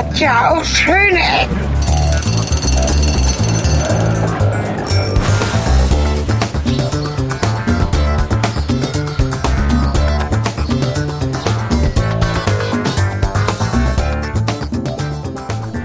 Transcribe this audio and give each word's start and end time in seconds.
hat 0.00 0.18
ja 0.18 0.50
auch 0.50 0.64
schöne 0.64 1.18
Ecken. 1.18 1.60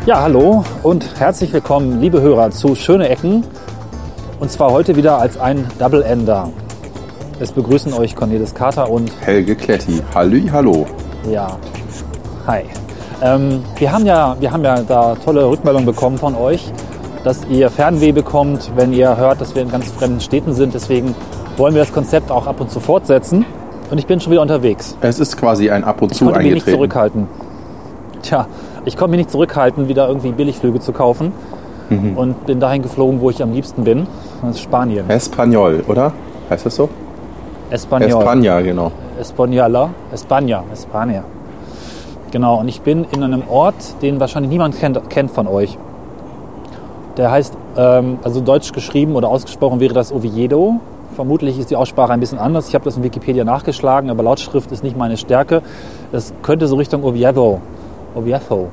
Ja, 0.05 0.21
hallo 0.21 0.63
und 0.83 1.19
herzlich 1.19 1.51
willkommen, 1.51 1.99
liebe 1.99 2.21
Hörer, 2.21 2.51
zu 2.51 2.75
Schöne 2.75 3.09
Ecken. 3.09 3.43
Und 4.39 4.49
zwar 4.49 4.71
heute 4.71 4.95
wieder 4.95 5.19
als 5.19 5.37
ein 5.37 5.67
Double 5.77 6.03
Ender. 6.03 6.49
Es 7.41 7.51
begrüßen 7.51 7.91
euch 7.93 8.15
Cornelis 8.15 8.53
Kater 8.53 8.89
und 8.89 9.11
Helge 9.19 9.57
Kletti. 9.57 10.01
Halli, 10.13 10.47
hallo. 10.47 10.85
Ja, 11.29 11.57
hi. 12.47 12.63
Ähm, 13.21 13.63
wir, 13.77 13.91
haben 13.91 14.05
ja, 14.05 14.35
wir 14.39 14.51
haben 14.51 14.63
ja 14.63 14.81
da 14.81 15.15
tolle 15.15 15.49
Rückmeldungen 15.49 15.85
bekommen 15.85 16.17
von 16.17 16.35
euch, 16.35 16.71
dass 17.23 17.45
ihr 17.49 17.69
Fernweh 17.69 18.11
bekommt, 18.11 18.71
wenn 18.75 18.93
ihr 18.93 19.17
hört, 19.17 19.41
dass 19.41 19.55
wir 19.55 19.61
in 19.61 19.71
ganz 19.71 19.91
fremden 19.91 20.19
Städten 20.19 20.53
sind. 20.53 20.73
Deswegen 20.73 21.15
wollen 21.57 21.73
wir 21.73 21.81
das 21.81 21.93
Konzept 21.93 22.31
auch 22.31 22.47
ab 22.47 22.61
und 22.61 22.69
zu 22.69 22.79
fortsetzen. 22.79 23.45
Und 23.89 23.97
ich 23.97 24.07
bin 24.07 24.19
schon 24.19 24.31
wieder 24.31 24.41
unterwegs. 24.41 24.97
Es 25.01 25.19
ist 25.19 25.37
quasi 25.37 25.69
ein 25.69 25.83
ab 25.83 26.01
und 26.01 26.11
Ich 26.11 26.17
zu 26.17 26.25
konnte 26.25 26.41
mich 26.41 26.53
nicht 26.53 26.69
zurückhalten. 26.69 27.27
Tja, 28.21 28.47
ich 28.83 28.97
konnte 28.97 29.11
mich 29.11 29.19
nicht 29.19 29.31
zurückhalten, 29.31 29.87
wieder 29.87 30.07
irgendwie 30.07 30.31
Billigflüge 30.31 30.79
zu 30.79 30.91
kaufen. 30.91 31.31
Mhm. 31.89 32.17
Und 32.17 32.45
bin 32.47 32.59
dahin 32.59 32.81
geflogen, 32.81 33.21
wo 33.21 33.29
ich 33.29 33.41
am 33.43 33.53
liebsten 33.53 33.83
bin. 33.83 34.07
Das 34.41 34.55
ist 34.55 34.61
Spanien. 34.61 35.07
Espanol, 35.09 35.83
oder? 35.87 36.13
Heißt 36.49 36.65
das 36.65 36.75
so? 36.75 36.89
Espanol. 37.69 38.09
Espanja, 38.09 38.61
genau. 38.61 38.91
Española. 39.19 39.89
España. 40.13 40.63
España. 40.73 41.23
Genau, 42.35 42.59
und 42.59 42.67
ich 42.67 42.81
bin 42.81 43.05
in 43.15 43.23
einem 43.23 43.43
Ort, 43.47 44.01
den 44.01 44.19
wahrscheinlich 44.19 44.51
niemand 44.51 44.77
kennt, 44.77 45.09
kennt 45.09 45.31
von 45.31 45.47
euch. 45.47 45.77
Der 47.15 47.31
heißt, 47.31 47.53
ähm, 47.77 48.19
also 48.23 48.41
deutsch 48.41 48.73
geschrieben 48.73 49.15
oder 49.15 49.29
ausgesprochen 49.29 49.79
wäre 49.79 49.93
das 49.93 50.11
Oviedo. 50.11 50.81
Vermutlich 51.15 51.57
ist 51.57 51.69
die 51.69 51.77
Aussprache 51.77 52.11
ein 52.11 52.19
bisschen 52.19 52.37
anders. 52.37 52.67
Ich 52.67 52.75
habe 52.75 52.83
das 52.83 52.97
in 52.97 53.03
Wikipedia 53.03 53.45
nachgeschlagen, 53.45 54.09
aber 54.09 54.21
Lautschrift 54.21 54.69
ist 54.73 54.83
nicht 54.83 54.97
meine 54.97 55.15
Stärke. 55.15 55.61
Das 56.11 56.33
könnte 56.41 56.67
so 56.67 56.75
Richtung 56.75 57.05
Oviedo. 57.05 57.61
Oviedo. 58.15 58.67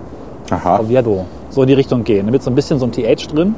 Aha. 0.50 0.80
Oviedo. 0.80 1.24
So 1.50 1.62
in 1.62 1.68
die 1.68 1.74
Richtung 1.74 2.02
gehen. 2.02 2.26
Damit 2.26 2.42
so 2.42 2.50
ein 2.50 2.56
bisschen 2.56 2.80
so 2.80 2.86
ein 2.86 2.90
TH 2.90 3.28
drin. 3.32 3.54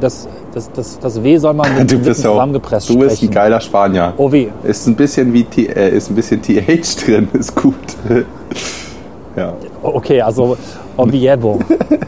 Das, 0.00 0.26
das, 0.52 0.72
das, 0.72 0.98
das 0.98 1.22
W 1.22 1.36
soll 1.36 1.54
man 1.54 1.72
mit 1.78 1.92
Du 1.92 1.98
bist 2.00 2.24
ja 2.24 2.30
auch, 2.30 2.34
zusammengepresst 2.34 2.90
du 2.90 2.98
bist 2.98 3.22
ein 3.22 3.30
geiler 3.30 3.60
Spanier. 3.60 4.14
OW. 4.16 4.48
Ist 4.64 4.88
ein 4.88 4.96
bisschen 4.96 5.32
wie 5.32 5.44
T, 5.44 5.66
äh, 5.66 5.96
ist 5.96 6.10
ein 6.10 6.16
bisschen 6.16 6.42
TH 6.42 7.06
drin, 7.06 7.28
ist 7.34 7.54
gut. 7.54 7.76
ja. 9.36 9.52
Okay, 9.82 10.20
also 10.20 10.56
Oviedo. 10.96 11.58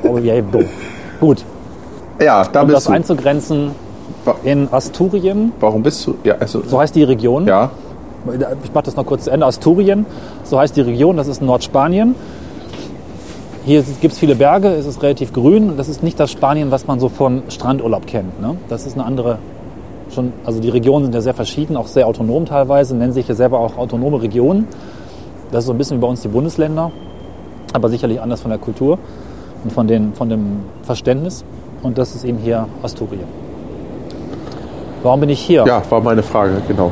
Oviedo. 0.03 0.61
Gut. 1.21 1.45
Ja, 2.21 2.45
da 2.51 2.61
Um 2.63 2.67
bist 2.69 2.77
das 2.79 2.85
du. 2.85 2.93
einzugrenzen, 2.93 3.71
in 4.45 4.69
Asturien, 4.73 5.53
Warum 5.61 5.83
bist 5.83 6.07
du? 6.07 6.15
Ja, 6.25 6.35
also, 6.41 6.63
so 6.67 6.81
heißt 6.81 6.95
die 6.95 7.05
Region. 7.05 7.47
ja. 7.47 7.71
Ich 8.65 8.75
mache 8.75 8.87
das 8.87 8.97
noch 8.97 9.07
kurz 9.07 9.25
zu 9.25 9.31
Ende. 9.31 9.47
Asturien, 9.47 10.05
so 10.43 10.59
heißt 10.59 10.77
die 10.77 10.81
Region, 10.81 11.17
das 11.17 11.29
ist 11.29 11.41
Nordspanien. 11.43 12.17
Hier 13.65 13.85
gibt 14.01 14.15
es 14.15 14.19
viele 14.19 14.35
Berge, 14.35 14.69
es 14.69 14.85
ist 14.87 15.01
relativ 15.01 15.33
grün. 15.33 15.77
Das 15.77 15.89
ist 15.89 16.03
nicht 16.03 16.19
das 16.19 16.33
Spanien, 16.33 16.73
was 16.73 16.89
man 16.89 16.99
so 16.99 17.09
von 17.09 17.43
Strandurlaub 17.49 18.07
kennt. 18.09 18.41
Ne? 18.41 18.57
Das 18.69 18.85
ist 18.85 18.95
eine 18.95 19.05
andere, 19.05 19.39
schon, 20.13 20.33
also 20.45 20.59
die 20.61 20.71
Regionen 20.71 21.05
sind 21.05 21.15
ja 21.15 21.21
sehr 21.21 21.35
verschieden, 21.35 21.77
auch 21.77 21.87
sehr 21.87 22.09
autonom 22.09 22.47
teilweise, 22.47 22.97
nennen 22.97 23.13
sich 23.13 23.29
ja 23.29 23.37
selber 23.37 23.61
auch 23.61 23.77
autonome 23.77 24.21
Regionen. 24.21 24.67
Das 25.53 25.61
ist 25.61 25.67
so 25.67 25.73
ein 25.73 25.79
bisschen 25.79 25.99
wie 25.99 26.01
bei 26.01 26.09
uns 26.09 26.23
die 26.23 26.29
Bundesländer, 26.29 26.91
aber 27.77 27.89
sicherlich 27.89 28.21
anders 28.21 28.41
von 28.41 28.51
der 28.51 28.59
Kultur 28.59 28.99
und 29.63 29.73
von, 29.73 29.87
den, 29.87 30.15
von 30.15 30.29
dem 30.29 30.61
Verständnis. 30.83 31.45
Und 31.83 31.99
das 31.99 32.15
ist 32.15 32.25
eben 32.25 32.39
hier 32.39 32.67
Asturien. 32.83 33.25
Warum 35.03 35.21
bin 35.21 35.29
ich 35.29 35.41
hier? 35.41 35.65
Ja, 35.67 35.83
war 35.89 36.01
meine 36.01 36.23
Frage, 36.23 36.61
genau. 36.67 36.91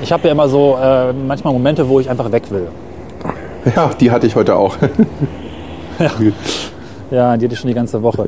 Ich 0.00 0.12
habe 0.12 0.28
ja 0.28 0.32
immer 0.32 0.48
so 0.48 0.78
äh, 0.80 1.12
manchmal 1.12 1.52
Momente, 1.52 1.88
wo 1.88 1.98
ich 1.98 2.08
einfach 2.08 2.30
weg 2.30 2.44
will. 2.50 2.68
Ja, 3.74 3.90
die 3.98 4.10
hatte 4.10 4.26
ich 4.26 4.36
heute 4.36 4.56
auch. 4.56 4.76
Ja, 7.10 7.36
die 7.36 7.44
hatte 7.44 7.54
ich 7.54 7.60
schon 7.60 7.68
die 7.68 7.74
ganze 7.74 8.02
Woche. 8.02 8.26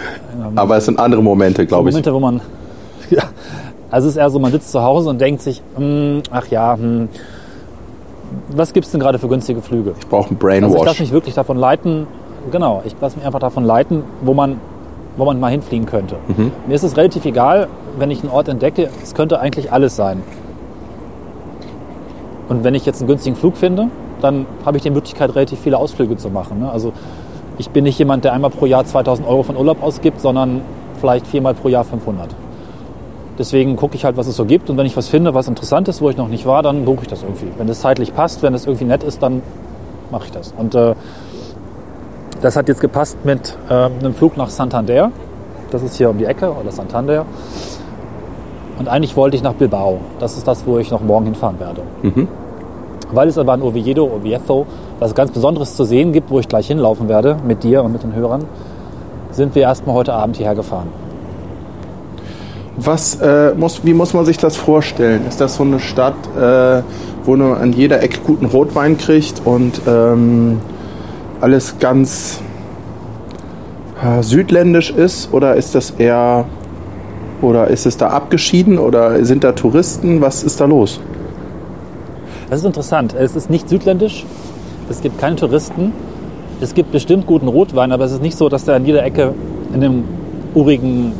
Aber 0.54 0.76
es 0.76 0.84
sind 0.84 0.98
andere 1.00 1.22
Momente, 1.22 1.66
glaube 1.66 1.88
ich. 1.88 1.94
Momente, 1.94 2.14
wo 2.14 2.20
man. 2.20 2.40
Ja, 3.10 3.22
also 3.90 4.06
es 4.06 4.14
ist 4.14 4.20
eher 4.20 4.28
so, 4.28 4.38
man 4.38 4.52
sitzt 4.52 4.70
zu 4.70 4.82
Hause 4.82 5.08
und 5.08 5.18
denkt 5.18 5.40
sich, 5.40 5.62
hm, 5.76 6.22
ach 6.30 6.46
ja, 6.48 6.74
hm, 6.74 7.08
was 8.50 8.72
gibt 8.72 8.86
es 8.86 8.92
denn 8.92 9.00
gerade 9.00 9.18
für 9.18 9.28
günstige 9.28 9.62
Flüge? 9.62 9.94
Ich 9.98 10.06
brauche 10.06 10.30
einen 10.30 10.38
Also 10.40 10.54
ich 10.54 10.60
lasse 10.60 10.84
Brainwash. 10.84 11.00
mich 11.00 11.12
wirklich 11.12 11.34
davon 11.34 11.56
leiten, 11.56 12.06
genau, 12.50 12.82
ich 12.84 12.94
lasse 13.00 13.16
mich 13.16 13.26
einfach 13.26 13.40
davon 13.40 13.64
leiten, 13.64 14.02
wo 14.22 14.34
man, 14.34 14.60
wo 15.16 15.24
man 15.24 15.40
mal 15.40 15.50
hinfliegen 15.50 15.86
könnte. 15.86 16.16
Mhm. 16.28 16.52
Mir 16.66 16.74
ist 16.74 16.82
es 16.82 16.96
relativ 16.96 17.24
egal, 17.24 17.68
wenn 17.98 18.10
ich 18.10 18.22
einen 18.22 18.30
Ort 18.30 18.48
entdecke, 18.48 18.88
es 19.02 19.14
könnte 19.14 19.40
eigentlich 19.40 19.72
alles 19.72 19.96
sein. 19.96 20.22
Und 22.48 22.64
wenn 22.64 22.74
ich 22.74 22.86
jetzt 22.86 23.00
einen 23.00 23.08
günstigen 23.08 23.36
Flug 23.36 23.56
finde, 23.56 23.88
dann 24.20 24.46
habe 24.64 24.76
ich 24.78 24.82
die 24.82 24.90
Möglichkeit, 24.90 25.34
relativ 25.34 25.60
viele 25.60 25.78
Ausflüge 25.78 26.16
zu 26.16 26.30
machen. 26.30 26.60
Ne? 26.60 26.70
Also 26.70 26.92
ich 27.58 27.70
bin 27.70 27.84
nicht 27.84 27.98
jemand, 27.98 28.24
der 28.24 28.32
einmal 28.32 28.50
pro 28.50 28.66
Jahr 28.66 28.84
2000 28.84 29.28
Euro 29.28 29.42
von 29.42 29.56
Urlaub 29.56 29.82
ausgibt, 29.82 30.20
sondern 30.20 30.62
vielleicht 31.00 31.26
viermal 31.26 31.54
pro 31.54 31.68
Jahr 31.68 31.84
500. 31.84 32.28
Deswegen 33.38 33.76
gucke 33.76 33.94
ich 33.94 34.04
halt, 34.04 34.16
was 34.16 34.26
es 34.26 34.36
so 34.36 34.44
gibt. 34.44 34.68
Und 34.68 34.76
wenn 34.76 34.86
ich 34.86 34.96
was 34.96 35.08
finde, 35.08 35.32
was 35.32 35.46
interessant 35.46 35.88
ist, 35.88 36.00
wo 36.00 36.10
ich 36.10 36.16
noch 36.16 36.28
nicht 36.28 36.44
war, 36.44 36.62
dann 36.62 36.84
buche 36.84 37.02
ich 37.02 37.08
das 37.08 37.22
irgendwie. 37.22 37.46
Wenn 37.56 37.68
es 37.68 37.80
zeitlich 37.80 38.14
passt, 38.14 38.42
wenn 38.42 38.52
es 38.52 38.66
irgendwie 38.66 38.84
nett 38.84 39.04
ist, 39.04 39.22
dann 39.22 39.42
mache 40.10 40.24
ich 40.26 40.32
das. 40.32 40.52
Und 40.56 40.74
äh, 40.74 40.94
das 42.42 42.56
hat 42.56 42.68
jetzt 42.68 42.80
gepasst 42.80 43.18
mit 43.24 43.56
äh, 43.68 43.74
einem 43.74 44.14
Flug 44.14 44.36
nach 44.36 44.50
Santander. 44.50 45.12
Das 45.70 45.82
ist 45.82 45.96
hier 45.96 46.10
um 46.10 46.18
die 46.18 46.24
Ecke, 46.24 46.52
oder 46.52 46.72
Santander. 46.72 47.26
Und 48.78 48.88
eigentlich 48.88 49.16
wollte 49.16 49.36
ich 49.36 49.42
nach 49.42 49.54
Bilbao. 49.54 50.00
Das 50.18 50.36
ist 50.36 50.46
das, 50.46 50.66
wo 50.66 50.78
ich 50.78 50.90
noch 50.90 51.00
morgen 51.00 51.26
hinfahren 51.26 51.60
werde. 51.60 51.82
Weil 53.12 53.28
es 53.28 53.38
aber 53.38 53.54
in 53.54 53.62
Oviedo, 53.62 54.04
Oviedo, 54.04 54.66
was 54.98 55.14
ganz 55.14 55.30
Besonderes 55.30 55.76
zu 55.76 55.84
sehen 55.84 56.12
gibt, 56.12 56.30
wo 56.30 56.38
ich 56.38 56.48
gleich 56.48 56.66
hinlaufen 56.66 57.08
werde, 57.08 57.36
mit 57.44 57.62
dir 57.64 57.82
und 57.82 57.92
mit 57.92 58.02
den 58.02 58.14
Hörern, 58.14 58.44
sind 59.30 59.54
wir 59.54 59.62
erstmal 59.62 59.94
heute 59.94 60.12
Abend 60.12 60.36
hierher 60.36 60.54
gefahren. 60.54 60.88
Was 62.80 63.16
äh, 63.16 63.54
muss, 63.56 63.84
wie 63.84 63.92
muss 63.92 64.14
man 64.14 64.24
sich 64.24 64.38
das 64.38 64.56
vorstellen? 64.56 65.26
Ist 65.26 65.40
das 65.40 65.56
so 65.56 65.64
eine 65.64 65.80
Stadt, 65.80 66.14
äh, 66.36 66.82
wo 67.24 67.34
man 67.34 67.54
an 67.54 67.72
jeder 67.72 68.00
Ecke 68.02 68.20
guten 68.24 68.46
Rotwein 68.46 68.96
kriegt 68.96 69.42
und 69.44 69.80
ähm, 69.88 70.60
alles 71.40 71.80
ganz 71.80 72.40
äh, 74.00 74.22
südländisch 74.22 74.90
ist? 74.90 75.32
Oder 75.32 75.56
ist 75.56 75.74
das 75.74 75.90
eher, 75.90 76.44
oder 77.42 77.66
ist 77.66 77.84
es 77.84 77.96
da 77.96 78.10
abgeschieden 78.10 78.78
oder 78.78 79.24
sind 79.24 79.42
da 79.42 79.52
Touristen? 79.52 80.20
Was 80.20 80.44
ist 80.44 80.60
da 80.60 80.66
los? 80.66 81.00
Das 82.48 82.60
ist 82.60 82.64
interessant. 82.64 83.12
Es 83.12 83.34
ist 83.34 83.50
nicht 83.50 83.68
südländisch, 83.68 84.24
es 84.88 85.02
gibt 85.02 85.18
keine 85.18 85.34
Touristen, 85.34 85.92
es 86.60 86.74
gibt 86.74 86.92
bestimmt 86.92 87.26
guten 87.26 87.48
Rotwein, 87.48 87.90
aber 87.90 88.04
es 88.04 88.12
ist 88.12 88.22
nicht 88.22 88.38
so, 88.38 88.48
dass 88.48 88.64
da 88.64 88.76
an 88.76 88.86
jeder 88.86 89.02
Ecke 89.02 89.34
in 89.74 89.82
einem 89.82 90.04
urigen 90.54 91.12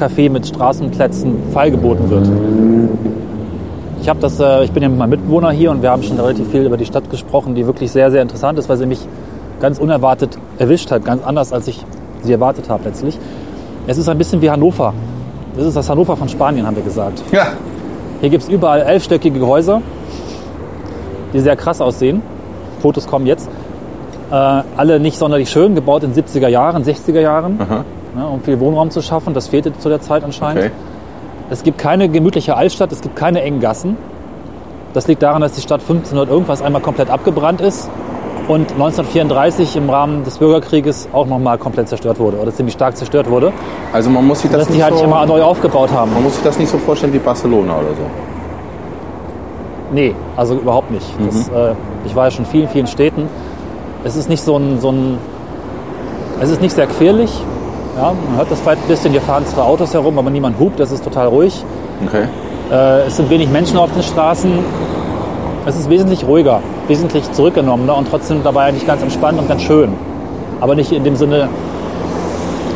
Café 0.00 0.30
mit 0.30 0.46
Straßenplätzen 0.46 1.52
feilgeboten 1.52 2.08
wird. 2.08 2.28
Ich, 4.00 4.08
hab 4.08 4.18
das, 4.20 4.40
äh, 4.40 4.64
ich 4.64 4.72
bin 4.72 4.82
ja 4.82 4.88
mit 4.88 4.98
meinem 4.98 5.10
Mitbewohner 5.10 5.50
hier 5.50 5.70
und 5.70 5.82
wir 5.82 5.90
haben 5.90 6.02
schon 6.02 6.18
relativ 6.18 6.48
viel 6.50 6.64
über 6.64 6.78
die 6.78 6.86
Stadt 6.86 7.10
gesprochen, 7.10 7.54
die 7.54 7.66
wirklich 7.66 7.92
sehr, 7.92 8.10
sehr 8.10 8.22
interessant 8.22 8.58
ist, 8.58 8.68
weil 8.68 8.78
sie 8.78 8.86
mich 8.86 9.00
ganz 9.60 9.78
unerwartet 9.78 10.38
erwischt 10.58 10.90
hat, 10.90 11.04
ganz 11.04 11.22
anders, 11.22 11.52
als 11.52 11.68
ich 11.68 11.84
sie 12.22 12.32
erwartet 12.32 12.70
habe 12.70 12.84
letztlich. 12.84 13.18
Es 13.86 13.98
ist 13.98 14.08
ein 14.08 14.16
bisschen 14.16 14.40
wie 14.40 14.50
Hannover. 14.50 14.94
Das 15.54 15.66
ist 15.66 15.76
das 15.76 15.90
Hannover 15.90 16.16
von 16.16 16.28
Spanien, 16.28 16.66
haben 16.66 16.76
wir 16.76 16.82
gesagt. 16.82 17.22
Ja. 17.30 17.48
Hier 18.20 18.30
gibt 18.30 18.44
es 18.44 18.48
überall 18.48 18.80
elfstöckige 18.80 19.46
Häuser, 19.46 19.82
die 21.34 21.40
sehr 21.40 21.56
krass 21.56 21.80
aussehen. 21.80 22.22
Fotos 22.80 23.06
kommen 23.06 23.26
jetzt. 23.26 23.50
Äh, 24.30 24.34
alle 24.34 25.00
nicht 25.00 25.18
sonderlich 25.18 25.50
schön, 25.50 25.74
gebaut 25.74 26.04
in 26.04 26.14
70er 26.14 26.48
Jahren, 26.48 26.84
60er 26.84 27.20
Jahren, 27.20 27.60
Aha. 27.60 27.84
Ne, 28.14 28.26
um 28.26 28.40
viel 28.40 28.58
Wohnraum 28.60 28.90
zu 28.90 29.02
schaffen. 29.02 29.34
Das 29.34 29.48
fehlte 29.48 29.76
zu 29.78 29.88
der 29.88 30.00
Zeit 30.00 30.24
anscheinend. 30.24 30.64
Okay. 30.64 30.72
Es 31.50 31.62
gibt 31.62 31.78
keine 31.78 32.08
gemütliche 32.08 32.56
Altstadt, 32.56 32.92
es 32.92 33.00
gibt 33.00 33.16
keine 33.16 33.42
engen 33.42 33.60
Gassen. 33.60 33.96
Das 34.94 35.06
liegt 35.08 35.22
daran, 35.22 35.42
dass 35.42 35.52
die 35.52 35.60
Stadt 35.60 35.80
1500 35.80 36.28
irgendwas 36.28 36.62
einmal 36.62 36.82
komplett 36.82 37.10
abgebrannt 37.10 37.60
ist 37.60 37.88
und 38.48 38.72
1934 38.72 39.76
im 39.76 39.90
Rahmen 39.90 40.24
des 40.24 40.38
Bürgerkrieges 40.38 41.08
auch 41.12 41.26
nochmal 41.26 41.58
komplett 41.58 41.88
zerstört 41.88 42.18
wurde 42.18 42.38
oder 42.38 42.52
ziemlich 42.52 42.74
stark 42.74 42.96
zerstört 42.96 43.30
wurde. 43.30 43.52
Also 43.92 44.10
man 44.10 44.26
muss 44.26 44.42
sich 44.42 44.50
das 44.50 44.68
nicht 44.68 44.82
halt 44.82 44.96
so, 44.96 45.04
immer 45.04 45.24
neu 45.26 45.42
aufgebaut 45.42 45.92
haben. 45.92 46.12
man 46.12 46.22
muss 46.22 46.34
sich 46.34 46.42
das 46.42 46.58
nicht 46.58 46.68
so 46.68 46.78
vorstellen 46.78 47.12
wie 47.12 47.18
Barcelona 47.18 47.74
oder 47.74 47.90
so. 47.90 48.10
Nee, 49.92 50.14
also 50.36 50.54
überhaupt 50.54 50.90
nicht. 50.90 51.06
Das, 51.26 51.48
äh, 51.48 51.74
ich 52.04 52.14
war 52.14 52.26
ja 52.26 52.30
schon 52.30 52.44
in 52.44 52.50
vielen, 52.50 52.68
vielen 52.68 52.86
Städten. 52.86 53.28
Es 54.04 54.16
ist 54.16 54.28
nicht 54.28 54.42
so 54.42 54.56
ein, 54.56 54.80
so 54.80 54.90
ein 54.90 55.18
es 56.40 56.50
ist 56.50 56.62
nicht 56.62 56.74
sehr 56.74 56.86
quirlig. 56.86 57.30
Ja, 57.96 58.12
man 58.28 58.36
hört 58.38 58.50
das 58.50 58.60
vielleicht 58.60 58.82
ein 58.82 58.88
bisschen, 58.88 59.10
hier 59.12 59.20
fahren 59.20 59.44
zwar 59.46 59.66
Autos 59.66 59.92
herum, 59.94 60.18
aber 60.18 60.30
niemand 60.30 60.58
hupt, 60.58 60.78
das 60.80 60.90
ist 60.92 61.04
total 61.04 61.26
ruhig. 61.26 61.64
Okay. 62.06 62.24
Äh, 62.70 63.06
es 63.06 63.16
sind 63.16 63.28
wenig 63.30 63.48
Menschen 63.50 63.76
auf 63.78 63.92
den 63.92 64.02
Straßen. 64.02 64.52
Es 65.66 65.76
ist 65.76 65.90
wesentlich 65.90 66.24
ruhiger. 66.26 66.60
wesentlich 66.88 67.30
zurückgenommener 67.32 67.96
und 67.96 68.08
trotzdem 68.08 68.42
dabei 68.42 68.64
eigentlich 68.64 68.86
ganz 68.86 69.02
entspannt 69.02 69.38
und 69.38 69.48
ganz 69.48 69.62
schön. 69.62 69.92
Aber 70.60 70.74
nicht 70.74 70.90
in 70.92 71.04
dem 71.04 71.14
Sinne, 71.16 71.48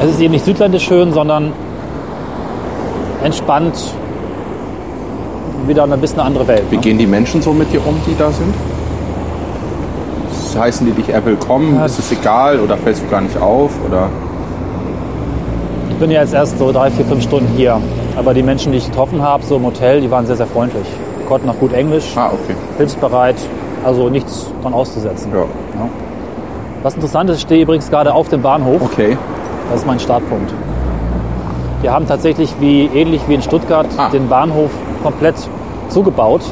es 0.03 0.11
ist 0.11 0.21
eben 0.21 0.33
nicht 0.33 0.45
südländisch 0.45 0.85
schön, 0.85 1.13
sondern 1.13 1.53
entspannt 3.25 3.75
wieder 5.67 5.85
ein 5.85 6.01
bisschen 6.01 6.19
eine 6.21 6.27
andere 6.29 6.47
Welt. 6.47 6.63
Wie 6.71 6.77
Ne? 6.77 6.83
gehen 6.83 6.99
die 6.99 7.07
Menschen 7.07 7.41
so 7.43 7.53
mit 7.53 7.73
dir 7.73 7.81
um, 7.87 7.97
die 8.07 8.15
da 8.17 8.31
sind? 8.31 8.55
Heißen 10.57 10.87
die 10.87 10.93
dich 10.93 11.09
eher 11.09 11.25
willkommen? 11.25 11.75
Ja. 11.75 11.87
Ist 11.87 11.99
es 11.99 12.13
egal 12.13 12.61
oder 12.61 12.77
fällst 12.77 13.03
du 13.03 13.09
gar 13.09 13.21
nicht 13.21 13.37
auf? 13.41 13.71
Oder? 13.89 14.09
Ich 16.05 16.07
bin 16.07 16.17
ja 16.17 16.21
jetzt 16.21 16.35
erst 16.35 16.59
so 16.59 16.71
drei, 16.71 16.91
vier, 16.91 17.07
fünf 17.07 17.23
Stunden 17.23 17.49
hier. 17.57 17.81
Aber 18.15 18.35
die 18.35 18.43
Menschen, 18.43 18.73
die 18.73 18.77
ich 18.77 18.85
getroffen 18.91 19.23
habe, 19.23 19.43
so 19.43 19.57
im 19.57 19.65
Hotel, 19.65 20.03
die 20.03 20.11
waren 20.11 20.27
sehr, 20.27 20.37
sehr 20.37 20.47
freundlich. 20.47 20.85
Konnten 21.27 21.49
auch 21.49 21.59
gut 21.59 21.73
Englisch, 21.73 22.13
Ah, 22.15 22.27
okay. 22.27 22.55
hilfsbereit, 22.77 23.37
also 23.83 24.11
nichts 24.11 24.53
dran 24.61 24.75
auszusetzen. 24.75 25.33
Ja. 25.33 25.39
Ja. 25.41 25.89
Was 26.83 26.95
interessant 26.97 27.31
ist, 27.31 27.37
ich 27.37 27.43
stehe 27.45 27.63
übrigens 27.63 27.89
gerade 27.89 28.13
auf 28.13 28.29
dem 28.29 28.43
Bahnhof. 28.43 28.83
Okay. 28.83 29.17
Das 29.71 29.81
ist 29.81 29.87
mein 29.87 29.99
Startpunkt. 29.99 30.53
Wir 31.81 31.91
haben 31.91 32.07
tatsächlich 32.07 32.53
wie 32.61 32.85
ähnlich 32.95 33.23
wie 33.27 33.37
in 33.37 33.41
Stuttgart 33.41 33.87
Ah. 33.97 34.11
den 34.11 34.29
Bahnhof 34.29 34.73
komplett 35.03 35.37
zugebaut. 35.89 36.43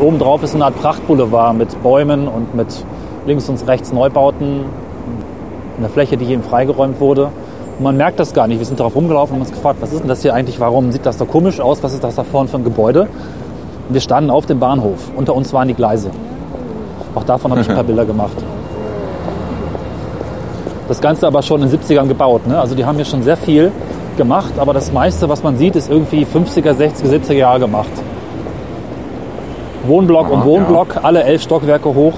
Und 0.00 0.04
obendrauf 0.04 0.42
ist 0.42 0.56
eine 0.56 0.64
Art 0.64 0.76
Prachtboulevard 0.80 1.56
mit 1.56 1.80
Bäumen 1.84 2.26
und 2.26 2.56
mit 2.56 2.84
links 3.24 3.48
und 3.48 3.64
rechts 3.68 3.92
Neubauten. 3.92 4.64
Eine 5.78 5.88
Fläche, 5.88 6.16
die 6.16 6.24
eben 6.32 6.42
freigeräumt 6.42 6.98
wurde. 6.98 7.28
Man 7.80 7.96
merkt 7.96 8.20
das 8.20 8.34
gar 8.34 8.46
nicht. 8.46 8.58
Wir 8.58 8.66
sind 8.66 8.78
darauf 8.78 8.94
rumgelaufen 8.94 9.34
und 9.34 9.40
haben 9.40 9.48
uns 9.48 9.56
gefragt, 9.56 9.78
was 9.80 9.90
ist 9.92 10.00
denn 10.00 10.08
das 10.08 10.20
hier 10.20 10.34
eigentlich? 10.34 10.60
Warum 10.60 10.92
sieht 10.92 11.06
das 11.06 11.16
so 11.16 11.24
komisch 11.24 11.60
aus? 11.60 11.82
Was 11.82 11.94
ist 11.94 12.04
das 12.04 12.14
da 12.14 12.24
vorne 12.24 12.48
für 12.48 12.58
ein 12.58 12.64
Gebäude? 12.64 13.08
Und 13.88 13.94
wir 13.94 14.02
standen 14.02 14.30
auf 14.30 14.44
dem 14.44 14.60
Bahnhof. 14.60 15.10
Unter 15.16 15.34
uns 15.34 15.52
waren 15.54 15.66
die 15.66 15.74
Gleise. 15.74 16.10
Auch 17.14 17.24
davon 17.24 17.50
habe 17.50 17.62
ich 17.62 17.68
ein 17.70 17.74
paar 17.74 17.84
Bilder 17.90 18.04
gemacht. 18.04 18.36
Das 20.88 21.00
Ganze 21.00 21.26
aber 21.26 21.42
schon 21.42 21.62
in 21.62 21.70
den 21.70 21.80
70ern 21.80 22.06
gebaut. 22.06 22.46
Ne? 22.46 22.60
Also 22.60 22.74
die 22.74 22.84
haben 22.84 22.96
hier 22.96 23.04
schon 23.06 23.22
sehr 23.22 23.36
viel 23.38 23.72
gemacht, 24.18 24.52
aber 24.58 24.74
das 24.74 24.92
meiste, 24.92 25.28
was 25.28 25.42
man 25.42 25.56
sieht, 25.56 25.74
ist 25.74 25.88
irgendwie 25.90 26.26
50er, 26.26 26.72
60er, 26.74 27.06
70er 27.06 27.32
Jahre 27.32 27.60
gemacht. 27.60 27.90
Wohnblock 29.86 30.26
Ah, 30.28 30.34
und 30.34 30.44
Wohnblock, 30.44 31.02
alle 31.02 31.22
elf 31.22 31.42
Stockwerke 31.42 31.94
hoch. 31.94 32.14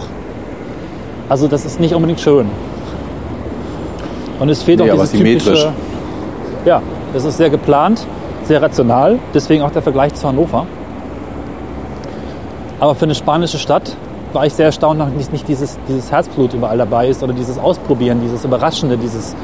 Also 1.28 1.46
das 1.46 1.64
ist 1.64 1.78
nicht 1.78 1.94
unbedingt 1.94 2.20
schön. 2.20 2.46
Und 4.40 4.48
es 4.48 4.62
fehlt 4.62 4.80
Nee, 4.80 4.90
auch 4.90 4.94
dieses 4.94 5.12
typische... 5.12 5.72
Ja, 6.64 6.80
das 7.12 7.24
ist 7.24 7.36
sehr 7.36 7.50
geplant, 7.50 8.06
sehr 8.44 8.62
rational. 8.62 9.18
Deswegen 9.34 9.62
auch 9.62 9.70
der 9.70 9.82
Vergleich 9.82 10.14
zu 10.14 10.26
Hannover. 10.28 10.66
Aber 12.80 12.94
für 12.94 13.04
eine 13.04 13.14
spanische 13.14 13.58
Stadt 13.58 13.96
war 14.32 14.46
ich 14.46 14.54
sehr 14.54 14.66
erstaunt, 14.66 15.00
dass 15.00 15.10
nicht, 15.10 15.32
nicht 15.32 15.48
dieses, 15.48 15.78
dieses 15.88 16.10
Herzblut 16.10 16.54
überall 16.54 16.78
dabei 16.78 17.08
ist 17.08 17.22
oder 17.22 17.32
dieses 17.32 17.58
Ausprobieren, 17.58 18.20
dieses 18.22 18.44
Überraschende, 18.44 18.96
dieses. 18.96 19.36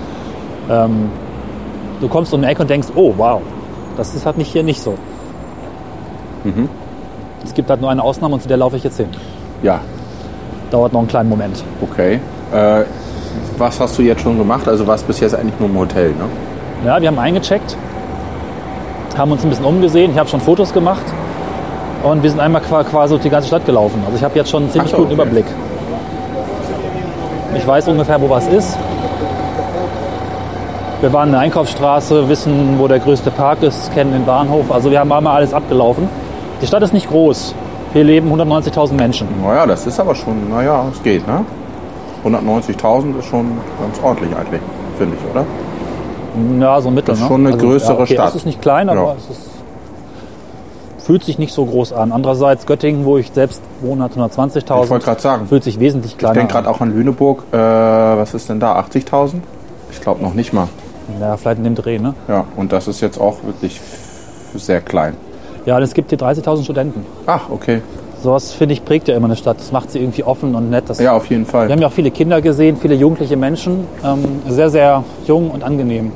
Ähm, 0.71 1.11
du 2.01 2.09
kommst 2.09 2.33
um 2.33 2.41
die 2.41 2.49
Ecke 2.49 2.63
und 2.63 2.71
denkst, 2.71 2.89
oh 2.95 3.13
wow, 3.17 3.41
das 3.97 4.15
ist 4.15 4.25
halt 4.27 4.39
nicht 4.39 4.53
hier 4.53 4.63
nicht 4.63 4.81
so. 4.81 4.95
Mhm. 6.45 6.69
Es 7.45 7.55
gibt 7.55 7.71
halt 7.71 7.81
nur 7.81 7.91
eine 7.91 8.03
Ausnahme 8.03 8.35
und 8.35 8.43
zu 8.43 8.49
der 8.49 8.57
laufe 8.57 8.77
ich 8.77 8.85
jetzt 8.85 8.97
hin. 8.97 9.09
Ja, 9.63 9.81
Dauert 10.71 10.93
noch 10.93 11.01
einen 11.01 11.09
kleinen 11.09 11.29
Moment. 11.29 11.65
okay. 11.81 12.21
Äh, 12.53 12.85
was 13.59 13.79
hast 13.81 13.99
du 13.99 14.03
jetzt 14.03 14.23
schon 14.23 14.39
gemacht? 14.39 14.67
Also 14.69 14.87
warst 14.87 15.07
bis 15.07 15.21
jetzt 15.21 15.35
eigentlich 15.35 15.59
nur 15.59 15.69
im 15.69 15.79
Hotel, 15.79 16.11
ne? 16.11 16.25
Ja, 16.87 17.01
wir 17.01 17.09
haben 17.09 17.19
eingecheckt, 17.19 17.77
haben 19.17 19.33
uns 19.33 19.43
ein 19.43 19.51
bisschen 19.51 19.65
umgesehen. 19.65 20.13
Ich 20.13 20.19
habe 20.19 20.29
schon 20.29 20.41
Fotos 20.41 20.73
gemacht 20.73 21.03
und 22.05 22.23
wir 22.23 22.31
sind 22.31 22.39
einmal 22.41 22.63
qua- 22.63 22.85
quasi 22.85 23.15
durch 23.15 23.23
die 23.23 23.31
ganze 23.31 23.49
Stadt 23.49 23.67
gelaufen. 23.67 24.01
Also 24.05 24.17
ich 24.17 24.23
habe 24.25 24.37
jetzt 24.37 24.51
schon 24.51 24.63
einen 24.65 24.73
ziemlich 24.73 24.91
so, 24.93 24.99
guten 24.99 25.13
okay. 25.13 25.23
Überblick. 25.23 25.47
Ich 27.57 27.67
weiß 27.67 27.89
ungefähr, 27.89 28.21
wo 28.21 28.31
was 28.31 28.47
ist. 28.47 28.77
Wir 31.01 31.13
waren 31.13 31.29
in 31.29 31.33
der 31.33 31.41
Einkaufsstraße, 31.43 32.29
wissen, 32.29 32.75
wo 32.79 32.89
der 32.89 32.99
größte 32.99 33.31
Park 33.31 33.63
ist, 33.63 33.93
kennen 33.95 34.13
den 34.13 34.25
Bahnhof. 34.25 34.71
Also 34.71 34.91
wir 34.91 34.99
haben 34.99 35.13
einmal 35.13 35.37
alles 35.37 35.55
abgelaufen. 35.55 36.09
Die 36.61 36.67
Stadt 36.67 36.83
ist 36.83 36.93
nicht 36.93 37.09
groß. 37.09 37.55
Hier 37.93 38.05
leben 38.05 38.31
190.000 38.33 38.95
Menschen. 38.95 39.29
Naja, 39.43 39.65
das 39.67 39.87
ist 39.87 39.99
aber 39.99 40.15
schon, 40.15 40.51
naja, 40.51 40.85
es 40.93 41.03
geht, 41.03 41.27
ne? 41.27 41.45
190.000 42.25 43.19
ist 43.19 43.27
schon 43.27 43.47
ganz 43.81 44.01
ordentlich 44.03 44.35
eigentlich, 44.37 44.61
finde 44.99 45.17
ich, 45.17 45.31
oder? 45.31 45.45
Ja, 46.61 46.81
so 46.81 46.89
ein 46.89 46.95
Mittel. 46.95 47.09
Das 47.09 47.19
ist 47.19 47.23
ne? 47.23 47.29
schon 47.29 47.47
eine 47.47 47.57
größere 47.57 47.95
ja, 47.97 48.01
okay, 48.03 48.15
Stadt. 48.15 48.29
Es 48.31 48.35
ist 48.37 48.47
nicht 48.47 48.63
klein, 48.63 48.89
aber 48.89 49.01
Ja. 49.01 49.15
es 49.19 49.31
ist, 49.31 49.51
fühlt 51.05 51.25
sich 51.25 51.39
nicht 51.39 51.53
so 51.53 51.65
groß 51.65 51.93
an. 51.93 52.13
Andererseits 52.13 52.67
Göttingen, 52.67 53.05
wo 53.05 53.19
ich 53.19 53.31
selbst 53.33 53.63
wohne, 53.81 54.05
hat 54.05 54.13
Ich 54.13 54.19
wollte 54.19 54.35
120.000. 54.41 54.99
gerade 55.01 55.21
sagen. 55.21 55.47
Fühlt 55.49 55.65
sich 55.65 55.81
wesentlich 55.81 56.13
Ich 56.13 56.19
kleiner 56.19 56.35
denke 56.35 56.55
an. 56.55 56.65
gerade 56.65 56.75
auch 56.77 56.81
an 56.81 56.95
Lüneburg. 56.95 57.45
Äh, 57.53 57.57
was 57.57 58.35
ist 58.35 58.49
denn 58.49 58.61
da? 58.61 58.79
80.000? 58.79 59.35
Ich 59.91 60.01
glaube 60.01 60.23
noch 60.23 60.35
nicht 60.35 60.53
mal. 60.53 60.69
Ja, 61.21 61.37
vielleicht 61.37 61.59
in 61.59 61.65
dem 61.65 61.75
Dreh, 61.75 61.99
ne? 61.99 62.15
Ja, 62.29 62.45
und 62.57 62.73
das 62.73 62.87
ist 62.89 63.01
jetzt 63.01 63.19
auch 63.19 63.43
wirklich 63.43 63.81
sehr 64.55 64.81
klein. 64.81 65.15
Ja, 65.65 65.79
es 65.81 65.95
gibt 65.95 66.11
hier 66.11 66.19
30.000 66.19 66.65
Studenten. 66.65 67.05
Ach, 67.27 67.49
okay. 67.51 67.81
Sowas, 68.23 68.53
finde 68.53 68.73
ich, 68.75 68.85
prägt 68.85 69.07
ja 69.09 69.15
immer 69.17 69.27
eine 69.27 69.37
Stadt. 69.37 69.59
Das 69.59 69.71
macht 69.71 69.91
sie 69.93 70.01
irgendwie 70.01 70.25
offen 70.25 70.55
und 70.55 70.71
nett. 70.71 70.85
Das 70.89 70.99
Ja, 70.99 71.13
auf 71.13 71.27
jeden 71.31 71.47
Wir 71.47 71.51
Fall. 71.53 71.71
haben 71.71 71.81
ja 71.81 71.87
auch 71.87 71.93
viele 71.93 72.11
Kinder 72.11 72.41
gesehen, 72.43 72.77
viele 72.77 72.95
jugendliche 72.97 73.37
Menschen. 73.37 73.87
Ähm, 74.05 74.25
sehr, 74.49 74.71
sehr 74.71 75.05
jung 75.27 75.51
und 75.51 75.63
angenehm. 75.63 76.11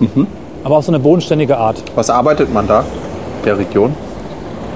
Mhm. 0.00 0.26
Aber 0.64 0.76
auf 0.78 0.84
so 0.84 0.90
eine 0.92 0.98
bodenständige 0.98 1.56
Art. 1.56 1.82
Was 1.94 2.10
arbeitet 2.10 2.52
man 2.52 2.66
da? 2.66 2.84
Der 3.44 3.56
Region? 3.58 3.94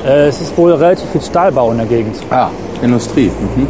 Äh, 0.07 0.29
es 0.29 0.41
ist 0.41 0.57
wohl 0.57 0.73
relativ 0.73 1.09
viel 1.11 1.21
Stahlbau 1.21 1.71
in 1.73 1.79
der 1.79 1.87
Gegend. 1.87 2.17
Ah, 2.31 2.49
Industrie. 2.81 3.31
Mhm. 3.57 3.67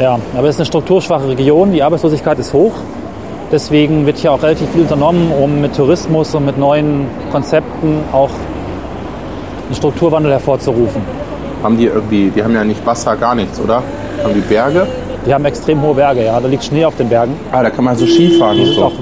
Ja, 0.00 0.18
aber 0.36 0.46
es 0.48 0.54
ist 0.54 0.60
eine 0.60 0.66
strukturschwache 0.66 1.28
Region. 1.28 1.72
Die 1.72 1.82
Arbeitslosigkeit 1.82 2.38
ist 2.38 2.52
hoch. 2.52 2.72
Deswegen 3.50 4.06
wird 4.06 4.18
hier 4.18 4.30
auch 4.30 4.42
relativ 4.42 4.68
viel 4.70 4.82
unternommen, 4.82 5.32
um 5.32 5.60
mit 5.60 5.74
Tourismus 5.74 6.34
und 6.36 6.44
mit 6.46 6.58
neuen 6.58 7.06
Konzepten 7.32 8.00
auch 8.12 8.28
einen 9.66 9.74
Strukturwandel 9.74 10.30
hervorzurufen. 10.30 11.02
Haben 11.62 11.76
die 11.76 11.86
irgendwie, 11.86 12.30
die 12.30 12.42
haben 12.42 12.54
ja 12.54 12.64
nicht 12.64 12.84
Wasser, 12.86 13.16
gar 13.16 13.34
nichts, 13.34 13.60
oder? 13.60 13.82
Haben 14.22 14.34
die 14.34 14.40
Berge? 14.40 14.86
Die 15.26 15.34
haben 15.34 15.44
extrem 15.44 15.82
hohe 15.82 15.94
Berge, 15.94 16.24
ja. 16.24 16.38
Da 16.40 16.48
liegt 16.48 16.64
Schnee 16.64 16.84
auf 16.84 16.96
den 16.96 17.08
Bergen. 17.08 17.34
Ah, 17.52 17.62
da 17.62 17.70
kann 17.70 17.84
man 17.84 17.96
so 17.96 18.06
Skifahren 18.06 18.56
Die 18.56 18.64
und 18.64 18.74
so. 18.74 18.92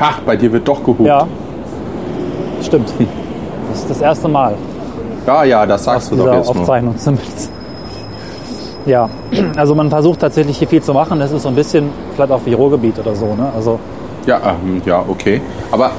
Ha, 0.00 0.14
bei 0.24 0.36
dir 0.36 0.52
wird 0.52 0.66
doch 0.66 0.80
gehupt. 0.82 1.06
ja, 1.06 1.26
stimmt. 2.62 2.92
Das 3.70 3.80
ist 3.80 3.90
das 3.90 4.00
erste 4.00 4.28
Mal 4.28 4.54
ja, 5.26 5.44
ja, 5.44 5.66
das 5.66 5.84
sagst 5.84 6.12
du 6.12 6.16
doch 6.16 6.32
jetzt 6.32 6.52
nur. 6.52 6.60
Aufzeichnung 6.60 6.98
zumindest. 6.98 7.50
Ja, 8.86 9.08
also 9.56 9.74
man 9.74 9.88
versucht 9.88 10.20
tatsächlich 10.20 10.58
hier 10.58 10.68
viel 10.68 10.82
zu 10.82 10.92
machen. 10.92 11.18
Das 11.18 11.32
ist 11.32 11.42
so 11.42 11.48
ein 11.48 11.54
bisschen 11.54 11.90
vielleicht 12.14 12.30
auch 12.30 12.40
wie 12.44 12.52
Ruhrgebiet 12.52 12.98
oder 12.98 13.14
so. 13.14 13.26
Ne? 13.34 13.50
Also 13.54 13.78
Ja, 14.26 14.38
ähm, 14.44 14.82
ja, 14.84 15.02
okay. 15.08 15.40
Aber 15.70 15.92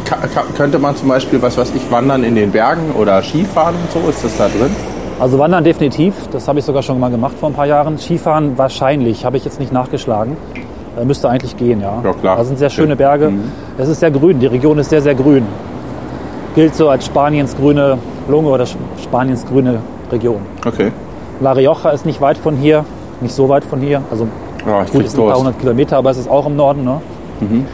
könnte 0.55 0.77
man 0.77 0.95
zum 0.95 1.09
Beispiel, 1.09 1.41
was 1.41 1.57
weiß 1.57 1.71
ich, 1.75 1.89
wandern 1.91 2.23
in 2.23 2.35
den 2.35 2.51
Bergen 2.51 2.91
oder 2.97 3.21
Skifahren 3.23 3.75
und 3.75 3.91
so? 3.91 4.07
Ist 4.09 4.23
das 4.23 4.37
da 4.37 4.47
drin? 4.47 4.75
Also 5.19 5.39
Wandern 5.39 5.63
definitiv, 5.63 6.13
das 6.31 6.47
habe 6.47 6.59
ich 6.59 6.65
sogar 6.65 6.83
schon 6.83 6.99
mal 6.99 7.09
gemacht 7.09 7.35
vor 7.39 7.49
ein 7.49 7.55
paar 7.55 7.65
Jahren. 7.65 7.97
Skifahren 7.97 8.57
wahrscheinlich, 8.57 9.23
habe 9.25 9.37
ich 9.37 9.45
jetzt 9.45 9.59
nicht 9.59 9.71
nachgeschlagen. 9.71 10.35
Äh, 10.99 11.05
müsste 11.05 11.29
eigentlich 11.29 11.55
gehen, 11.55 11.79
ja. 11.81 12.01
Ja, 12.03 12.13
klar. 12.13 12.37
Da 12.37 12.43
sind 12.43 12.59
sehr 12.59 12.69
schöne 12.69 12.95
Berge. 12.97 13.31
Es 13.77 13.87
ist 13.87 14.01
sehr 14.01 14.11
grün, 14.11 14.39
die 14.39 14.47
Region 14.47 14.77
ist 14.77 14.89
sehr, 14.89 15.01
sehr 15.01 15.15
grün. 15.15 15.45
Gilt 16.53 16.75
so 16.75 16.89
als 16.89 17.05
Spaniens 17.05 17.55
grüne 17.55 17.97
Lunge 18.27 18.49
oder 18.49 18.65
Spaniens 19.01 19.45
grüne 19.45 19.79
Region. 20.11 20.41
Okay. 20.65 20.91
La 21.39 21.53
Rioja 21.53 21.91
ist 21.91 22.05
nicht 22.05 22.21
weit 22.21 22.37
von 22.37 22.55
hier, 22.55 22.85
nicht 23.21 23.33
so 23.33 23.47
weit 23.49 23.63
von 23.63 23.79
hier. 23.79 24.01
Also 24.11 24.27
Ja, 24.65 24.83
ich 24.83 24.91
gut, 24.91 25.09
sind 25.09 25.21
ein 25.21 25.29
paar 25.29 25.39
hundert 25.39 25.59
Kilometer, 25.59 25.97
aber 25.97 26.11
es 26.11 26.17
ist 26.17 26.29
auch 26.29 26.45
im 26.45 26.55
Norden. 26.55 26.83
Ne? 26.83 27.01
Mhm. 27.39 27.65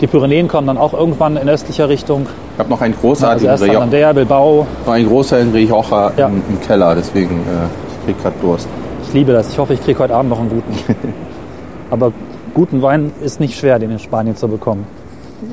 Die 0.00 0.06
Pyrenäen 0.06 0.48
kommen 0.48 0.66
dann 0.66 0.78
auch 0.78 0.94
irgendwann 0.94 1.36
in 1.36 1.48
östlicher 1.48 1.88
Richtung. 1.88 2.26
Ich 2.60 2.62
habe 2.62 2.74
noch 2.74 2.82
einen 2.82 2.92
Also 2.92 3.06
großartigen 3.08 3.48
erst 3.48 3.62
Rioja, 3.62 3.80
Santander, 3.80 4.12
Bilbao. 4.12 4.66
noch 4.84 4.92
einen 4.92 5.08
großartigen 5.08 5.54
Rioja 5.54 6.12
Ja. 6.18 6.26
im, 6.26 6.42
im 6.46 6.60
Keller, 6.60 6.94
deswegen 6.94 7.36
äh, 7.36 7.68
ich 7.88 8.04
krieg 8.04 8.22
gerade 8.22 8.36
Durst. 8.42 8.68
Ich 9.02 9.14
liebe 9.14 9.32
das. 9.32 9.48
Ich 9.48 9.56
hoffe, 9.58 9.72
ich 9.72 9.82
kriege 9.82 9.98
heute 9.98 10.14
Abend 10.14 10.28
noch 10.28 10.38
einen 10.40 10.50
guten. 10.50 10.74
aber 11.90 12.12
guten 12.52 12.82
Wein 12.82 13.12
ist 13.24 13.40
nicht 13.40 13.58
schwer, 13.58 13.78
den 13.78 13.90
in 13.92 13.98
Spanien 13.98 14.36
zu 14.36 14.46
bekommen. 14.46 14.86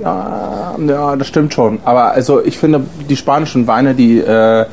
Ja, 0.04 0.76
ja, 0.86 1.16
das 1.16 1.28
stimmt 1.28 1.54
schon. 1.54 1.80
Aber 1.86 2.12
also 2.12 2.44
ich 2.44 2.58
finde, 2.58 2.82
die 3.10 3.16
spanischen 3.16 3.68
Weine, 3.68 3.94
die 3.96 4.20
äh, 4.20 4.66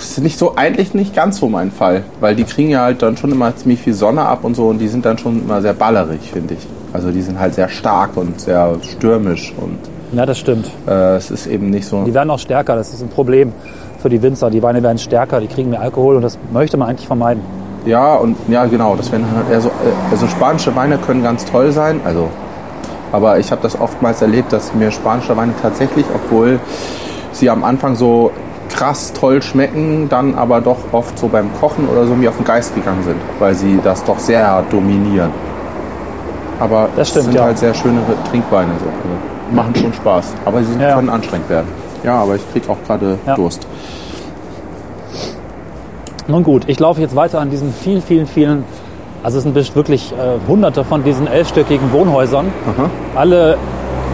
sind 0.00 0.24
nicht 0.24 0.36
so, 0.36 0.56
eigentlich 0.56 0.94
nicht 0.94 1.14
ganz 1.14 1.38
so 1.38 1.48
mein 1.48 1.70
Fall. 1.70 2.02
Weil 2.18 2.34
die 2.34 2.42
kriegen 2.42 2.70
ja 2.70 2.80
halt 2.82 3.02
dann 3.02 3.16
schon 3.16 3.30
immer 3.30 3.54
ziemlich 3.54 3.80
viel 3.82 3.94
Sonne 3.94 4.22
ab 4.22 4.40
und 4.42 4.56
so 4.56 4.66
und 4.66 4.78
die 4.78 4.88
sind 4.88 5.06
dann 5.06 5.16
schon 5.16 5.42
immer 5.44 5.62
sehr 5.62 5.74
ballerig, 5.74 6.28
finde 6.32 6.54
ich. 6.54 6.66
Also 6.92 7.12
die 7.12 7.22
sind 7.22 7.38
halt 7.38 7.54
sehr 7.54 7.68
stark 7.68 8.16
und 8.16 8.40
sehr 8.40 8.74
stürmisch 8.82 9.54
und 9.56 9.78
Ja, 10.12 10.26
das 10.26 10.38
stimmt. 10.38 10.70
äh, 10.88 11.16
es 11.16 11.30
ist 11.30 11.46
eben 11.46 11.70
nicht 11.70 11.86
so. 11.86 12.04
Die 12.04 12.14
werden 12.14 12.30
auch 12.30 12.38
stärker. 12.38 12.74
Das 12.76 12.92
ist 12.92 13.00
ein 13.02 13.08
Problem 13.08 13.52
für 13.98 14.08
die 14.08 14.20
Winzer. 14.22 14.50
Die 14.50 14.62
Weine 14.62 14.82
werden 14.82 14.98
stärker, 14.98 15.40
die 15.40 15.46
kriegen 15.46 15.70
mehr 15.70 15.80
Alkohol 15.80 16.16
und 16.16 16.22
das 16.22 16.38
möchte 16.52 16.76
man 16.76 16.88
eigentlich 16.88 17.06
vermeiden. 17.06 17.42
Ja, 17.86 18.14
und 18.16 18.36
ja, 18.48 18.66
genau, 18.66 18.94
das 18.96 19.10
werden 19.10 19.24
halt 19.34 19.50
eher 19.50 19.60
so, 19.60 19.68
äh, 19.68 19.72
also 20.10 20.26
spanische 20.26 20.74
Weine 20.76 20.98
können 20.98 21.22
ganz 21.22 21.44
toll 21.46 21.72
sein, 21.72 22.00
also, 22.04 22.28
aber 23.10 23.38
ich 23.38 23.50
habe 23.50 23.62
das 23.62 23.80
oftmals 23.80 24.20
erlebt, 24.20 24.52
dass 24.52 24.74
mir 24.74 24.90
spanische 24.90 25.34
Weine 25.36 25.52
tatsächlich, 25.62 26.04
obwohl 26.14 26.60
sie 27.32 27.48
am 27.48 27.64
Anfang 27.64 27.94
so 27.94 28.32
krass 28.68 29.12
toll 29.14 29.40
schmecken, 29.40 30.08
dann 30.10 30.34
aber 30.34 30.60
doch 30.60 30.76
oft 30.92 31.18
so 31.18 31.28
beim 31.28 31.48
Kochen 31.58 31.88
oder 31.88 32.04
so 32.06 32.14
mir 32.14 32.28
auf 32.28 32.36
den 32.36 32.44
Geist 32.44 32.74
gegangen 32.74 33.02
sind, 33.02 33.16
weil 33.38 33.54
sie 33.54 33.78
das 33.82 34.04
doch 34.04 34.18
sehr 34.18 34.62
dominieren. 34.70 35.30
Aber 36.58 36.88
Das 36.96 37.08
stimmt, 37.08 37.26
sind 37.26 37.34
ja. 37.34 37.44
halt 37.44 37.58
sehr 37.58 37.72
schöne 37.72 38.00
Trinkweine. 38.30 38.72
So. 38.78 38.86
Machen 39.52 39.74
schon 39.74 39.92
Spaß, 39.92 40.34
aber 40.44 40.62
sie 40.62 40.80
Ja. 40.80 40.94
können 40.94 41.08
anstrengend 41.10 41.48
werden. 41.48 41.68
Ja, 42.04 42.16
aber 42.22 42.36
ich 42.36 42.52
krieg 42.52 42.68
auch 42.68 42.76
gerade 42.86 43.18
Ja. 43.26 43.34
Durst. 43.34 43.66
Nun 46.28 46.44
gut, 46.44 46.64
ich 46.68 46.78
laufe 46.78 47.00
jetzt 47.00 47.16
weiter 47.16 47.40
an 47.40 47.50
diesen 47.50 47.72
vielen, 47.72 48.02
vielen, 48.02 48.26
vielen, 48.26 48.64
also 49.22 49.38
es 49.38 49.44
sind 49.44 49.54
wirklich 49.74 50.12
äh, 50.12 50.16
hunderte 50.48 50.84
von 50.84 51.02
diesen 51.02 51.26
elfstöckigen 51.26 51.92
Wohnhäusern. 51.92 52.46
Aha. 52.76 52.88
Alle 53.16 53.56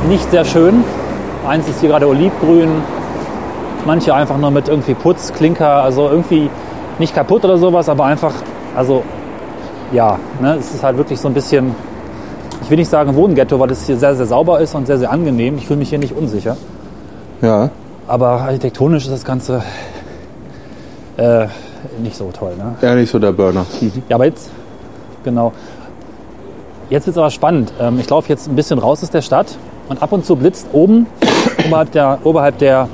nicht 0.08 0.30
sehr 0.30 0.44
schön. 0.44 0.82
Eins 1.46 1.68
ist 1.68 1.80
hier 1.80 1.90
gerade 1.90 2.08
olivgrün, 2.08 2.68
manche 3.84 4.14
einfach 4.14 4.36
nur 4.38 4.50
mit 4.50 4.68
irgendwie 4.68 4.94
Putz, 4.94 5.32
Klinker, 5.32 5.82
also 5.82 6.08
irgendwie 6.08 6.50
nicht 6.98 7.14
kaputt 7.14 7.44
oder 7.44 7.58
sowas, 7.58 7.88
aber 7.88 8.04
einfach, 8.06 8.32
also 8.74 9.02
ja, 9.92 10.18
ne, 10.40 10.56
es 10.58 10.74
ist 10.74 10.82
halt 10.82 10.96
wirklich 10.96 11.20
so 11.20 11.28
ein 11.28 11.34
bisschen, 11.34 11.74
ich 12.66 12.70
will 12.70 12.78
nicht 12.78 12.90
sagen 12.90 13.14
Wohnghetto, 13.14 13.60
weil 13.60 13.70
es 13.70 13.86
hier 13.86 13.96
sehr, 13.96 14.16
sehr 14.16 14.26
sauber 14.26 14.58
ist 14.58 14.74
und 14.74 14.88
sehr, 14.88 14.98
sehr 14.98 15.12
angenehm. 15.12 15.56
Ich 15.56 15.68
fühle 15.68 15.78
mich 15.78 15.88
hier 15.88 16.00
nicht 16.00 16.16
unsicher. 16.16 16.56
Ja. 17.40 17.70
Aber 18.08 18.40
architektonisch 18.40 19.04
ist 19.04 19.12
das 19.12 19.24
Ganze 19.24 19.62
äh, 21.16 21.46
nicht 22.02 22.16
so 22.16 22.28
toll. 22.36 22.54
Ne? 22.56 22.74
Ja, 22.82 22.96
nicht 22.96 23.08
so 23.08 23.20
der 23.20 23.30
Burner. 23.30 23.64
Ja, 24.08 24.16
aber 24.16 24.24
jetzt, 24.24 24.50
genau. 25.22 25.52
Jetzt 26.90 27.06
wird 27.06 27.14
es 27.14 27.18
aber 27.18 27.30
spannend. 27.30 27.72
Ähm, 27.78 28.00
ich 28.00 28.10
laufe 28.10 28.28
jetzt 28.30 28.48
ein 28.48 28.56
bisschen 28.56 28.80
raus 28.80 29.00
aus 29.00 29.10
der 29.10 29.22
Stadt 29.22 29.56
und 29.88 30.02
ab 30.02 30.10
und 30.10 30.26
zu 30.26 30.34
blitzt 30.34 30.66
oben, 30.72 31.06
oberhalb 31.68 31.92
der, 31.92 32.18
oberhalb 32.24 32.58
der, 32.58 32.88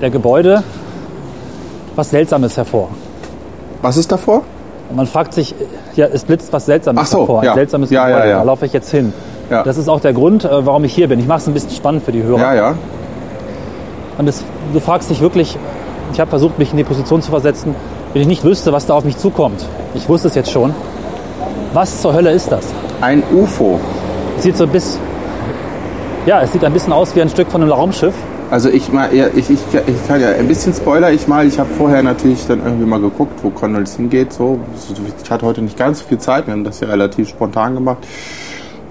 der 0.00 0.10
Gebäude, 0.10 0.64
was 1.94 2.10
Seltsames 2.10 2.56
hervor. 2.56 2.88
Was 3.80 3.96
ist 3.96 4.10
davor? 4.10 4.42
Und 4.90 4.96
man 4.96 5.06
fragt 5.06 5.34
sich, 5.34 5.54
ja, 5.96 6.06
es 6.06 6.24
blitzt 6.24 6.52
was 6.52 6.66
Seltsames 6.66 7.02
Ach 7.02 7.06
so. 7.06 7.38
Ein 7.38 7.44
ja. 7.44 7.54
seltsames 7.54 7.90
Ja, 7.90 8.08
ja, 8.08 8.14
Gebäude. 8.16 8.30
ja. 8.30 8.38
Da 8.38 8.42
laufe 8.44 8.66
ich 8.66 8.72
jetzt 8.72 8.90
hin. 8.90 9.12
Ja. 9.50 9.62
Das 9.62 9.76
ist 9.76 9.88
auch 9.88 10.00
der 10.00 10.12
Grund, 10.12 10.44
äh, 10.44 10.66
warum 10.66 10.84
ich 10.84 10.94
hier 10.94 11.08
bin. 11.08 11.20
Ich 11.20 11.26
mache 11.26 11.38
es 11.38 11.46
ein 11.46 11.54
bisschen 11.54 11.70
spannend 11.70 12.04
für 12.04 12.12
die 12.12 12.22
Hörer. 12.22 12.38
Ja, 12.40 12.54
ja. 12.54 12.74
Und 14.18 14.28
es, 14.28 14.42
du 14.72 14.80
fragst 14.80 15.10
dich 15.10 15.20
wirklich, 15.20 15.58
ich 16.12 16.20
habe 16.20 16.30
versucht, 16.30 16.58
mich 16.58 16.70
in 16.70 16.76
die 16.76 16.84
Position 16.84 17.20
zu 17.22 17.30
versetzen, 17.30 17.74
wenn 18.12 18.22
ich 18.22 18.28
nicht 18.28 18.44
wüsste, 18.44 18.72
was 18.72 18.86
da 18.86 18.94
auf 18.94 19.04
mich 19.04 19.16
zukommt. 19.18 19.64
Ich 19.94 20.08
wusste 20.08 20.28
es 20.28 20.34
jetzt 20.34 20.50
schon. 20.50 20.74
Was 21.72 22.00
zur 22.00 22.14
Hölle 22.14 22.30
ist 22.30 22.50
das? 22.52 22.66
Ein 23.00 23.22
UFO. 23.34 23.80
Sieht 24.38 24.56
so 24.56 24.64
ein 24.64 24.70
bisschen, 24.70 25.00
ja, 26.26 26.40
es 26.40 26.52
sieht 26.52 26.64
ein 26.64 26.72
bisschen 26.72 26.92
aus 26.92 27.14
wie 27.16 27.20
ein 27.22 27.28
Stück 27.28 27.50
von 27.50 27.62
einem 27.62 27.72
Raumschiff. 27.72 28.14
Also 28.54 28.68
ich 28.68 28.92
mal, 28.92 29.12
ja, 29.12 29.26
ich, 29.34 29.50
ich, 29.50 29.58
ich 29.72 30.06
kann 30.06 30.20
ja 30.20 30.28
ein 30.28 30.46
bisschen 30.46 30.72
Spoiler 30.72 31.10
ich 31.10 31.26
mal. 31.26 31.44
Ich 31.44 31.58
habe 31.58 31.68
vorher 31.76 32.04
natürlich 32.04 32.46
dann 32.46 32.64
irgendwie 32.64 32.86
mal 32.86 33.00
geguckt, 33.00 33.32
wo 33.42 33.50
Connells 33.50 33.96
hingeht. 33.96 34.32
So, 34.32 34.60
ich 35.24 35.28
hatte 35.28 35.44
heute 35.44 35.60
nicht 35.60 35.76
ganz 35.76 35.98
so 35.98 36.04
viel 36.04 36.18
Zeit. 36.18 36.46
Wir 36.46 36.52
haben 36.52 36.62
das 36.62 36.78
ja 36.78 36.86
relativ 36.86 37.30
spontan 37.30 37.74
gemacht. 37.74 38.06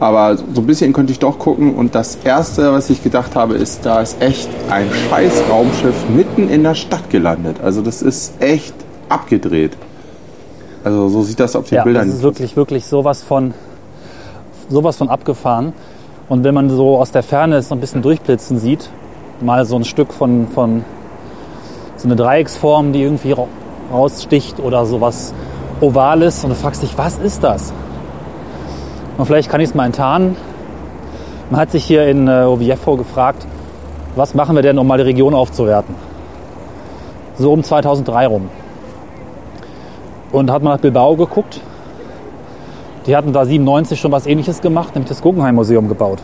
Aber 0.01 0.35
so 0.35 0.59
ein 0.59 0.65
bisschen 0.67 0.91
könnte 0.91 1.13
ich 1.13 1.19
doch 1.19 1.39
gucken. 1.39 1.75
Und 1.75 1.95
das 1.95 2.17
erste, 2.25 2.73
was 2.73 2.89
ich 2.89 3.03
gedacht 3.03 3.37
habe, 3.37 3.53
ist, 3.53 3.85
da 3.85 4.01
ist 4.01 4.21
echt 4.21 4.49
ein 4.69 4.89
scheiß 5.09 5.43
Raumschiff 5.49 5.95
mitten 6.13 6.49
in 6.49 6.63
der 6.63 6.75
Stadt 6.75 7.09
gelandet. 7.09 7.61
Also 7.63 7.81
das 7.81 8.01
ist 8.01 8.41
echt 8.41 8.75
abgedreht. 9.07 9.77
Also 10.83 11.07
so 11.07 11.21
sieht 11.23 11.39
das 11.39 11.55
auf 11.55 11.69
den 11.69 11.75
Ja, 11.77 11.83
Bildern. 11.85 12.07
das 12.07 12.17
ist 12.17 12.21
wirklich, 12.23 12.57
wirklich 12.57 12.85
sowas 12.85 13.23
von, 13.23 13.53
sowas 14.67 14.97
von 14.97 15.07
abgefahren. 15.07 15.71
Und 16.27 16.43
wenn 16.43 16.53
man 16.53 16.69
so 16.69 16.97
aus 16.97 17.13
der 17.13 17.23
Ferne 17.23 17.55
es 17.55 17.69
so 17.69 17.75
ein 17.75 17.79
bisschen 17.79 18.01
durchblitzen 18.01 18.59
sieht, 18.59 18.89
mal 19.41 19.65
so 19.65 19.75
ein 19.75 19.83
Stück 19.83 20.13
von, 20.13 20.47
von 20.47 20.83
so 21.97 22.07
eine 22.07 22.15
Dreiecksform, 22.15 22.93
die 22.93 23.01
irgendwie 23.03 23.31
ra- 23.33 23.47
raussticht 23.91 24.59
oder 24.59 24.85
sowas 24.85 25.33
Ovales 25.81 26.43
und 26.43 26.51
du 26.51 26.55
fragst 26.55 26.81
dich, 26.83 26.97
was 26.97 27.17
ist 27.17 27.43
das? 27.43 27.73
Und 29.17 29.25
vielleicht 29.25 29.49
kann 29.49 29.61
ich 29.61 29.69
es 29.69 29.75
mal 29.75 29.85
enttarnen. 29.85 30.35
Man 31.49 31.59
hat 31.59 31.71
sich 31.71 31.83
hier 31.83 32.07
in 32.07 32.27
äh, 32.27 32.43
Oviedo 32.43 32.95
gefragt, 32.95 33.45
was 34.15 34.33
machen 34.33 34.55
wir 34.55 34.63
denn, 34.63 34.77
um 34.77 34.87
mal 34.87 34.97
die 34.97 35.03
Region 35.03 35.33
aufzuwerten? 35.33 35.95
So 37.35 37.51
um 37.51 37.63
2003 37.63 38.27
rum. 38.27 38.49
Und 40.31 40.51
hat 40.51 40.63
man 40.63 40.73
nach 40.73 40.79
Bilbao 40.81 41.15
geguckt. 41.15 41.61
Die 43.05 43.15
hatten 43.15 43.33
da 43.33 43.45
97 43.45 43.99
schon 43.99 44.11
was 44.11 44.25
ähnliches 44.25 44.61
gemacht, 44.61 44.95
nämlich 44.95 45.09
das 45.09 45.21
Guggenheim 45.21 45.55
Museum 45.55 45.87
gebaut. 45.89 46.19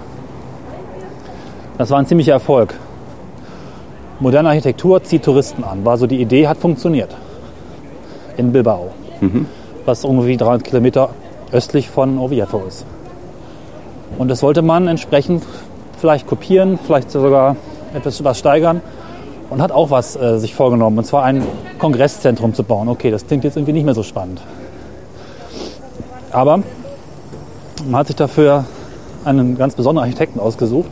Das 1.78 1.89
war 1.92 2.00
ein 2.00 2.06
ziemlicher 2.06 2.34
Erfolg. 2.34 2.74
Moderne 4.20 4.50
Architektur 4.50 5.02
zieht 5.04 5.24
Touristen 5.24 5.64
an. 5.64 5.86
War 5.86 5.98
so 5.98 6.06
die 6.06 6.22
Idee, 6.22 6.48
hat 6.48 6.58
funktioniert. 6.58 7.16
In 8.38 8.52
Bilbao. 8.52 8.92
Was 9.86 10.04
irgendwie 10.04 10.38
300 10.38 10.64
Kilometer 10.64 11.10
östlich 11.52 11.90
von 11.90 12.18
Oviedo 12.18 12.64
ist. 12.68 12.86
Und 14.18 14.28
das 14.30 14.44
wollte 14.44 14.62
man 14.62 14.88
entsprechend 14.88 15.44
vielleicht 16.00 16.28
kopieren, 16.28 16.80
vielleicht 16.86 17.12
sogar 17.12 17.56
etwas 17.94 18.24
was 18.24 18.38
steigern 18.38 18.82
und 19.50 19.62
hat 19.62 19.72
auch 19.72 19.90
was 19.90 20.16
äh, 20.16 20.38
sich 20.38 20.54
vorgenommen. 20.54 20.98
Und 20.98 21.06
zwar 21.06 21.24
ein 21.24 21.44
Kongresszentrum 21.80 22.54
zu 22.54 22.64
bauen. 22.64 22.90
Okay, 22.90 23.12
das 23.12 23.26
klingt 23.26 23.44
jetzt 23.44 23.58
irgendwie 23.58 23.74
nicht 23.74 23.86
mehr 23.86 23.96
so 23.96 24.04
spannend. 24.04 24.42
Aber 26.32 26.62
man 27.86 28.00
hat 28.00 28.08
sich 28.08 28.16
dafür 28.16 28.66
einen 29.26 29.58
ganz 29.58 29.76
besonderen 29.76 30.08
Architekten 30.08 30.40
ausgesucht. 30.40 30.92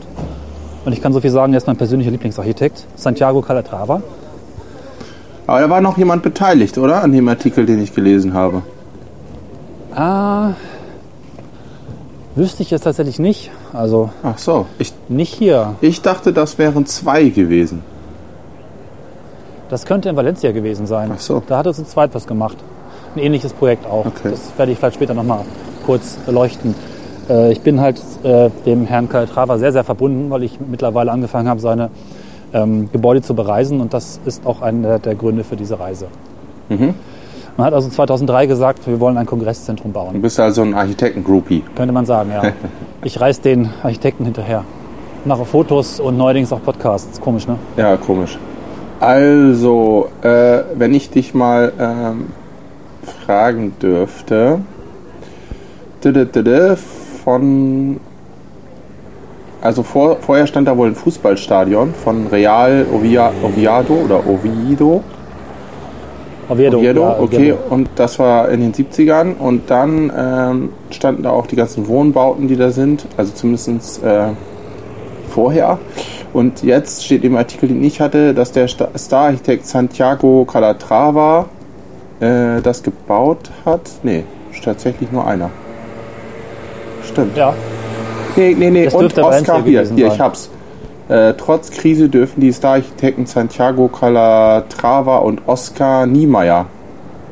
Und 0.88 0.94
ich 0.94 1.02
kann 1.02 1.12
so 1.12 1.20
viel 1.20 1.30
sagen, 1.30 1.52
er 1.52 1.58
ist 1.58 1.66
mein 1.66 1.76
persönlicher 1.76 2.10
Lieblingsarchitekt, 2.10 2.86
Santiago 2.96 3.42
Calatrava. 3.42 4.00
Aber 5.46 5.60
da 5.60 5.68
war 5.68 5.82
noch 5.82 5.98
jemand 5.98 6.22
beteiligt, 6.22 6.78
oder? 6.78 7.02
An 7.02 7.12
dem 7.12 7.28
Artikel, 7.28 7.66
den 7.66 7.82
ich 7.82 7.94
gelesen 7.94 8.32
habe. 8.32 8.62
Ah, 9.94 10.52
wüsste 12.36 12.62
ich 12.62 12.70
jetzt 12.70 12.84
tatsächlich 12.84 13.18
nicht. 13.18 13.50
Also 13.74 14.08
Ach 14.22 14.38
so. 14.38 14.64
Ich, 14.78 14.94
nicht 15.08 15.34
hier. 15.34 15.74
ich 15.82 16.00
dachte, 16.00 16.32
das 16.32 16.56
wären 16.56 16.86
zwei 16.86 17.24
gewesen. 17.28 17.82
Das 19.68 19.84
könnte 19.84 20.08
in 20.08 20.16
Valencia 20.16 20.52
gewesen 20.52 20.86
sein. 20.86 21.10
Ach 21.14 21.20
so. 21.20 21.42
Da 21.46 21.58
hat 21.58 21.66
er 21.66 21.74
zu 21.74 21.84
zweit 21.84 22.14
was 22.14 22.26
gemacht. 22.26 22.56
Ein 23.14 23.20
ähnliches 23.20 23.52
Projekt 23.52 23.84
auch. 23.84 24.06
Okay. 24.06 24.30
Das 24.30 24.52
werde 24.56 24.72
ich 24.72 24.78
vielleicht 24.78 24.94
später 24.94 25.12
nochmal 25.12 25.44
kurz 25.84 26.16
beleuchten. 26.24 26.74
Äh, 27.28 27.52
ich 27.52 27.60
bin 27.60 27.80
halt 27.80 28.00
äh, 28.22 28.50
dem 28.66 28.84
Herrn 28.86 29.08
Calatrava 29.08 29.58
sehr, 29.58 29.72
sehr 29.72 29.84
verbunden, 29.84 30.30
weil 30.30 30.42
ich 30.42 30.58
mittlerweile 30.60 31.10
angefangen 31.12 31.48
habe, 31.48 31.60
seine 31.60 31.90
ähm, 32.52 32.88
Gebäude 32.92 33.22
zu 33.22 33.34
bereisen. 33.34 33.80
Und 33.80 33.94
das 33.94 34.20
ist 34.24 34.46
auch 34.46 34.62
einer 34.62 34.98
der 34.98 35.14
Gründe 35.14 35.44
für 35.44 35.56
diese 35.56 35.78
Reise. 35.78 36.06
Mhm. 36.68 36.94
Man 37.56 37.66
hat 37.66 37.74
also 37.74 37.88
2003 37.88 38.46
gesagt, 38.46 38.86
wir 38.86 39.00
wollen 39.00 39.16
ein 39.18 39.26
Kongresszentrum 39.26 39.92
Du 39.92 39.98
bauen. 39.98 40.22
bist 40.22 40.38
also 40.38 40.62
ein 40.62 40.74
Architekten-Groupie. 40.74 41.64
Könnte 41.74 41.92
man 41.92 42.06
sagen, 42.06 42.30
ja. 42.32 42.42
Ich 43.04 43.20
reise 43.20 43.42
den 43.42 43.70
Architekten 43.82 44.24
hinterher. 44.24 44.64
Mache 45.24 45.44
Fotos 45.44 46.00
und 46.00 46.16
neuerdings 46.16 46.52
auch 46.52 46.62
Podcasts. 46.62 47.20
Komisch, 47.20 47.46
ne? 47.46 47.56
Ja, 47.76 47.96
komisch. 47.96 48.38
Also, 49.00 50.08
äh, 50.22 50.60
wenn 50.74 50.94
ich 50.94 51.10
dich 51.10 51.34
mal 51.34 51.72
ähm, 51.78 52.26
fragen 53.24 53.72
dürfte, 53.80 54.60
von, 57.28 58.00
also 59.60 59.82
vor, 59.82 60.16
vorher 60.22 60.46
stand 60.46 60.66
da 60.66 60.74
wohl 60.78 60.88
ein 60.88 60.94
Fußballstadion 60.94 61.92
von 61.92 62.26
Real 62.28 62.86
Ovia, 62.90 63.30
Oviedo 63.42 63.94
oder 64.02 64.26
Oviedo. 64.26 65.02
Oviedo. 66.48 66.78
Oviedo, 66.78 67.02
ja, 67.02 67.18
okay, 67.20 67.36
Oviedo. 67.52 67.58
und 67.68 67.90
das 67.96 68.18
war 68.18 68.48
in 68.48 68.60
den 68.62 68.72
70ern 68.72 69.36
und 69.38 69.68
dann 69.68 70.10
ähm, 70.16 70.68
standen 70.88 71.22
da 71.24 71.30
auch 71.30 71.46
die 71.46 71.56
ganzen 71.56 71.86
Wohnbauten, 71.86 72.48
die 72.48 72.56
da 72.56 72.70
sind, 72.70 73.04
also 73.18 73.34
zumindest 73.34 74.02
äh, 74.02 74.28
vorher. 75.28 75.78
Und 76.32 76.62
jetzt 76.62 77.04
steht 77.04 77.24
im 77.24 77.36
Artikel, 77.36 77.68
den 77.68 77.84
ich 77.84 78.00
hatte, 78.00 78.32
dass 78.32 78.52
der 78.52 78.68
Sta- 78.68 78.88
Star-Architekt 78.96 79.66
Santiago 79.66 80.46
Calatrava 80.50 81.44
äh, 82.20 82.62
das 82.62 82.82
gebaut 82.82 83.50
hat. 83.66 83.82
Nee, 84.02 84.24
tatsächlich 84.64 85.12
nur 85.12 85.26
einer. 85.26 85.50
Stimmt. 87.08 87.36
Ja, 87.36 87.54
Nee, 88.36 88.54
nee, 88.56 88.70
nee, 88.70 88.84
Das 88.84 88.94
und 88.94 89.18
Oscar 89.18 89.62
hier, 89.64 89.82
hier, 89.84 90.06
ich 90.06 90.20
hab's. 90.20 90.48
Äh, 91.08 91.34
trotz 91.36 91.70
Krise 91.70 92.08
dürfen 92.08 92.40
die 92.40 92.52
Star-Architekten 92.52 93.26
Santiago 93.26 93.88
Calatrava 93.88 95.16
und 95.18 95.40
Oscar 95.46 96.06
Niemeyer 96.06 96.66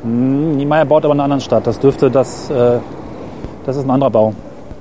Niemeyer 0.03 0.85
baut 0.85 1.05
aber 1.05 1.13
in 1.13 1.19
einer 1.19 1.25
anderen 1.25 1.41
Stadt. 1.41 1.65
Das 1.67 1.79
dürfte 1.79 2.09
das, 2.09 2.49
äh, 2.49 2.77
das 3.65 3.77
ist 3.77 3.83
ein 3.83 3.91
anderer 3.91 4.09
Bau. 4.09 4.33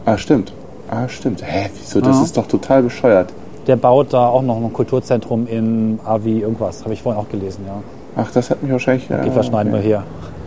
Ah, 0.04 0.16
stimmt. 0.16 0.52
Ah, 0.90 1.08
stimmt. 1.08 1.42
Hä, 1.44 1.68
wieso? 1.74 2.00
Das 2.00 2.16
Ja. 2.16 2.22
ist 2.24 2.36
doch 2.36 2.46
total 2.46 2.82
bescheuert. 2.82 3.32
Der 3.66 3.76
baut 3.76 4.12
da 4.12 4.28
auch 4.28 4.42
noch 4.42 4.56
ein 4.56 4.72
Kulturzentrum 4.72 5.46
in 5.48 5.98
Avi 6.04 6.40
irgendwas. 6.40 6.82
Habe 6.84 6.94
ich 6.94 7.02
vorhin 7.02 7.20
auch 7.20 7.28
gelesen, 7.28 7.64
ja. 7.66 7.74
Ach, 8.16 8.30
das 8.30 8.50
hat 8.50 8.62
mich 8.62 8.70
wahrscheinlich. 8.72 9.08
Die 9.08 9.28
Äh, 9.28 9.30
verschneiden 9.30 9.72
wir 9.72 9.80
hier. 9.80 10.02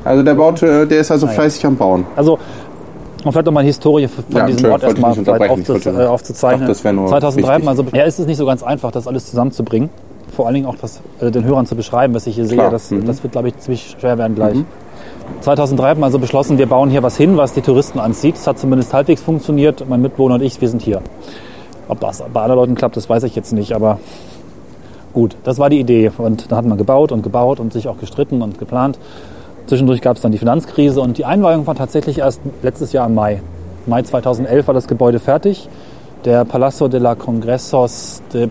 Also 0.05 0.23
der 0.23 0.33
baut, 0.33 0.63
äh, 0.63 0.85
der 0.87 0.99
ist 1.01 1.11
also 1.11 1.27
fleißig 1.27 1.65
am 1.65 1.75
Bauen. 1.75 2.05
Also, 2.15 2.39
um 3.25 3.31
vielleicht 3.31 3.45
nochmal 3.45 3.63
die 3.63 3.67
Historie 3.67 4.07
von 4.07 4.23
Ja, 4.35 4.45
diesem 4.45 4.71
Ort 4.71 4.83
erstmal 4.83 5.11
nicht 5.11 5.23
vielleicht 5.23 5.39
unterbrechen. 5.51 5.61
Ich 5.61 5.69
aufzu 5.69 5.85
wollte- 5.93 6.03
äh, 6.03 6.07
aufzuzeichnen. 6.07 6.61
Ich 6.61 6.67
dachte, 6.67 6.71
das 6.73 6.83
wäre 6.83 6.93
nur 6.95 7.07
2003, 7.07 7.53
wichtig. 7.55 7.67
also, 7.69 7.85
ja, 7.93 8.03
ist 8.03 8.19
es 8.19 8.25
nicht 8.27 8.37
so 8.37 8.45
ganz 8.45 8.63
einfach, 8.63 8.91
das 8.91 9.07
alles 9.07 9.25
zusammenzubringen. 9.29 9.89
vor 10.31 10.45
allen 10.45 10.53
Dingen 10.55 10.67
auch 10.67 10.75
das, 10.79 11.01
äh, 11.19 11.31
den 11.31 11.43
Hörern 11.43 11.65
zu 11.65 11.75
beschreiben, 11.75 12.13
was 12.13 12.25
ich 12.27 12.35
hier 12.35 12.45
Klar. 12.47 12.65
sehe. 12.65 12.69
Das, 12.71 12.91
Mhm. 12.91 13.05
das 13.05 13.23
wird, 13.23 13.33
glaube 13.33 13.49
ich, 13.49 13.57
ziemlich 13.57 13.95
schwer 13.99 14.17
werden 14.17 14.35
gleich. 14.35 14.57
2003 15.41 15.89
haben 15.89 15.99
wir 16.01 16.05
also 16.05 16.19
beschlossen, 16.19 16.57
wir 16.57 16.67
bauen 16.67 16.89
hier 16.89 17.03
was 17.03 17.17
hin, 17.17 17.35
was 17.35 17.53
die 17.53 17.61
Touristen 17.61 17.99
anzieht. 17.99 18.35
Es 18.35 18.45
hat 18.47 18.57
zumindest 18.59 18.93
halbwegs 18.93 19.21
funktioniert. 19.21 19.83
Mein 19.89 20.01
Mitbewohner 20.01 20.35
und 20.35 20.41
ich, 20.41 20.61
wir 20.61 20.69
sind 20.69 20.81
hier. 20.81 21.01
Ob 21.87 21.99
das 21.99 22.23
bei 22.31 22.41
anderen 22.41 22.59
Leuten 22.59 22.75
klappt, 22.75 22.95
das 22.95 23.09
weiß 23.09 23.23
ich 23.23 23.35
jetzt 23.35 23.51
nicht, 23.53 23.73
aber 23.73 23.99
gut, 25.13 25.35
das 25.43 25.57
war 25.57 25.69
die 25.69 25.79
Idee. 25.79 26.11
Und 26.17 26.51
da 26.51 26.57
hat 26.57 26.65
man 26.65 26.77
gebaut 26.77 27.11
und 27.11 27.23
gebaut 27.23 27.59
und 27.59 27.73
sich 27.73 27.87
auch 27.87 27.97
gestritten 27.97 28.41
und 28.41 28.59
geplant. 28.59 28.99
Zwischendurch 29.69 30.01
gab 30.01 30.15
es 30.15 30.23
dann 30.23 30.31
die 30.31 30.39
Finanzkrise 30.39 30.99
und 30.99 31.19
die 31.19 31.25
Einweihung 31.25 31.67
war 31.67 31.75
tatsächlich 31.75 32.17
erst 32.17 32.41
letztes 32.63 32.91
Jahr 32.91 33.05
im 33.05 33.13
Mai. 33.13 33.39
Mai 33.85 34.01
2011 34.01 34.65
war 34.65 34.73
das 34.73 34.87
Gebäude 34.87 35.19
fertig. 35.19 35.69
Der 36.25 36.43
Palazzo 36.43 36.87
de 36.87 36.99
la 36.99 37.13
Congressos 37.13 38.23
de 38.33 38.49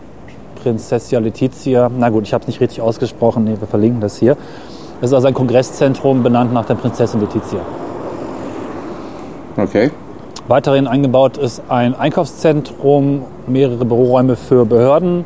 Princessia 0.63 1.19
Letizia. 1.19 1.91
Na 1.99 2.11
gut, 2.11 2.23
ich 2.23 2.33
habe 2.33 2.43
es 2.43 2.47
nicht 2.47 2.61
richtig 2.61 2.81
ausgesprochen. 2.81 3.43
Nee, 3.43 3.57
wir 3.59 3.67
verlinken 3.67 4.01
das 4.01 4.17
hier. 4.17 4.37
Es 5.01 5.09
ist 5.09 5.13
also 5.13 5.27
ein 5.27 5.35
Kongresszentrum 5.35 6.23
benannt 6.23 6.53
nach 6.53 6.67
der 6.67 6.77
Prinzessin 6.77 7.21
Letizia. 7.21 7.63
Okay. 9.57 9.91
Weiterhin 10.47 10.87
eingebaut 10.87 11.37
ist 11.37 11.63
ein 11.69 11.97
Einkaufszentrum, 11.97 13.25
mehrere 13.49 13.85
Büroräume 13.85 14.37
für 14.37 14.65
Behörden, 14.65 15.25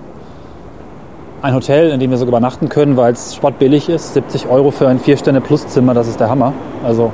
ein 1.42 1.54
Hotel, 1.54 1.90
in 1.90 1.98
dem 2.00 2.10
wir 2.10 2.18
sogar 2.18 2.30
übernachten 2.38 2.68
können, 2.68 2.96
weil 2.96 3.12
es 3.12 3.34
spottbillig 3.34 3.88
ist. 3.88 4.14
70 4.14 4.48
Euro 4.48 4.70
für 4.70 4.88
ein 4.88 5.00
Vier-Sterne-Plus-Zimmer, 5.00 5.92
das 5.92 6.06
ist 6.08 6.20
der 6.20 6.30
Hammer. 6.30 6.52
Also 6.84 7.12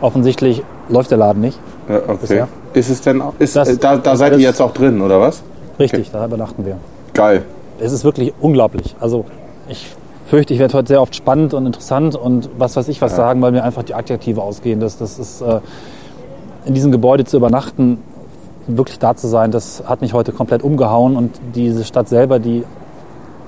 offensichtlich 0.00 0.62
läuft 0.88 1.10
der 1.10 1.18
Laden 1.18 1.40
nicht. 1.42 1.58
Ja, 1.88 1.96
okay. 2.06 2.16
Bisher. 2.20 2.48
Ist 2.72 2.88
es 2.88 3.00
denn 3.02 3.20
auch, 3.20 3.34
ist, 3.38 3.56
Das- 3.56 3.68
äh, 3.68 3.76
da, 3.76 3.96
da 3.96 4.16
seid 4.16 4.32
ihr 4.32 4.38
jetzt 4.38 4.60
auch 4.62 4.72
drin, 4.72 5.00
oder 5.00 5.20
was? 5.20 5.42
Richtig, 5.78 6.10
da 6.12 6.24
übernachten 6.24 6.64
wir. 6.64 6.76
Geil. 7.14 7.42
Es 7.80 7.92
ist 7.92 8.04
wirklich 8.04 8.32
unglaublich. 8.40 8.94
Also 9.00 9.24
ich 9.68 9.88
fürchte, 10.26 10.54
ich 10.54 10.60
werde 10.60 10.74
heute 10.74 10.88
sehr 10.88 11.02
oft 11.02 11.14
spannend 11.16 11.52
und 11.52 11.66
interessant 11.66 12.14
und 12.14 12.48
was 12.56 12.76
weiß 12.76 12.88
ich 12.88 13.02
was 13.02 13.16
sagen, 13.16 13.42
weil 13.42 13.50
mir 13.52 13.64
einfach 13.64 13.82
die 13.82 13.94
Adjektive 13.94 14.40
ausgehen. 14.40 14.78
Das, 14.80 14.96
das 14.98 15.18
ist 15.18 15.40
äh, 15.42 15.58
in 16.64 16.74
diesem 16.74 16.92
Gebäude 16.92 17.24
zu 17.24 17.36
übernachten, 17.36 17.98
wirklich 18.68 19.00
da 19.00 19.16
zu 19.16 19.26
sein, 19.26 19.50
das 19.50 19.82
hat 19.86 20.00
mich 20.00 20.12
heute 20.12 20.30
komplett 20.30 20.62
umgehauen 20.62 21.16
und 21.16 21.32
diese 21.56 21.82
Stadt 21.84 22.08
selber, 22.08 22.38
die 22.38 22.62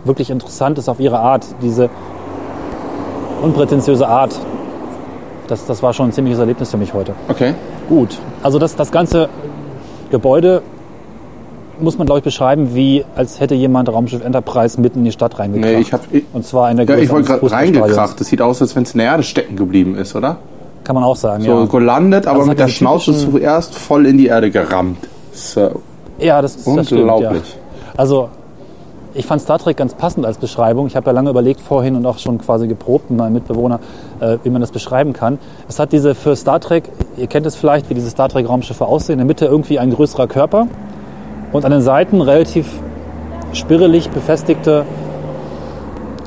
wirklich 0.05 0.31
interessant 0.31 0.79
ist 0.79 0.89
auf 0.89 1.01
ihre 1.01 1.19
Art, 1.19 1.47
diese 1.63 1.89
unprätentiöse 3.43 4.07
Art, 4.07 4.39
das, 5.49 5.67
das 5.67 5.83
war 5.83 5.93
schon 5.93 6.09
ein 6.09 6.13
ziemliches 6.13 6.39
Erlebnis 6.39 6.71
für 6.71 6.77
mich 6.79 6.95
heute. 6.95 7.13
Okay. 7.29 7.55
Gut, 7.89 8.19
also 8.43 8.59
das, 8.59 8.77
das 8.77 8.91
ganze 8.91 9.29
Gebäude 10.11 10.63
muss 11.81 11.99
man, 11.99 12.07
glaube 12.07 12.19
ich, 12.21 12.25
beschreiben, 12.25 12.75
wie 12.75 13.05
als 13.17 13.41
hätte 13.41 13.55
jemand 13.55 13.89
Raumschiff 13.89 14.25
Enterprise 14.25 14.81
mitten 14.81 15.01
in 15.01 15.05
die 15.07 15.13
Stadt 15.13 15.39
reingekracht. 15.39 15.73
Nee, 15.75 15.81
ich 15.81 15.93
hab- 15.93 16.01
ich- 16.15 16.25
Und 16.33 16.47
zwar 16.47 16.71
in 16.71 16.77
der 16.77 16.87
Ja, 16.87 16.95
Größe 16.95 17.05
ich 17.05 17.11
wollte 17.11 17.29
gerade 17.29 17.51
reingekracht. 17.53 18.19
Das 18.21 18.29
sieht 18.29 18.41
aus, 18.41 18.63
als 18.63 18.77
wenn 18.77 18.85
es 18.85 18.93
in 18.93 18.99
der 18.99 19.09
Erde 19.09 19.23
stecken 19.25 19.57
geblieben 19.57 19.97
ist, 19.97 20.15
oder? 20.15 20.37
Kann 20.85 20.95
man 20.95 21.03
auch 21.05 21.17
sagen, 21.17 21.43
So 21.43 21.51
ja. 21.61 21.65
gelandet, 21.65 22.27
aber 22.27 22.39
Also 22.39 22.51
mit 22.51 22.59
der 22.61 22.69
Schnauze 22.69 23.13
zuerst 23.17 23.75
voll 23.75 24.07
in 24.07 24.19
die 24.19 24.27
Erde 24.27 24.51
gerammt. 24.51 24.99
So. 25.33 25.83
Ja, 26.21 26.41
das, 26.41 26.55
das 26.63 26.63
stimmt, 26.87 26.91
ja. 26.91 26.99
Unglaublich. 27.15 27.57
Also, 27.97 28.29
ich 29.15 29.27
fand 29.27 29.41
Star 29.41 29.59
Trek 29.59 29.77
ganz 29.77 29.95
passend 29.95 30.27
als 30.27 30.39
Beschreibung. 30.39 30.87
Ich 30.89 30.97
habe 30.97 31.07
ja 31.07 31.13
lange 31.13 31.31
überlegt 31.31 31.61
vorhin 31.61 31.95
und 31.95 32.05
auch 32.05 32.19
schon 32.19 32.39
quasi 32.39 32.67
geprobt 32.67 33.11
mit 33.11 33.19
meinem 33.19 33.35
Mitbewohner, 33.35 33.79
äh, 34.21 34.39
wie 34.43 34.51
man 34.51 34.61
das 34.61 34.73
beschreiben 34.73 35.13
kann. 35.13 35.39
Es 35.69 35.79
hat 35.79 35.93
diese 35.93 36.15
für 36.15 36.35
Star 36.35 36.61
Trek, 36.61 36.91
ihr 37.17 37.29
kennt 37.29 37.47
es 37.47 37.55
vielleicht, 37.55 37.89
wie 37.91 37.95
diese 37.95 38.11
Star 38.11 38.29
Trek 38.29 38.49
Raumschiffe 38.49 38.85
aussehen, 38.85 39.15
in 39.15 39.19
der 39.19 39.27
Mitte 39.27 39.47
irgendwie 39.47 39.79
ein 39.79 39.91
größerer 39.91 40.27
Körper 40.27 40.67
und 41.53 41.65
an 41.65 41.71
den 41.71 41.81
Seiten 41.81 42.21
relativ 42.21 42.67
spirrelig 43.53 44.11
befestigte, 44.11 44.85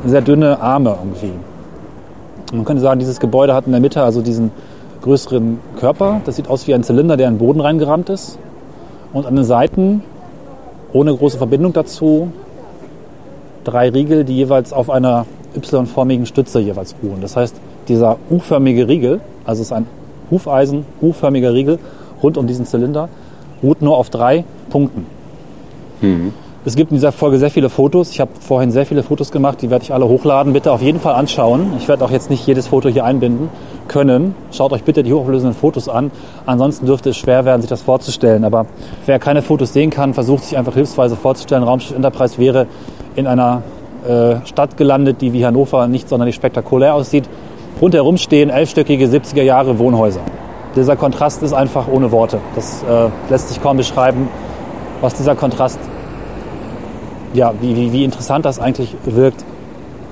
sehr 0.06 0.22
dünne 0.22 0.62
Arme 0.62 0.96
irgendwie. 0.98 1.34
Man 2.53 2.63
könnte 2.63 2.82
sagen, 2.82 3.00
dieses 3.00 3.20
Gebäude 3.20 3.53
hat 3.53 3.65
in 3.65 3.74
der 3.74 3.82
Mitte 3.82 4.01
also 4.01 4.22
diesen 4.22 4.51
größeren 5.01 5.59
Körper. 5.77 6.22
Das 6.24 6.38
sieht 6.38 6.50
aus 6.50 6.66
wie 6.68 6.74
ein 6.74 6.83
Zylinder, 6.83 7.18
der 7.18 7.27
in 7.27 7.33
den 7.33 7.40
Boden 7.40 7.59
reingerammt 7.59 8.09
ist. 8.09 8.40
Und 9.12 9.25
an 9.25 9.35
den 9.35 9.44
Seiten, 9.44 10.03
ohne 10.94 11.14
große 11.14 11.38
Verbindung 11.38 11.74
dazu, 11.74 12.31
drei 13.68 13.90
Riegel, 13.90 14.24
die 14.24 14.36
jeweils 14.36 14.74
auf 14.74 14.90
einer 14.90 15.25
Y-förmigen 15.56 16.25
Stütze 16.25 16.60
jeweils 16.60 16.96
ruhen. 17.03 17.22
Das 17.22 17.36
heißt, 17.36 17.56
dieser 17.88 18.18
U-förmige 18.30 18.88
Riegel, 18.88 19.20
also 19.46 19.62
es 19.62 19.68
ist 19.68 19.74
ein 19.74 19.88
Hufeisen, 20.32 20.86
U-förmiger 21.01 21.53
Riegel 21.53 21.80
rund 22.24 22.38
um 22.38 22.48
diesen 22.48 22.66
Zylinder, 22.66 23.10
ruht 23.62 23.82
nur 23.82 23.98
auf 23.98 24.10
drei 24.10 24.44
Punkten. 24.70 25.06
Es 26.66 26.75
gibt 26.75 26.92
in 26.92 26.98
dieser 26.98 27.14
Folge 27.14 27.38
sehr 27.38 27.50
viele 27.50 27.70
Fotos. 27.70 28.12
Ich 28.12 28.20
habe 28.20 28.32
vorhin 28.40 28.72
sehr 28.72 28.86
viele 28.86 29.01
Fotos 29.01 29.32
gemacht, 29.32 29.62
die 29.62 29.70
werde 29.70 29.84
ich 29.84 29.94
alle 29.94 30.08
hochladen. 30.08 30.51
Bitte 30.51 30.72
auf 30.72 30.82
jeden 30.82 31.00
Fall 31.00 31.16
anschauen. 31.16 31.72
Ich 31.77 31.88
werde 31.88 32.03
auch 32.03 32.12
jetzt 32.12 32.30
nicht 32.30 32.46
jedes 32.46 32.68
Foto 32.68 32.90
hier 32.90 33.06
einbinden 33.06 33.50
können. 33.88 34.36
Schaut 34.51 34.74
euch 34.74 34.84
bitte 34.84 35.01
die 35.01 35.14
hochauflösenden 35.14 35.58
Fotos 35.58 35.88
an. 35.88 36.12
Ansonsten 36.46 36.86
dürfte 36.86 37.12
es 37.12 37.18
schwer 37.18 37.46
werden, 37.46 37.62
sich 37.62 37.70
das 37.70 37.82
vorzustellen. 37.82 38.44
Aber 38.44 38.66
wer 39.06 39.18
keine 39.18 39.42
Fotos 39.42 39.72
sehen 39.72 39.92
kann, 39.92 40.14
versucht 40.14 40.44
sich 40.44 40.58
einfach 40.58 40.74
hilfsweise 40.74 41.16
vorzustellen. 41.16 41.64
Raumschiff 41.64 41.96
Enterprise 41.96 42.38
wäre 42.38 42.68
in 43.18 43.27
einer 43.27 43.64
äh, 44.08 44.46
Stadt 44.46 44.77
gelandet, 44.77 45.22
die 45.22 45.34
wie 45.34 45.46
Hannover 45.46 45.88
nicht 45.88 46.08
sonderlich 46.08 46.36
spektakulär 46.36 46.94
aussieht. 46.94 47.25
Rundherum 47.82 48.18
stehen 48.18 48.50
elfstöckige 48.50 49.08
70er 49.08 49.42
Jahre 49.42 49.80
Wohnhäuser. 49.80 50.22
Dieser 50.75 50.96
Kontrast 50.96 51.42
ist 51.44 51.53
einfach 51.53 51.88
ohne 51.88 52.12
Worte. 52.12 52.40
Das 52.56 52.84
äh, 52.84 53.10
lässt 53.30 53.50
sich 53.50 53.62
kaum 53.62 53.77
beschreiben, 53.77 54.30
was 55.01 55.16
dieser 55.16 55.36
Kontrast 55.36 55.80
ja, 57.34 57.53
wie, 57.60 57.75
wie, 57.75 57.92
wie 57.92 58.03
interessant 58.03 58.46
das 58.46 58.60
eigentlich 58.60 58.96
wirkt, 59.06 59.44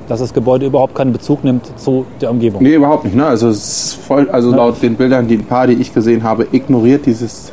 dass 0.08 0.20
das 0.20 0.34
Gebäude 0.34 0.66
überhaupt 0.66 0.96
keinen 0.96 1.14
Bezug 1.14 1.44
nimmt 1.44 1.72
zu 1.80 2.06
der 2.22 2.32
Umgebung. 2.32 2.62
Nee, 2.62 2.76
überhaupt 2.76 3.06
nicht. 3.06 3.16
Ne? 3.16 3.26
Also, 3.26 3.50
es 3.50 3.58
ist 3.58 3.94
voll, 3.96 4.30
also 4.30 4.52
laut 4.52 4.82
den 4.82 4.96
Bildern, 4.96 5.28
die 5.28 5.36
ein 5.36 5.46
paar, 5.46 5.68
die 5.68 5.74
ich 5.74 5.94
gesehen 5.94 6.24
habe, 6.24 6.48
ignoriert 6.52 7.06
dieses, 7.06 7.52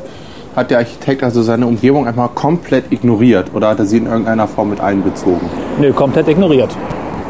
hat 0.55 0.69
der 0.71 0.79
Architekt 0.79 1.23
also 1.23 1.41
seine 1.41 1.65
Umgebung 1.65 2.07
einfach 2.07 2.33
komplett 2.35 2.91
ignoriert 2.91 3.47
oder 3.53 3.69
hat 3.69 3.79
er 3.79 3.85
sie 3.85 3.97
in 3.97 4.05
irgendeiner 4.05 4.47
Form 4.47 4.69
mit 4.69 4.79
einbezogen? 4.79 5.49
Nö, 5.79 5.91
komplett 5.93 6.27
ignoriert. 6.27 6.75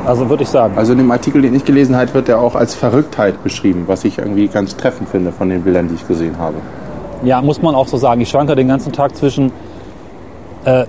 Also 0.06 0.30
würde 0.30 0.44
ich 0.44 0.50
sagen. 0.50 0.74
Also 0.78 0.92
in 0.92 0.98
dem 0.98 1.12
Artikel, 1.12 1.42
den 1.42 1.56
ich 1.56 1.64
gelesen 1.64 1.96
habe, 1.96 2.14
wird 2.14 2.28
er 2.28 2.40
auch 2.42 2.56
als 2.56 2.76
Verrücktheit 2.76 3.42
beschrieben, 3.44 3.84
was 3.88 4.04
ich 4.04 4.18
irgendwie 4.18 4.48
ganz 4.48 4.76
treffend 4.76 5.08
finde 5.10 5.32
von 5.32 5.50
den 5.50 5.62
Bildern, 5.62 5.88
die 5.88 5.96
ich 5.96 6.06
gesehen 6.08 6.38
habe. 6.38 6.56
Ja, 7.24 7.42
muss 7.42 7.62
man 7.62 7.74
auch 7.74 7.88
so 7.88 7.96
sagen. 7.96 8.20
Ich 8.20 8.30
schwanke 8.30 8.54
den 8.56 8.68
ganzen 8.68 8.92
Tag 8.92 9.16
zwischen. 9.16 9.54
Äh, 10.66 10.84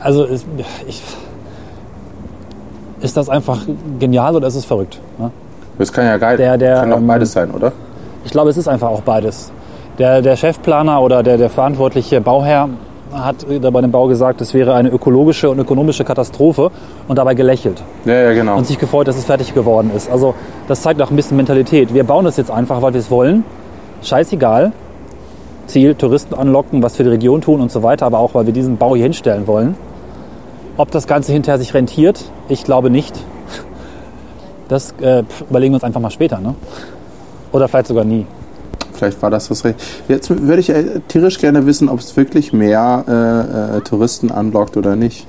also, 0.00 0.24
ist, 0.24 0.44
ich, 0.86 1.02
ist 3.00 3.16
das 3.16 3.30
einfach 3.30 3.60
genial 3.98 4.36
oder 4.36 4.46
ist 4.48 4.56
es 4.56 4.64
verrückt? 4.66 5.00
Ne? 5.18 5.30
Das 5.78 5.90
kann 5.92 6.04
ja 6.04 6.18
geil, 6.18 6.36
Der- 6.36 6.58
der, 6.58 6.80
kann 6.80 6.90
doch 6.90 6.98
ähm, 6.98 7.06
beides 7.06 7.32
sein, 7.32 7.50
oder? 7.50 7.72
Ich 8.24 8.30
glaube, 8.32 8.50
es 8.50 8.56
ist 8.58 8.68
einfach 8.68 8.88
auch 8.88 9.00
beides. 9.02 9.50
Der, 9.98 10.22
der 10.22 10.36
Chefplaner 10.36 11.02
oder 11.02 11.22
der, 11.22 11.38
der 11.38 11.50
verantwortliche 11.50 12.20
Bauherr 12.20 12.68
hat 13.12 13.46
bei 13.48 13.80
dem 13.80 13.90
Bau 13.90 14.06
gesagt, 14.06 14.40
es 14.40 14.54
wäre 14.54 14.74
eine 14.74 14.90
ökologische 14.90 15.50
und 15.50 15.58
ökonomische 15.58 16.04
Katastrophe 16.04 16.70
und 17.08 17.16
dabei 17.16 17.34
gelächelt. 17.34 17.82
Ja, 18.04 18.14
ja, 18.14 18.32
genau. 18.32 18.56
und 18.56 18.66
sich 18.66 18.78
gefreut, 18.78 19.08
dass 19.08 19.16
es 19.16 19.24
fertig 19.24 19.54
geworden 19.54 19.90
ist. 19.96 20.10
Also 20.10 20.34
das 20.68 20.82
zeigt 20.82 21.02
auch 21.02 21.10
ein 21.10 21.16
bisschen 21.16 21.36
Mentalität. 21.36 21.94
Wir 21.94 22.04
bauen 22.04 22.24
das 22.24 22.36
jetzt 22.36 22.50
einfach, 22.50 22.82
weil 22.82 22.92
wir 22.92 23.00
es 23.00 23.10
wollen. 23.10 23.44
Scheißegal. 24.02 24.72
Ziel, 25.66 25.94
Touristen 25.94 26.34
anlocken, 26.34 26.82
was 26.82 26.96
für 26.96 27.02
die 27.02 27.10
Region 27.10 27.40
tun 27.40 27.60
und 27.60 27.70
so 27.70 27.82
weiter, 27.82 28.06
aber 28.06 28.18
auch, 28.20 28.34
weil 28.34 28.46
wir 28.46 28.52
diesen 28.52 28.76
Bau 28.76 28.94
hier 28.94 29.04
hinstellen 29.04 29.46
wollen. 29.46 29.74
Ob 30.76 30.90
das 30.90 31.06
Ganze 31.06 31.32
hinterher 31.32 31.58
sich 31.58 31.74
rentiert, 31.74 32.24
ich 32.48 32.64
glaube 32.64 32.88
nicht. 32.88 33.14
Das 34.68 34.94
äh, 35.00 35.24
überlegen 35.48 35.72
wir 35.72 35.76
uns 35.76 35.84
einfach 35.84 36.00
mal 36.00 36.10
später. 36.10 36.40
Ne? 36.40 36.54
Oder 37.52 37.68
vielleicht 37.68 37.88
sogar 37.88 38.04
nie. 38.04 38.26
Vielleicht 38.98 39.22
war 39.22 39.30
das 39.30 39.48
das 39.48 39.64
Recht. 39.64 39.80
Jetzt 40.08 40.28
würde 40.30 40.60
ich 40.60 40.70
äh, 40.70 41.00
tierisch 41.06 41.38
gerne 41.38 41.66
wissen, 41.66 41.88
ob 41.88 42.00
es 42.00 42.16
wirklich 42.16 42.52
mehr 42.52 43.04
äh, 43.08 43.76
äh, 43.76 43.80
Touristen 43.82 44.30
anlockt 44.30 44.76
oder 44.76 44.96
nicht. 44.96 45.26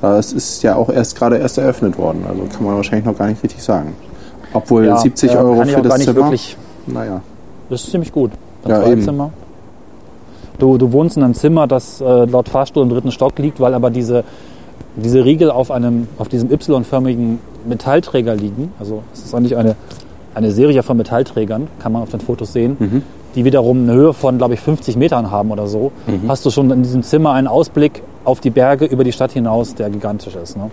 Es 0.00 0.32
ist 0.32 0.64
ja 0.64 0.74
auch 0.74 0.88
erst 0.88 1.16
gerade 1.16 1.36
erst 1.36 1.58
eröffnet 1.58 1.96
worden, 1.96 2.24
also 2.28 2.42
kann 2.52 2.64
man 2.66 2.74
wahrscheinlich 2.74 3.06
noch 3.06 3.16
gar 3.16 3.28
nicht 3.28 3.40
richtig 3.44 3.62
sagen. 3.62 3.94
Obwohl 4.52 4.86
Ja, 4.86 4.96
70 4.98 5.30
äh, 5.30 5.36
Euro 5.36 5.58
kann 5.58 5.68
ich 5.68 5.74
für 5.74 5.78
auch 5.78 5.82
gar 5.82 5.88
das 5.90 5.98
nicht 5.98 6.06
Zimmer. 6.08 6.24
wirklich 6.24 6.56
Naja. 6.86 7.20
Das 7.70 7.84
ist 7.84 7.90
ziemlich 7.90 8.12
gut. 8.12 8.32
Ja, 8.66 8.82
eben. 8.82 9.00
Zweizimmer. 9.00 9.30
Du, 10.58 10.78
du 10.78 10.92
wohnst 10.92 11.16
in 11.16 11.22
einem 11.22 11.34
Zimmer, 11.34 11.66
das 11.66 12.00
äh, 12.00 12.24
laut 12.24 12.48
Fahrstuhl 12.48 12.82
im 12.82 12.88
dritten 12.88 13.10
Stock 13.10 13.38
liegt, 13.38 13.60
weil 13.60 13.74
aber 13.74 13.90
diese, 13.90 14.24
diese 14.96 15.24
Riegel 15.24 15.50
auf, 15.50 15.70
einem, 15.70 16.08
auf 16.18 16.28
diesem 16.28 16.52
Y-förmigen 16.52 17.38
Metallträger 17.66 18.34
liegen. 18.34 18.72
Also 18.78 19.02
es 19.12 19.24
ist 19.24 19.34
eigentlich 19.34 19.56
eine, 19.56 19.76
eine 20.34 20.50
Serie 20.50 20.82
von 20.82 20.96
Metallträgern, 20.96 21.68
kann 21.80 21.92
man 21.92 22.02
auf 22.02 22.10
den 22.10 22.20
Fotos 22.20 22.52
sehen, 22.52 22.76
Mhm. 22.78 23.02
die 23.34 23.44
wiederum 23.44 23.82
eine 23.82 23.92
Höhe 23.94 24.12
von, 24.12 24.38
glaube 24.38 24.54
ich, 24.54 24.60
50 24.60 24.96
Metern 24.96 25.30
haben 25.30 25.50
oder 25.50 25.66
so. 25.66 25.92
Mhm. 26.06 26.28
Hast 26.28 26.44
du 26.46 26.50
schon 26.50 26.70
in 26.70 26.82
diesem 26.82 27.02
Zimmer 27.02 27.32
einen 27.32 27.48
Ausblick 27.48 28.02
auf 28.24 28.40
die 28.40 28.50
Berge 28.50 28.84
über 28.86 29.04
die 29.04 29.12
Stadt 29.12 29.32
hinaus, 29.32 29.74
der 29.74 29.90
gigantisch 29.90 30.36
ist. 30.36 30.56
Ne? 30.56 30.70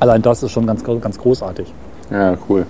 Allein 0.00 0.22
das 0.22 0.42
ist 0.42 0.52
schon 0.52 0.66
ganz, 0.66 0.84
ganz 0.84 1.18
großartig. 1.18 1.66
Ja, 2.10 2.36
cool. 2.48 2.66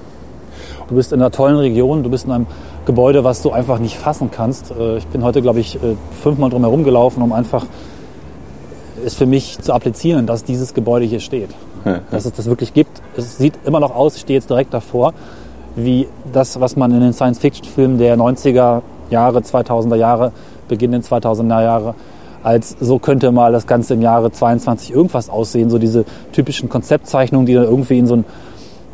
Du 0.89 0.95
bist 0.97 1.13
in 1.13 1.21
einer 1.21 1.31
tollen 1.31 1.57
Region, 1.57 2.03
du 2.03 2.11
bist 2.11 2.27
in 2.27 2.33
einem 2.33 2.47
Gebäude, 2.87 3.25
was 3.25 3.41
du 3.43 3.51
einfach 3.51 3.79
nicht 3.79 3.97
fassen 3.97 4.31
kannst. 4.31 4.71
Äh, 4.71 4.99
Ich 4.99 5.07
bin 5.07 5.23
heute, 5.25 5.41
glaube 5.43 5.61
ich, 5.61 5.77
äh, 5.77 5.97
fünfmal 6.23 6.51
drum 6.51 6.63
herum 6.63 6.85
gelaufen, 6.85 7.23
um 7.23 7.33
einfach 7.33 7.65
ist 9.05 9.17
für 9.19 9.27
mich 9.27 9.59
zu 9.61 9.73
applizieren, 9.73 10.27
dass 10.27 10.45
dieses 10.45 10.73
Gebäude 10.75 11.05
hier 11.05 11.21
steht. 11.21 11.51
Dass 12.11 12.25
es 12.25 12.33
das 12.33 12.47
wirklich 12.47 12.73
gibt. 12.73 13.03
Es 13.17 13.37
sieht 13.37 13.55
immer 13.67 13.79
noch 13.81 13.95
aus, 13.95 14.15
ich 14.15 14.23
stehe 14.23 14.39
jetzt 14.39 14.49
direkt 14.49 14.73
davor, 14.73 15.13
wie 15.77 16.07
das, 16.33 16.61
was 16.61 16.77
man 16.77 16.93
in 16.93 17.01
den 17.01 17.13
Science-Fiction-Filmen 17.13 17.99
der 17.99 18.17
90er 18.17 18.83
Jahre, 19.11 19.41
2000er 19.41 19.97
Jahre, 19.97 20.33
beginnenden 20.69 21.09
2000er 21.09 21.63
Jahre, 21.63 21.95
als 22.43 22.77
so 22.79 22.99
könnte 22.99 23.33
mal 23.33 23.53
das 23.53 23.67
Ganze 23.67 23.95
im 23.95 24.03
Jahre 24.03 24.31
22 24.31 24.93
irgendwas 24.93 25.31
aussehen. 25.31 25.71
So 25.71 25.79
diese 25.79 26.05
typischen 26.33 26.69
Konzeptzeichnungen, 26.69 27.47
die 27.47 27.55
dann 27.55 27.65
irgendwie 27.65 27.99
in 27.99 28.07
so 28.07 28.17
ein, 28.17 28.25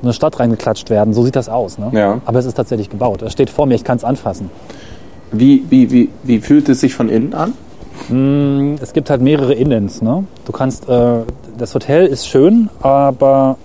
eine 0.03 0.13
Stadt 0.13 0.39
reingeklatscht 0.39 0.89
werden. 0.89 1.13
So 1.15 1.25
sieht 1.25 1.37
das 1.37 1.49
aus. 1.49 1.79
Ne? 1.79 1.91
Ja. 1.93 2.21
Aber 2.25 2.39
es 2.39 2.47
ist 2.47 2.55
tatsächlich 2.55 2.91
gebaut. 2.91 3.23
Es 3.23 3.33
steht 3.33 3.51
vor 3.51 3.67
mir, 3.67 3.75
ich 3.75 3.85
kann 3.85 3.97
es 3.97 4.05
anfassen. 4.05 4.51
Wie, 5.33 5.65
wie, 5.69 5.91
wie, 5.91 6.09
wie 6.23 6.41
fühlt 6.41 6.69
es 6.69 6.81
sich 6.81 6.95
von 6.95 7.09
innen 7.09 7.35
an? 7.35 7.55
Es 8.81 8.93
gibt 8.93 9.11
halt 9.11 9.21
mehrere 9.21 9.53
Innens. 9.55 10.01
Ne? 10.01 10.25
Du 10.45 10.53
kannst, 10.53 10.89
äh, 10.89 11.19
das 11.59 11.75
Hotel 11.75 12.07
ist 12.07 12.27
schön, 12.27 12.71
aber 12.81 13.57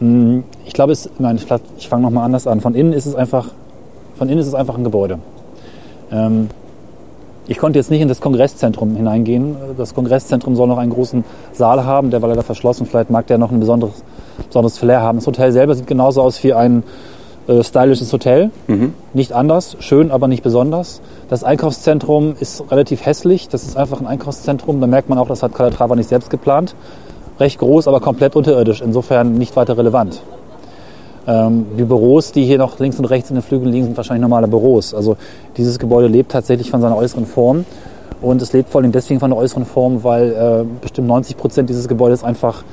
ich 0.00 0.72
glaube, 0.74 0.92
es, 0.92 1.10
nein, 1.18 1.40
ich, 1.76 1.88
fange 1.88 2.02
nochmal 2.02 2.24
anders 2.24 2.46
an. 2.46 2.60
Von 2.60 2.74
innen 2.74 2.92
ist 2.92 3.06
es 3.06 3.14
einfach, 3.14 3.48
von 4.16 4.28
innen 4.28 4.40
ist 4.40 4.46
es 4.46 4.54
einfach 4.54 4.76
ein 4.76 4.84
Gebäude. 4.84 5.18
Ähm, 6.12 6.48
ich 7.48 7.58
konnte 7.58 7.78
jetzt 7.78 7.90
nicht 7.90 8.02
in 8.02 8.08
das 8.08 8.20
Kongresszentrum 8.20 8.94
hineingehen. 8.94 9.56
Das 9.76 9.94
Kongresszentrum 9.94 10.54
soll 10.54 10.68
noch 10.68 10.78
einen 10.78 10.92
großen 10.92 11.24
Saal 11.52 11.84
haben, 11.84 12.10
der 12.10 12.22
war 12.22 12.28
leider 12.28 12.42
verschlossen. 12.42 12.86
Vielleicht 12.86 13.10
mag 13.10 13.26
der 13.26 13.38
noch 13.38 13.50
ein 13.50 13.58
besonderes, 13.58 14.04
besonderes 14.46 14.78
Flair 14.78 15.00
haben. 15.00 15.18
Das 15.18 15.26
Hotel 15.26 15.50
selber 15.50 15.74
sieht 15.74 15.86
genauso 15.86 16.22
aus 16.22 16.44
wie 16.44 16.52
ein 16.52 16.84
äh, 17.48 17.64
stylisches 17.64 18.12
Hotel. 18.12 18.50
Nicht 19.14 19.32
anders, 19.32 19.78
schön, 19.80 20.10
aber 20.12 20.28
nicht 20.28 20.42
besonders. 20.42 21.00
Das 21.30 21.42
Einkaufszentrum 21.42 22.36
ist 22.38 22.70
relativ 22.70 23.04
hässlich. 23.04 23.48
Das 23.48 23.64
ist 23.64 23.76
einfach 23.76 24.00
ein 24.00 24.06
Einkaufszentrum. 24.06 24.80
Da 24.80 24.86
merkt 24.86 25.08
man 25.08 25.18
auch, 25.18 25.26
das 25.26 25.42
hat 25.42 25.54
Calatrava 25.54 25.96
nicht 25.96 26.08
selbst 26.08 26.30
geplant. 26.30 26.74
Recht 27.38 27.58
groß, 27.58 27.88
aber 27.88 28.00
komplett 28.00 28.36
unterirdisch. 28.36 28.80
Insofern 28.80 29.34
nicht 29.34 29.54
weiter 29.56 29.78
relevant. 29.78 30.22
Ähm, 31.26 31.66
die 31.78 31.84
Büros, 31.84 32.32
die 32.32 32.44
hier 32.44 32.58
noch 32.58 32.78
links 32.78 32.98
und 32.98 33.04
rechts 33.04 33.30
in 33.30 33.36
den 33.36 33.42
Flügeln 33.42 33.70
liegen, 33.70 33.84
sind 33.84 33.96
wahrscheinlich 33.96 34.22
normale 34.22 34.48
Büros. 34.48 34.94
Also 34.94 35.16
dieses 35.56 35.78
Gebäude 35.78 36.08
lebt 36.08 36.32
tatsächlich 36.32 36.70
von 36.70 36.80
seiner 36.80 36.96
äußeren 36.96 37.26
Form. 37.26 37.64
Und 38.20 38.42
es 38.42 38.52
lebt 38.52 38.70
vor 38.70 38.80
allem 38.80 38.90
deswegen 38.90 39.20
von 39.20 39.30
der 39.30 39.38
äußeren 39.38 39.64
Form, 39.64 40.02
weil 40.02 40.32
äh, 40.32 40.64
bestimmt 40.80 41.06
90 41.06 41.36
Prozent 41.36 41.68
dieses 41.68 41.86
Gebäudes 41.86 42.24
einfach 42.24 42.64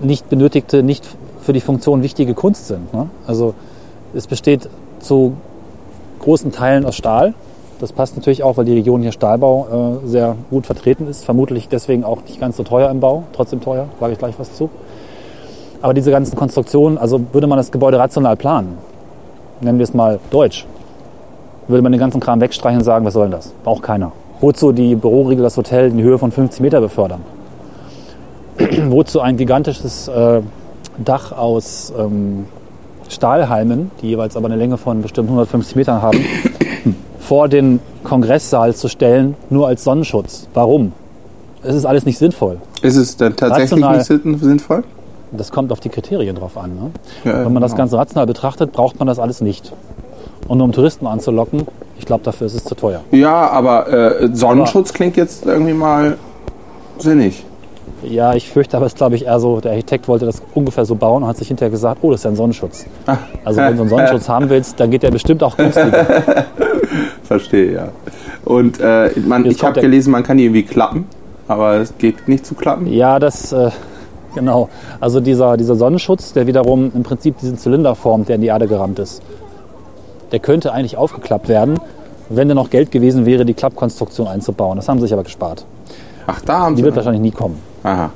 nicht 0.00 0.28
benötigte, 0.28 0.82
nicht 0.82 1.06
für 1.40 1.52
die 1.52 1.60
Funktion 1.60 2.02
wichtige 2.02 2.34
Kunst 2.34 2.68
sind. 2.68 2.92
Ne? 2.92 3.08
Also 3.26 3.54
es 4.14 4.26
besteht 4.26 4.68
zu 4.98 5.34
großen 6.20 6.52
Teilen 6.52 6.84
aus 6.84 6.96
Stahl. 6.96 7.34
Das 7.80 7.92
passt 7.94 8.14
natürlich 8.14 8.42
auch, 8.42 8.58
weil 8.58 8.66
die 8.66 8.74
Region 8.74 9.00
hier 9.00 9.10
Stahlbau 9.10 10.00
äh, 10.04 10.06
sehr 10.06 10.36
gut 10.50 10.66
vertreten 10.66 11.08
ist. 11.08 11.24
Vermutlich 11.24 11.68
deswegen 11.68 12.04
auch 12.04 12.22
nicht 12.22 12.38
ganz 12.38 12.58
so 12.58 12.62
teuer 12.62 12.90
im 12.90 13.00
Bau. 13.00 13.24
Trotzdem 13.32 13.62
teuer, 13.62 13.86
sage 13.98 14.12
ich 14.12 14.18
gleich 14.18 14.34
was 14.38 14.54
zu. 14.54 14.68
Aber 15.80 15.94
diese 15.94 16.10
ganzen 16.10 16.36
Konstruktionen, 16.36 16.98
also 16.98 17.22
würde 17.32 17.46
man 17.46 17.56
das 17.56 17.72
Gebäude 17.72 17.98
rational 17.98 18.36
planen, 18.36 18.76
nennen 19.62 19.78
wir 19.78 19.84
es 19.84 19.94
mal 19.94 20.20
deutsch, 20.30 20.66
würde 21.68 21.82
man 21.82 21.90
den 21.90 21.98
ganzen 21.98 22.20
Kram 22.20 22.38
wegstreichen 22.42 22.80
und 22.80 22.84
sagen, 22.84 23.06
was 23.06 23.14
soll 23.14 23.24
denn 23.24 23.32
das? 23.32 23.54
Braucht 23.64 23.82
keiner. 23.82 24.12
Wozu 24.42 24.72
die 24.72 24.94
Büroriegel 24.94 25.42
das 25.42 25.56
Hotel 25.56 25.88
in 25.88 25.96
die 25.96 26.02
Höhe 26.02 26.18
von 26.18 26.32
50 26.32 26.60
Meter 26.60 26.82
befördern? 26.82 27.22
Wozu 28.88 29.20
ein 29.20 29.38
gigantisches 29.38 30.06
äh, 30.08 30.42
Dach 30.98 31.32
aus 31.32 31.94
ähm, 31.98 32.44
Stahlhalmen, 33.08 33.90
die 34.02 34.08
jeweils 34.08 34.36
aber 34.36 34.46
eine 34.46 34.56
Länge 34.56 34.76
von 34.76 35.00
bestimmt 35.00 35.28
150 35.28 35.76
Metern 35.76 36.02
haben, 36.02 36.22
vor 37.30 37.46
den 37.48 37.78
Kongresssaal 38.02 38.74
zu 38.74 38.88
stellen, 38.88 39.36
nur 39.50 39.68
als 39.68 39.84
Sonnenschutz? 39.84 40.48
Warum? 40.52 40.90
Es 41.62 41.76
ist 41.76 41.84
alles 41.86 42.04
nicht 42.04 42.18
sinnvoll. 42.18 42.58
Ist 42.82 42.96
es 42.96 43.16
denn 43.16 43.36
tatsächlich 43.36 43.70
Rational. 43.84 43.98
nicht 43.98 44.06
sin- 44.08 44.38
sinnvoll? 44.40 44.82
Das 45.30 45.52
kommt 45.52 45.70
auf 45.70 45.78
die 45.78 45.90
Kriterien 45.90 46.34
drauf 46.34 46.58
an. 46.58 46.74
Ne? 46.74 46.90
Ja, 47.22 47.44
Wenn 47.44 47.52
man 47.52 47.62
das 47.62 47.70
genau. 47.70 47.82
Ganze 47.82 47.98
rational 47.98 48.26
betrachtet, 48.26 48.72
braucht 48.72 48.98
man 48.98 49.06
das 49.06 49.20
alles 49.20 49.40
nicht. 49.42 49.72
Und 50.48 50.58
nur 50.58 50.64
um 50.64 50.72
Touristen 50.72 51.06
anzulocken, 51.06 51.68
ich 52.00 52.04
glaube, 52.04 52.24
dafür 52.24 52.48
ist 52.48 52.54
es 52.54 52.64
zu 52.64 52.74
teuer. 52.74 53.02
Ja, 53.12 53.48
aber 53.48 53.88
äh, 54.22 54.28
Sonnenschutz 54.34 54.92
klingt 54.92 55.16
jetzt 55.16 55.46
irgendwie 55.46 55.74
mal 55.74 56.16
sinnig. 56.98 57.44
Ja, 58.02 58.34
ich 58.34 58.48
fürchte 58.48 58.76
aber, 58.76 58.86
es 58.86 58.92
ist, 58.94 58.96
glaube 58.96 59.14
ich, 59.14 59.26
eher 59.26 59.38
so, 59.38 59.60
der 59.60 59.72
Architekt 59.72 60.08
wollte 60.08 60.24
das 60.24 60.42
ungefähr 60.54 60.84
so 60.86 60.94
bauen 60.96 61.22
und 61.22 61.28
hat 61.28 61.36
sich 61.36 61.46
hinterher 61.48 61.70
gesagt, 61.70 61.98
oh, 62.02 62.10
das 62.10 62.20
ist 62.20 62.24
ja 62.24 62.30
ein 62.30 62.36
Sonnenschutz. 62.36 62.86
Also 63.44 63.60
wenn 63.60 63.76
du 63.76 63.82
einen 63.82 63.88
Sonnenschutz 63.90 64.28
haben 64.28 64.48
willst, 64.48 64.80
dann 64.80 64.90
geht 64.90 65.02
der 65.04 65.10
bestimmt 65.12 65.42
auch 65.44 65.56
günstiger. 65.56 66.06
Verstehe, 67.24 67.72
ja. 67.72 67.88
Und 68.44 68.80
äh, 68.80 69.10
man, 69.26 69.44
Jetzt 69.44 69.56
ich 69.56 69.64
habe 69.64 69.80
gelesen, 69.80 70.10
man 70.10 70.22
kann 70.22 70.36
die 70.36 70.44
irgendwie 70.44 70.62
klappen, 70.64 71.06
aber 71.48 71.76
es 71.76 71.96
geht 71.98 72.28
nicht 72.28 72.46
zu 72.46 72.54
klappen. 72.54 72.86
Ja, 72.86 73.18
das, 73.18 73.52
äh, 73.52 73.70
genau. 74.34 74.68
Also 75.00 75.20
dieser, 75.20 75.56
dieser 75.56 75.76
Sonnenschutz, 75.76 76.32
der 76.32 76.46
wiederum 76.46 76.90
im 76.94 77.02
Prinzip 77.02 77.38
diesen 77.38 77.58
Zylinder 77.58 77.94
formt, 77.94 78.28
der 78.28 78.36
in 78.36 78.42
die 78.42 78.48
Erde 78.48 78.66
gerammt 78.66 78.98
ist, 78.98 79.22
der 80.32 80.38
könnte 80.38 80.72
eigentlich 80.72 80.96
aufgeklappt 80.96 81.48
werden, 81.48 81.78
wenn 82.28 82.48
da 82.48 82.54
noch 82.54 82.70
Geld 82.70 82.90
gewesen 82.92 83.26
wäre, 83.26 83.44
die 83.44 83.54
Klappkonstruktion 83.54 84.28
einzubauen. 84.28 84.76
Das 84.76 84.88
haben 84.88 84.98
sie 84.98 85.06
sich 85.06 85.12
aber 85.12 85.24
gespart. 85.24 85.64
Ach, 86.26 86.40
da 86.42 86.60
haben 86.60 86.76
Die 86.76 86.80
sie. 86.80 86.84
wird 86.84 86.94
wahrscheinlich 86.96 87.22
nie 87.22 87.32
kommen. 87.32 87.58
Aha. 87.82 88.10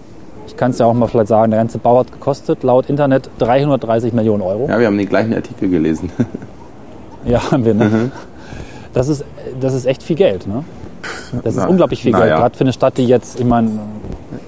Ich 0.46 0.56
kann 0.56 0.70
es 0.70 0.78
ja 0.78 0.86
auch 0.86 0.92
mal 0.94 1.08
vielleicht 1.08 1.28
sagen, 1.28 1.50
der 1.50 1.58
ganze 1.58 1.78
Bau 1.78 1.98
hat 1.98 2.12
gekostet, 2.12 2.62
laut 2.62 2.88
Internet 2.88 3.28
330 3.38 4.12
Millionen 4.12 4.42
Euro. 4.42 4.68
Ja, 4.68 4.78
wir 4.78 4.86
haben 4.86 4.96
den 4.98 5.08
gleichen 5.08 5.34
Artikel 5.34 5.68
gelesen. 5.68 6.10
Ja, 7.26 7.50
haben 7.50 7.64
wir, 7.64 7.72
ne? 7.72 8.10
Das, 8.94 9.08
ist, 9.08 9.24
das 9.60 9.74
ist 9.74 9.86
echt 9.86 10.02
viel 10.02 10.16
Geld, 10.16 10.46
ne? 10.46 10.64
Das 11.42 11.54
ist 11.54 11.60
Na, 11.60 11.66
unglaublich 11.68 12.00
viel 12.00 12.12
Geld, 12.12 12.30
ja. 12.30 12.38
gerade 12.38 12.56
für 12.56 12.62
eine 12.64 12.72
Stadt, 12.72 12.96
die 12.96 13.04
jetzt, 13.06 13.38
ich 13.38 13.44
meine, 13.44 13.70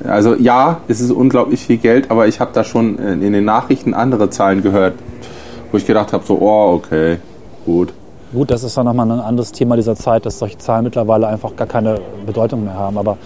Also 0.08 0.34
ja, 0.36 0.78
es 0.88 1.00
ist 1.00 1.10
unglaublich 1.10 1.60
viel 1.66 1.76
Geld, 1.76 2.10
aber 2.10 2.26
ich 2.28 2.40
habe 2.40 2.52
da 2.54 2.64
schon 2.64 2.98
in 2.98 3.22
in 3.22 3.32
den 3.32 3.44
Nachrichten 3.44 3.92
andere 3.92 4.30
Zahlen 4.30 4.62
gehört, 4.62 4.94
wo 5.70 5.76
ich 5.76 5.84
gedacht 5.86 6.12
habe, 6.12 6.24
so, 6.24 6.38
oh, 6.40 6.74
okay, 6.74 7.18
gut. 7.66 7.92
gut, 8.32 8.50
das 8.50 8.62
ist 8.62 8.76
ja 8.76 8.84
nochmal 8.84 9.10
ein 9.10 9.20
anderes 9.20 9.52
Thema 9.52 9.76
dieser 9.76 9.96
Zeit, 9.96 10.24
dass 10.24 10.38
solche 10.38 10.56
Zahlen 10.58 10.84
mittlerweile 10.84 11.26
einfach 11.26 11.54
gar 11.56 11.66
keine 11.66 12.00
Bedeutung 12.24 12.64
mehr 12.64 12.74
haben, 12.74 12.96
aber 12.96 13.18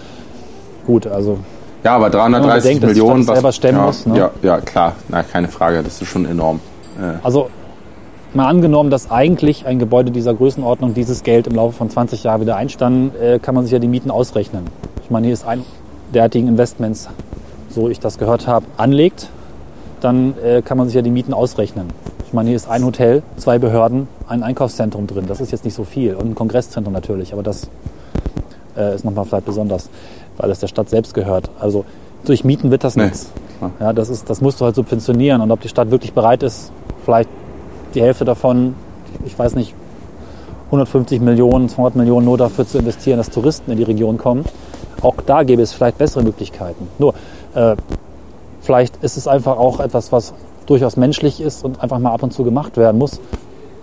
gut, 0.85 1.07
also 1.07 1.37
Ja, 1.83 1.95
aber 1.95 2.09
330 2.09 2.63
bedenkt, 2.63 2.83
dass 2.83 2.93
die 2.93 2.99
Millionen, 2.99 3.23
Stadt 3.23 3.29
das 3.29 3.41
selber 3.41 3.51
stemmen 3.53 3.77
ja, 3.77 3.85
muss, 3.85 4.05
ne? 4.07 4.17
ja, 4.17 4.31
ja, 4.41 4.59
klar, 4.59 4.95
na, 5.07 5.23
keine 5.23 5.47
Frage, 5.47 5.83
das 5.83 6.01
ist 6.01 6.09
schon 6.09 6.25
enorm. 6.25 6.59
Also 7.23 7.49
mal 8.33 8.47
angenommen, 8.47 8.89
dass 8.89 9.11
eigentlich 9.11 9.65
ein 9.65 9.79
Gebäude 9.79 10.11
dieser 10.11 10.33
Größenordnung 10.33 10.93
dieses 10.93 11.23
Geld 11.23 11.47
im 11.47 11.55
Laufe 11.55 11.73
von 11.77 11.89
20 11.89 12.23
Jahren 12.23 12.41
wieder 12.41 12.55
einstanden, 12.55 13.11
äh, 13.21 13.39
kann 13.39 13.55
man 13.55 13.63
sich 13.63 13.73
ja 13.73 13.79
die 13.79 13.87
Mieten 13.87 14.11
ausrechnen. 14.11 14.65
Ich 15.03 15.09
meine, 15.09 15.27
hier 15.27 15.33
ist 15.33 15.45
ein 15.45 15.63
derartigen 16.13 16.47
Investments, 16.47 17.09
so 17.69 17.89
ich 17.89 17.99
das 17.99 18.17
gehört 18.17 18.47
habe, 18.47 18.65
anlegt, 18.77 19.29
dann 20.01 20.33
äh, 20.43 20.61
kann 20.61 20.77
man 20.77 20.87
sich 20.87 20.95
ja 20.95 21.01
die 21.01 21.11
Mieten 21.11 21.33
ausrechnen. 21.33 21.87
Ich 22.25 22.33
meine, 22.33 22.49
hier 22.49 22.55
ist 22.55 22.69
ein 22.69 22.85
Hotel, 22.85 23.23
zwei 23.37 23.59
Behörden, 23.59 24.07
ein 24.27 24.43
Einkaufszentrum 24.43 25.07
drin. 25.07 25.25
Das 25.27 25.41
ist 25.41 25.51
jetzt 25.51 25.65
nicht 25.65 25.73
so 25.73 25.83
viel. 25.83 26.15
Und 26.15 26.29
ein 26.31 26.35
Kongresszentrum 26.35 26.93
natürlich, 26.93 27.33
aber 27.33 27.43
das 27.43 27.69
äh, 28.77 28.95
ist 28.95 29.03
nochmal 29.03 29.25
vielleicht 29.25 29.45
besonders, 29.45 29.89
weil 30.37 30.49
es 30.49 30.59
der 30.59 30.67
Stadt 30.67 30.89
selbst 30.89 31.13
gehört. 31.13 31.49
Also 31.59 31.83
durch 32.23 32.45
Mieten 32.45 32.71
wird 32.71 32.83
das 32.85 32.95
Nee, 32.95 33.03
nichts. 33.03 33.29
klar. 33.59 33.71
Ja, 33.81 33.93
das, 33.93 34.09
ist, 34.09 34.29
das 34.29 34.39
musst 34.39 34.61
du 34.61 34.65
halt 34.65 34.75
subventionieren. 34.75 35.41
Und 35.41 35.51
ob 35.51 35.59
die 35.59 35.67
Stadt 35.67 35.91
wirklich 35.91 36.13
bereit 36.13 36.41
ist, 36.43 36.71
vielleicht 37.03 37.29
die 37.93 38.01
Hälfte 38.01 38.25
davon, 38.25 38.75
ich 39.25 39.37
weiß 39.37 39.55
nicht, 39.55 39.73
150 40.67 41.19
Millionen, 41.21 41.67
200 41.69 41.95
Millionen 41.97 42.25
nur 42.25 42.37
dafür 42.37 42.65
zu 42.65 42.77
investieren, 42.77 43.17
dass 43.17 43.29
Touristen 43.29 43.71
in 43.71 43.77
die 43.77 43.83
Region 43.83 44.17
kommen. 44.17 44.45
Auch 45.01 45.15
da 45.25 45.43
gäbe 45.43 45.61
es 45.61 45.73
vielleicht 45.73 45.97
bessere 45.97 46.23
Möglichkeiten. 46.23 46.87
Nur, 46.97 47.13
äh, 47.55 47.75
vielleicht 48.61 49.03
ist 49.03 49.17
es 49.17 49.27
einfach 49.27 49.57
auch 49.57 49.79
etwas, 49.79 50.11
was 50.11 50.33
durchaus 50.65 50.95
menschlich 50.95 51.41
ist 51.41 51.65
und 51.65 51.81
einfach 51.81 51.99
mal 51.99 52.13
ab 52.13 52.23
und 52.23 52.31
zu 52.31 52.43
gemacht 52.43 52.77
werden 52.77 52.97
muss. 52.97 53.19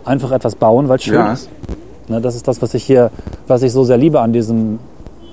Einfach 0.05 0.31
etwas 0.33 0.55
bauen, 0.55 0.89
weil 0.89 0.97
es 0.97 1.05
schön 1.05 1.15
Ja. 1.15 1.33
ist. 1.33 1.51
Ne, 2.09 2.21
das 2.23 2.35
ist 2.37 2.49
das, 2.49 2.63
was 2.63 2.73
ich 2.73 2.85
hier, 2.85 3.11
was 3.47 3.63
ich 3.63 3.73
so 3.73 3.85
sehr 3.85 3.99
liebe 3.99 4.21
an 4.21 4.33
diesem, 4.33 4.79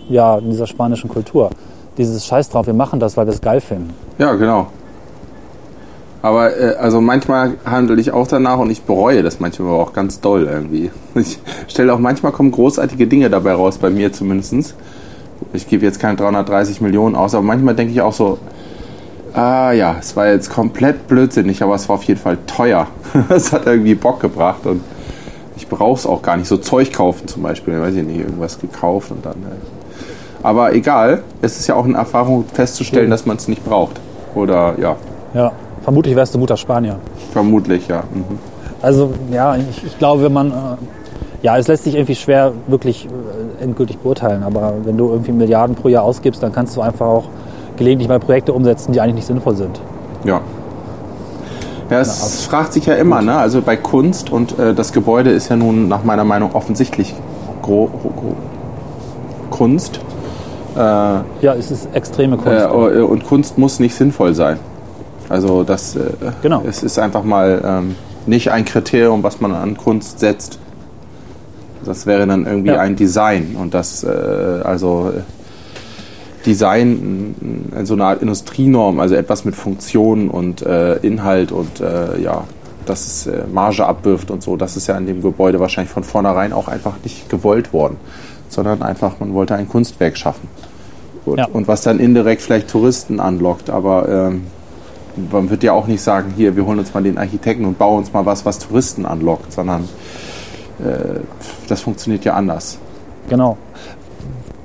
ja, 0.10 0.38
in 0.38 0.50
dieser 0.50 0.68
spanischen 0.68 1.10
Kultur. 1.10 1.50
Dieses 1.98 2.26
Scheiß 2.26 2.50
drauf, 2.50 2.68
wir 2.68 2.74
machen 2.74 3.00
das, 3.00 3.16
weil 3.16 3.28
wir 3.28 3.34
es 3.34 3.40
geil 3.40 3.62
finden. 3.62 3.94
Ja, 4.18 4.34
genau. 4.34 4.68
Aber 6.26 6.60
äh, 6.60 6.76
also 6.78 7.02
manchmal 7.02 7.54
handle 7.66 8.02
ich 8.02 8.12
auch 8.12 8.28
danach 8.28 8.58
und 8.58 8.72
ich 8.72 8.82
bereue 8.82 9.22
das 9.22 9.40
manchmal 9.40 9.80
auch 9.80 9.94
ganz 9.94 10.22
doll 10.22 10.50
irgendwie. 10.52 10.90
Ich 11.14 11.38
stelle 11.68 11.94
auch 11.94 12.00
manchmal 12.00 12.32
kommen 12.32 12.50
großartige 12.50 13.06
Dinge 13.06 13.30
dabei 13.30 13.54
raus, 13.54 13.78
bei 13.78 13.92
mir 13.92 14.12
zumindest. 14.12 14.74
Ich 15.54 15.70
gebe 15.70 15.86
jetzt 15.86 16.00
keine 16.00 16.16
330 16.16 16.82
Millionen 16.82 17.16
aus, 17.16 17.36
aber 17.36 17.44
manchmal 17.44 17.76
denke 17.76 17.94
ich 17.94 18.02
auch 18.02 18.12
so, 18.12 18.40
ah 19.34 19.72
ja, 19.72 19.98
es 20.00 20.16
war 20.16 20.28
jetzt 20.28 20.50
komplett 20.50 21.08
blödsinnig, 21.08 21.62
aber 21.62 21.76
es 21.76 21.88
war 21.90 21.98
auf 21.98 22.04
jeden 22.04 22.20
Fall 22.20 22.40
teuer. 22.48 22.88
Es 23.30 23.54
hat 23.54 23.68
irgendwie 23.68 23.94
Bock 23.94 24.20
gebracht 24.20 24.66
und 24.66 24.82
ich 25.56 25.68
brauche 25.68 26.00
es 26.00 26.08
auch 26.08 26.24
gar 26.24 26.38
nicht. 26.38 26.48
So 26.48 26.58
Zeug 26.58 26.92
kaufen 26.92 27.28
zum 27.28 27.44
Beispiel, 27.44 27.80
weiß 27.80 27.94
ich 27.94 28.04
nicht, 28.04 28.22
irgendwas 28.22 28.60
gekauft 28.60 29.12
und 29.12 29.24
dann. 29.24 29.36
Äh. 29.36 30.42
Aber 30.42 30.74
egal, 30.74 31.22
es 31.44 31.60
ist 31.60 31.68
ja 31.68 31.76
auch 31.76 31.86
eine 31.86 31.98
Erfahrung 31.98 32.46
festzustellen, 32.52 33.12
dass 33.12 33.28
man 33.28 33.38
es 33.38 33.48
nicht 33.48 33.64
braucht. 33.64 34.00
Oder 34.34 34.74
ja, 34.80 34.96
Ja, 35.36 35.52
vermutlich 35.86 36.16
wärst 36.16 36.34
du 36.36 36.40
guter 36.40 36.58
Spanier. 36.58 36.98
vermutlich 37.32 37.88
ja. 37.88 38.04
Mhm. 38.14 38.38
Also 38.82 39.12
ja, 39.32 39.56
ich, 39.56 39.86
ich 39.86 39.98
glaube, 39.98 40.24
wenn 40.24 40.34
man, 40.34 40.48
äh, 40.52 41.44
Ja, 41.44 41.58
es 41.58 41.68
lässt 41.68 41.84
sich 41.86 41.94
irgendwie 41.96 42.16
schwer 42.16 42.52
wirklich 42.68 43.08
äh, 43.08 43.64
endgültig 43.64 43.98
beurteilen, 44.00 44.44
aber 44.44 44.74
wenn 44.84 44.98
du 44.98 45.10
irgendwie 45.12 45.32
Milliarden 45.32 45.76
pro 45.76 45.88
Jahr 45.90 46.04
ausgibst, 46.04 46.42
dann 46.44 46.52
kannst 46.52 46.76
du 46.76 46.82
einfach 46.82 47.06
auch 47.06 47.26
gelegentlich 47.78 48.10
mal 48.10 48.20
Projekte 48.20 48.52
umsetzen, 48.52 48.92
die 48.94 49.00
eigentlich 49.02 49.16
nicht 49.16 49.28
sinnvoll 49.28 49.56
sind. 49.56 49.80
Ja. 50.24 50.42
Ja, 51.92 52.00
es 52.00 52.24
also 52.24 52.50
fragt 52.50 52.74
sich 52.74 52.88
ja 52.88 52.96
immer, 52.96 53.22
ne? 53.22 53.36
Also 53.38 53.62
bei 53.62 53.76
Kunst 53.78 54.32
und 54.32 54.58
äh, 54.58 54.74
das 54.74 54.92
Gebäude 54.92 55.30
ist 55.30 55.50
ja 55.50 55.56
nun 55.56 55.88
nach 55.88 56.04
meiner 56.04 56.24
Meinung 56.24 56.50
offensichtlich 56.54 57.14
gro 57.62 57.90
gro 57.92 58.36
Kunst. 59.52 60.00
Äh, 60.76 60.80
Ja, 60.80 61.54
es 61.58 61.70
ist 61.70 61.88
extreme 61.94 62.38
Kunst. 62.38 62.66
äh, 62.66 63.02
und 63.02 63.24
Kunst 63.28 63.58
muss 63.60 63.80
nicht 63.80 63.94
sinnvoll 63.96 64.34
sein. 64.34 64.58
Also 65.30 65.64
das 65.64 65.96
äh, 65.96 66.02
Genau. 66.42 66.64
es 66.68 66.84
ist 66.84 67.00
einfach 67.00 67.24
mal 67.24 67.62
ähm, 67.66 67.96
nicht 68.26 68.52
ein 68.52 68.66
Kriterium, 68.66 69.24
was 69.24 69.42
man 69.42 69.54
an 69.54 69.76
Kunst 69.78 70.20
setzt. 70.20 70.60
Das 71.84 72.06
wäre 72.06 72.26
dann 72.26 72.46
irgendwie 72.46 72.70
Ja. 72.72 72.80
ein 72.80 72.96
Design 72.96 73.56
und 73.60 73.74
das 73.74 74.04
äh, 74.04 74.08
also 74.64 75.12
äh, 75.16 75.22
Design 76.46 77.70
äh, 77.76 77.86
so 77.86 77.94
eine 77.96 78.06
Art 78.06 78.22
Industrienorm, 78.22 79.00
also 79.00 79.16
etwas 79.16 79.46
mit 79.46 79.56
Funktion 79.56 80.30
und 80.30 80.62
äh, 80.62 80.96
Inhalt 80.98 81.52
und 81.52 81.80
äh, 81.82 82.20
ja, 82.22 82.44
dass 82.86 83.06
es 83.26 83.30
Marge 83.52 83.84
abwirft 83.86 84.30
und 84.30 84.44
so. 84.44 84.58
Das 84.58 84.78
ist 84.78 84.86
ja 84.88 84.96
an 84.96 85.08
dem 85.08 85.22
Gebäude 85.22 85.60
wahrscheinlich 85.60 85.92
von 85.92 86.04
vornherein 86.04 86.54
auch 86.54 86.68
einfach 86.68 86.94
nicht 87.04 87.30
gewollt 87.30 87.74
worden, 87.74 87.98
sondern 88.50 88.84
einfach 88.84 89.20
man 89.20 89.34
wollte 89.34 89.56
ein 89.56 89.68
Kunstwerk 89.68 90.18
schaffen. 90.18 90.48
Und, 91.26 91.40
Ja. 91.40 91.48
und 91.52 91.68
was 91.68 91.82
dann 91.82 92.00
indirekt 92.00 92.44
vielleicht 92.44 92.70
Touristen 92.70 93.20
anlockt, 93.20 93.72
aber 93.72 94.08
ähm, 94.08 94.44
man 95.32 95.50
wird 95.50 95.64
ja 95.64 95.74
auch 95.74 95.88
nicht 95.88 96.02
sagen, 96.02 96.34
hier, 96.36 96.56
wir 96.56 96.66
holen 96.66 96.80
uns 96.80 96.94
mal 96.94 97.04
den 97.04 97.18
Architekten 97.18 97.66
und 97.66 97.78
bauen 97.78 98.00
uns 98.00 98.14
mal 98.14 98.26
was, 98.26 98.46
was 98.46 98.60
Touristen 98.60 99.06
anlockt, 99.06 99.52
sondern 99.54 99.88
äh, 100.80 101.20
das 101.68 101.82
funktioniert 101.82 102.26
ja 102.26 102.34
anders. 102.34 102.78
Genau. 103.30 103.58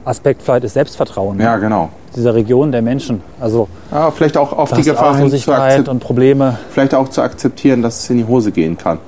Aspekt 0.04 0.42
vielleicht 0.42 0.64
ist 0.64 0.74
Selbstvertrauen 0.74 1.36
ne? 1.36 1.44
Ja, 1.44 1.56
genau. 1.58 1.90
dieser 2.16 2.34
Region, 2.34 2.72
der 2.72 2.82
Menschen. 2.82 3.22
Also 3.38 3.68
Ja, 3.90 4.10
vielleicht 4.10 4.36
auch 4.36 4.52
auf 4.52 4.72
die 4.72 4.82
Gefahr 4.82 5.16
hin 5.16 5.30
zu 5.30 5.90
und 5.90 6.00
Probleme. 6.00 6.58
vielleicht 6.70 6.94
auch 6.94 7.08
zu 7.08 7.22
akzeptieren, 7.22 7.82
dass 7.82 8.00
es 8.04 8.10
in 8.10 8.18
die 8.18 8.24
Hose 8.24 8.50
gehen 8.50 8.76
kann. 8.78 8.98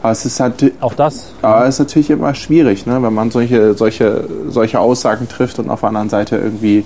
Aber 0.00 0.12
es 0.12 0.24
ist, 0.24 0.40
halt, 0.40 0.72
Auch 0.80 0.94
das. 0.94 1.32
aber 1.42 1.66
es 1.66 1.76
ist 1.76 1.78
natürlich 1.78 2.10
immer 2.10 2.34
schwierig, 2.34 2.86
ne? 2.86 3.00
wenn 3.02 3.14
man 3.14 3.30
solche, 3.30 3.74
solche, 3.74 4.24
solche 4.48 4.80
Aussagen 4.80 5.28
trifft 5.28 5.60
und 5.60 5.70
auf 5.70 5.80
der 5.80 5.90
anderen 5.90 6.08
Seite 6.08 6.36
irgendwie, 6.36 6.84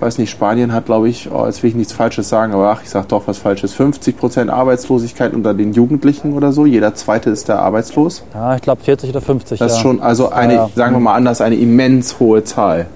weiß 0.00 0.18
nicht, 0.18 0.30
Spanien 0.30 0.72
hat, 0.72 0.86
glaube 0.86 1.08
ich, 1.08 1.30
oh, 1.30 1.46
jetzt 1.46 1.62
will 1.62 1.70
ich 1.70 1.76
nichts 1.76 1.92
Falsches 1.92 2.28
sagen, 2.28 2.54
aber 2.54 2.70
ach, 2.70 2.82
ich 2.82 2.90
sage 2.90 3.06
doch 3.08 3.26
was 3.26 3.38
Falsches, 3.38 3.74
50% 3.78 4.48
Arbeitslosigkeit 4.48 5.34
unter 5.34 5.54
den 5.54 5.72
Jugendlichen 5.72 6.32
oder 6.32 6.52
so, 6.52 6.66
jeder 6.66 6.94
Zweite 6.94 7.30
ist 7.30 7.48
da 7.48 7.58
arbeitslos. 7.58 8.22
Ja, 8.34 8.56
ich 8.56 8.62
glaube 8.62 8.82
40 8.82 9.10
oder 9.10 9.20
50. 9.20 9.58
Das 9.58 9.72
ist 9.72 9.78
ja. 9.78 9.82
schon, 9.82 10.00
also 10.00 10.30
eine, 10.30 10.54
Ja, 10.54 10.66
ja. 10.66 10.70
sagen 10.74 10.94
wir 10.94 11.00
mal 11.00 11.14
anders, 11.14 11.40
eine 11.40 11.56
immens 11.56 12.18
hohe 12.18 12.44
Zahl. 12.44 12.86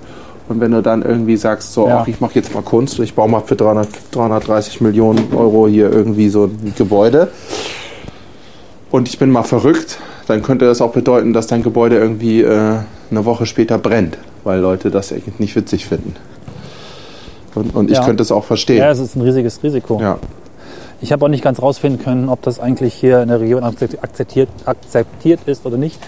Und 0.48 0.60
wenn 0.60 0.72
du 0.72 0.82
dann 0.82 1.02
irgendwie 1.02 1.36
sagst, 1.36 1.72
so, 1.72 1.88
ach, 1.88 2.06
ich 2.06 2.20
mache 2.20 2.34
jetzt 2.34 2.54
mal 2.54 2.62
Kunst, 2.62 2.98
ich 2.98 3.14
baue 3.14 3.28
mal 3.28 3.40
für 3.40 3.56
300, 3.56 3.88
330 4.10 4.80
Millionen 4.82 5.32
Euro 5.34 5.66
hier 5.66 5.90
irgendwie 5.90 6.28
so 6.28 6.44
ein 6.44 6.74
Gebäude 6.76 7.28
und 8.90 9.08
ich 9.08 9.18
bin 9.18 9.30
mal 9.30 9.42
verrückt, 9.42 9.98
dann 10.26 10.42
könnte 10.42 10.66
das 10.66 10.82
auch 10.82 10.92
bedeuten, 10.92 11.32
dass 11.32 11.46
dein 11.46 11.62
Gebäude 11.62 11.96
irgendwie 11.96 12.42
äh, 12.42 12.76
eine 13.10 13.24
Woche 13.24 13.46
später 13.46 13.78
brennt, 13.78 14.18
weil 14.44 14.60
Leute 14.60 14.90
das 14.90 15.14
nicht 15.38 15.56
witzig 15.56 15.86
finden. 15.86 16.14
Und, 17.54 17.74
und 17.74 17.90
ich 17.90 17.96
Ja. 17.98 18.04
könnte 18.04 18.22
es 18.22 18.32
auch 18.32 18.44
verstehen. 18.44 18.78
Ja, 18.78 18.90
es 18.90 18.98
ist 18.98 19.16
ein 19.16 19.22
riesiges 19.22 19.62
Risiko. 19.62 20.00
Ja. 20.00 20.18
Ich 21.00 21.12
habe 21.12 21.24
auch 21.24 21.28
nicht 21.28 21.44
ganz 21.44 21.60
rausfinden 21.60 22.02
können, 22.02 22.28
ob 22.28 22.42
das 22.42 22.58
eigentlich 22.60 22.94
hier 22.94 23.22
in 23.22 23.28
der 23.28 23.40
Region 23.40 23.62
akzeptiert, 23.62 24.02
akzeptiert, 24.02 24.48
akzeptiert 24.64 25.40
ist 25.46 25.66
oder 25.66 25.76
nicht. 25.76 25.98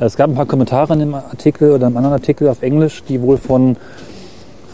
Es 0.00 0.16
gab 0.16 0.28
ein 0.30 0.34
paar 0.34 0.46
Kommentare 0.46 0.94
in 0.94 0.98
dem 0.98 1.14
Artikel 1.14 1.72
oder 1.72 1.86
einem 1.86 1.96
anderen 1.98 2.14
Artikel 2.14 2.48
auf 2.48 2.62
Englisch, 2.62 3.02
die 3.08 3.20
wohl 3.20 3.36
von, 3.36 3.76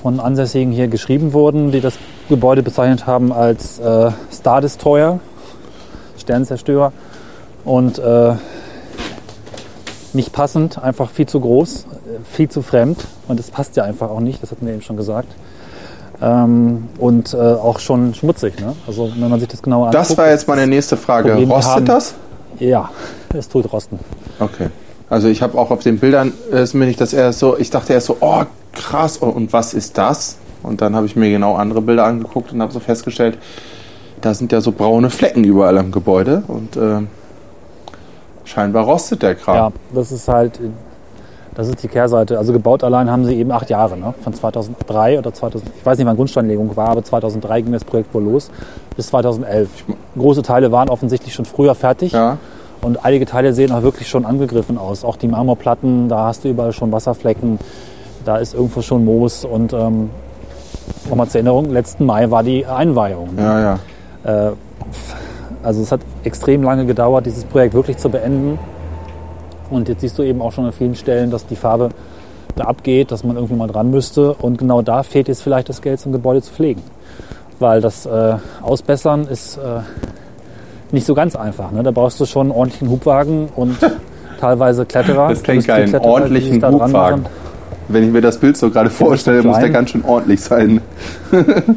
von 0.02 0.20
Ansässigen 0.20 0.72
hier 0.72 0.88
geschrieben 0.88 1.32
wurden, 1.32 1.72
die 1.72 1.80
das 1.80 1.98
Gebäude 2.28 2.62
bezeichnet 2.62 3.06
haben 3.06 3.32
als 3.32 3.78
äh, 3.80 4.10
Star 4.32 4.60
Destroyer, 4.60 5.18
Sternzerstörer. 6.18 6.92
Und 7.64 7.98
äh, 7.98 8.34
nicht 10.12 10.32
passend, 10.32 10.78
einfach 10.82 11.10
viel 11.10 11.26
zu 11.26 11.40
groß, 11.40 11.84
äh, 11.84 11.86
viel 12.32 12.48
zu 12.48 12.62
fremd. 12.62 13.04
Und 13.28 13.40
es 13.40 13.50
passt 13.50 13.76
ja 13.76 13.82
einfach 13.82 14.10
auch 14.10 14.20
nicht, 14.20 14.42
das 14.42 14.52
hatten 14.52 14.64
wir 14.64 14.72
eben 14.72 14.82
schon 14.82 14.96
gesagt. 14.96 15.28
Ähm, 16.20 16.88
und 16.98 17.34
äh, 17.34 17.36
auch 17.36 17.78
schon 17.78 18.14
schmutzig. 18.14 18.58
Ne? 18.60 18.74
Also 18.86 19.10
wenn 19.16 19.28
man 19.28 19.38
sich 19.38 19.48
das 19.48 19.62
genauer 19.62 19.88
anguckt. 19.88 20.10
Das 20.10 20.16
war 20.16 20.30
jetzt 20.30 20.48
meine 20.48 20.66
nächste 20.66 20.96
Frage. 20.96 21.30
Problem 21.30 21.50
Rostet 21.50 21.74
haben. 21.74 21.84
das? 21.84 22.14
Ja, 22.58 22.90
es 23.34 23.48
tut 23.48 23.70
rosten. 23.72 23.98
Okay. 24.38 24.68
Also 25.08 25.28
ich 25.28 25.42
habe 25.42 25.56
auch 25.58 25.70
auf 25.70 25.80
den 25.80 25.98
Bildern, 25.98 26.32
äh, 26.52 26.62
ist 26.62 26.74
mir 26.74 26.86
nicht 26.86 27.00
das 27.00 27.12
erst 27.12 27.38
so, 27.38 27.56
ich 27.58 27.70
dachte 27.70 27.92
erst 27.92 28.06
so, 28.06 28.16
oh 28.20 28.44
krass, 28.72 29.18
und, 29.18 29.30
und 29.30 29.52
was 29.52 29.74
ist 29.74 29.98
das? 29.98 30.38
Und 30.62 30.80
dann 30.80 30.96
habe 30.96 31.06
ich 31.06 31.14
mir 31.14 31.30
genau 31.30 31.54
andere 31.54 31.80
Bilder 31.80 32.04
angeguckt 32.04 32.52
und 32.52 32.60
habe 32.60 32.72
so 32.72 32.80
festgestellt, 32.80 33.38
da 34.20 34.34
sind 34.34 34.50
ja 34.50 34.60
so 34.60 34.72
braune 34.72 35.10
Flecken 35.10 35.44
überall 35.44 35.78
am 35.78 35.92
Gebäude 35.92 36.42
und 36.48 36.76
äh, 36.76 37.02
scheinbar 38.44 38.84
rostet 38.84 39.22
der 39.22 39.34
Kram. 39.34 39.54
Ja, 39.54 39.72
das 39.94 40.10
ist 40.10 40.26
halt, 40.26 40.58
das 41.56 41.68
ist 41.68 41.82
die 41.82 41.88
Kehrseite. 41.88 42.38
Also 42.38 42.52
gebaut 42.52 42.84
allein 42.84 43.10
haben 43.10 43.24
sie 43.24 43.34
eben 43.34 43.50
acht 43.50 43.70
Jahre, 43.70 43.96
ne? 43.96 44.14
von 44.22 44.34
2003 44.34 45.18
oder 45.18 45.32
2000, 45.32 45.72
ich 45.76 45.86
weiß 45.86 45.96
nicht, 45.98 46.06
wann 46.06 46.16
Grundsteinlegung 46.16 46.76
war, 46.76 46.90
aber 46.90 47.02
2003 47.02 47.62
ging 47.62 47.72
das 47.72 47.84
Projekt 47.84 48.12
wohl 48.14 48.22
los, 48.22 48.50
bis 48.94 49.08
2011. 49.08 49.68
Große 50.16 50.42
Teile 50.42 50.70
waren 50.70 50.88
offensichtlich 50.88 51.34
schon 51.34 51.46
früher 51.46 51.74
fertig. 51.74 52.12
Ja. 52.12 52.36
Und 52.82 53.04
einige 53.04 53.24
Teile 53.24 53.54
sehen 53.54 53.72
auch 53.72 53.82
wirklich 53.82 54.06
schon 54.06 54.26
angegriffen 54.26 54.76
aus. 54.76 55.02
Auch 55.04 55.16
die 55.16 55.28
Marmorplatten, 55.28 56.08
da 56.08 56.26
hast 56.26 56.44
du 56.44 56.48
überall 56.48 56.72
schon 56.72 56.92
Wasserflecken, 56.92 57.58
da 58.24 58.36
ist 58.36 58.54
irgendwo 58.54 58.82
schon 58.82 59.04
Moos. 59.04 59.44
Und 59.46 59.72
ähm, 59.72 60.10
nochmal 61.08 61.26
zur 61.26 61.36
Erinnerung, 61.36 61.70
letzten 61.70 62.04
Mai 62.04 62.30
war 62.30 62.42
die 62.42 62.66
Einweihung. 62.66 63.34
ne? 63.34 63.42
Ja, 63.42 63.60
ja. 63.60 64.48
Äh, 64.48 64.52
also 65.62 65.82
es 65.82 65.90
hat 65.90 66.00
extrem 66.22 66.62
lange 66.62 66.86
gedauert, 66.86 67.26
dieses 67.26 67.44
Projekt 67.44 67.74
wirklich 67.74 67.96
zu 67.96 68.08
beenden. 68.08 68.58
Und 69.70 69.88
jetzt 69.88 70.00
siehst 70.00 70.18
du 70.18 70.22
eben 70.22 70.40
auch 70.40 70.52
schon 70.52 70.64
an 70.64 70.72
vielen 70.72 70.94
Stellen, 70.94 71.30
dass 71.30 71.46
die 71.46 71.56
Farbe 71.56 71.90
da 72.54 72.64
abgeht, 72.64 73.10
dass 73.12 73.24
man 73.24 73.36
irgendwie 73.36 73.54
mal 73.54 73.68
dran 73.68 73.90
müsste. 73.90 74.32
Und 74.34 74.58
genau 74.58 74.82
da 74.82 75.02
fehlt 75.02 75.28
jetzt 75.28 75.42
vielleicht 75.42 75.68
das 75.68 75.82
Geld, 75.82 76.04
ein 76.06 76.12
Gebäude 76.12 76.42
zu 76.42 76.52
pflegen. 76.52 76.82
Weil 77.58 77.80
das 77.80 78.06
äh, 78.06 78.34
Ausbessern 78.62 79.26
ist 79.28 79.56
äh, 79.56 79.80
nicht 80.92 81.06
so 81.06 81.14
ganz 81.14 81.36
einfach. 81.36 81.70
Ne? 81.72 81.82
Da 81.82 81.90
brauchst 81.90 82.20
du 82.20 82.26
schon 82.26 82.48
einen 82.48 82.56
ordentlichen 82.56 82.90
Hubwagen 82.90 83.48
und 83.56 83.76
teilweise 84.40 84.84
Kletterer. 84.86 85.28
Das 85.30 85.42
klingt 85.42 85.66
geil, 85.66 85.84
einen 85.84 85.96
ordentlichen 85.96 86.64
Hubwagen. 86.64 87.26
Wenn 87.88 88.04
ich 88.04 88.10
mir 88.10 88.20
das 88.20 88.38
Bild 88.38 88.56
so 88.56 88.70
gerade 88.70 88.90
vorstelle, 88.90 89.42
muss 89.42 89.58
der 89.58 89.70
ganz 89.70 89.90
schön 89.90 90.04
ordentlich 90.04 90.40
sein. 90.40 90.80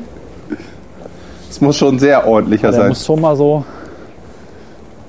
Es 1.49 1.61
muss 1.61 1.77
schon 1.77 1.97
sehr 1.97 2.27
ordentlicher 2.27 2.69
Der 2.69 2.79
sein. 2.79 2.89
muss 2.89 3.05
schon 3.05 3.19
mal 3.19 3.35
so, 3.35 3.65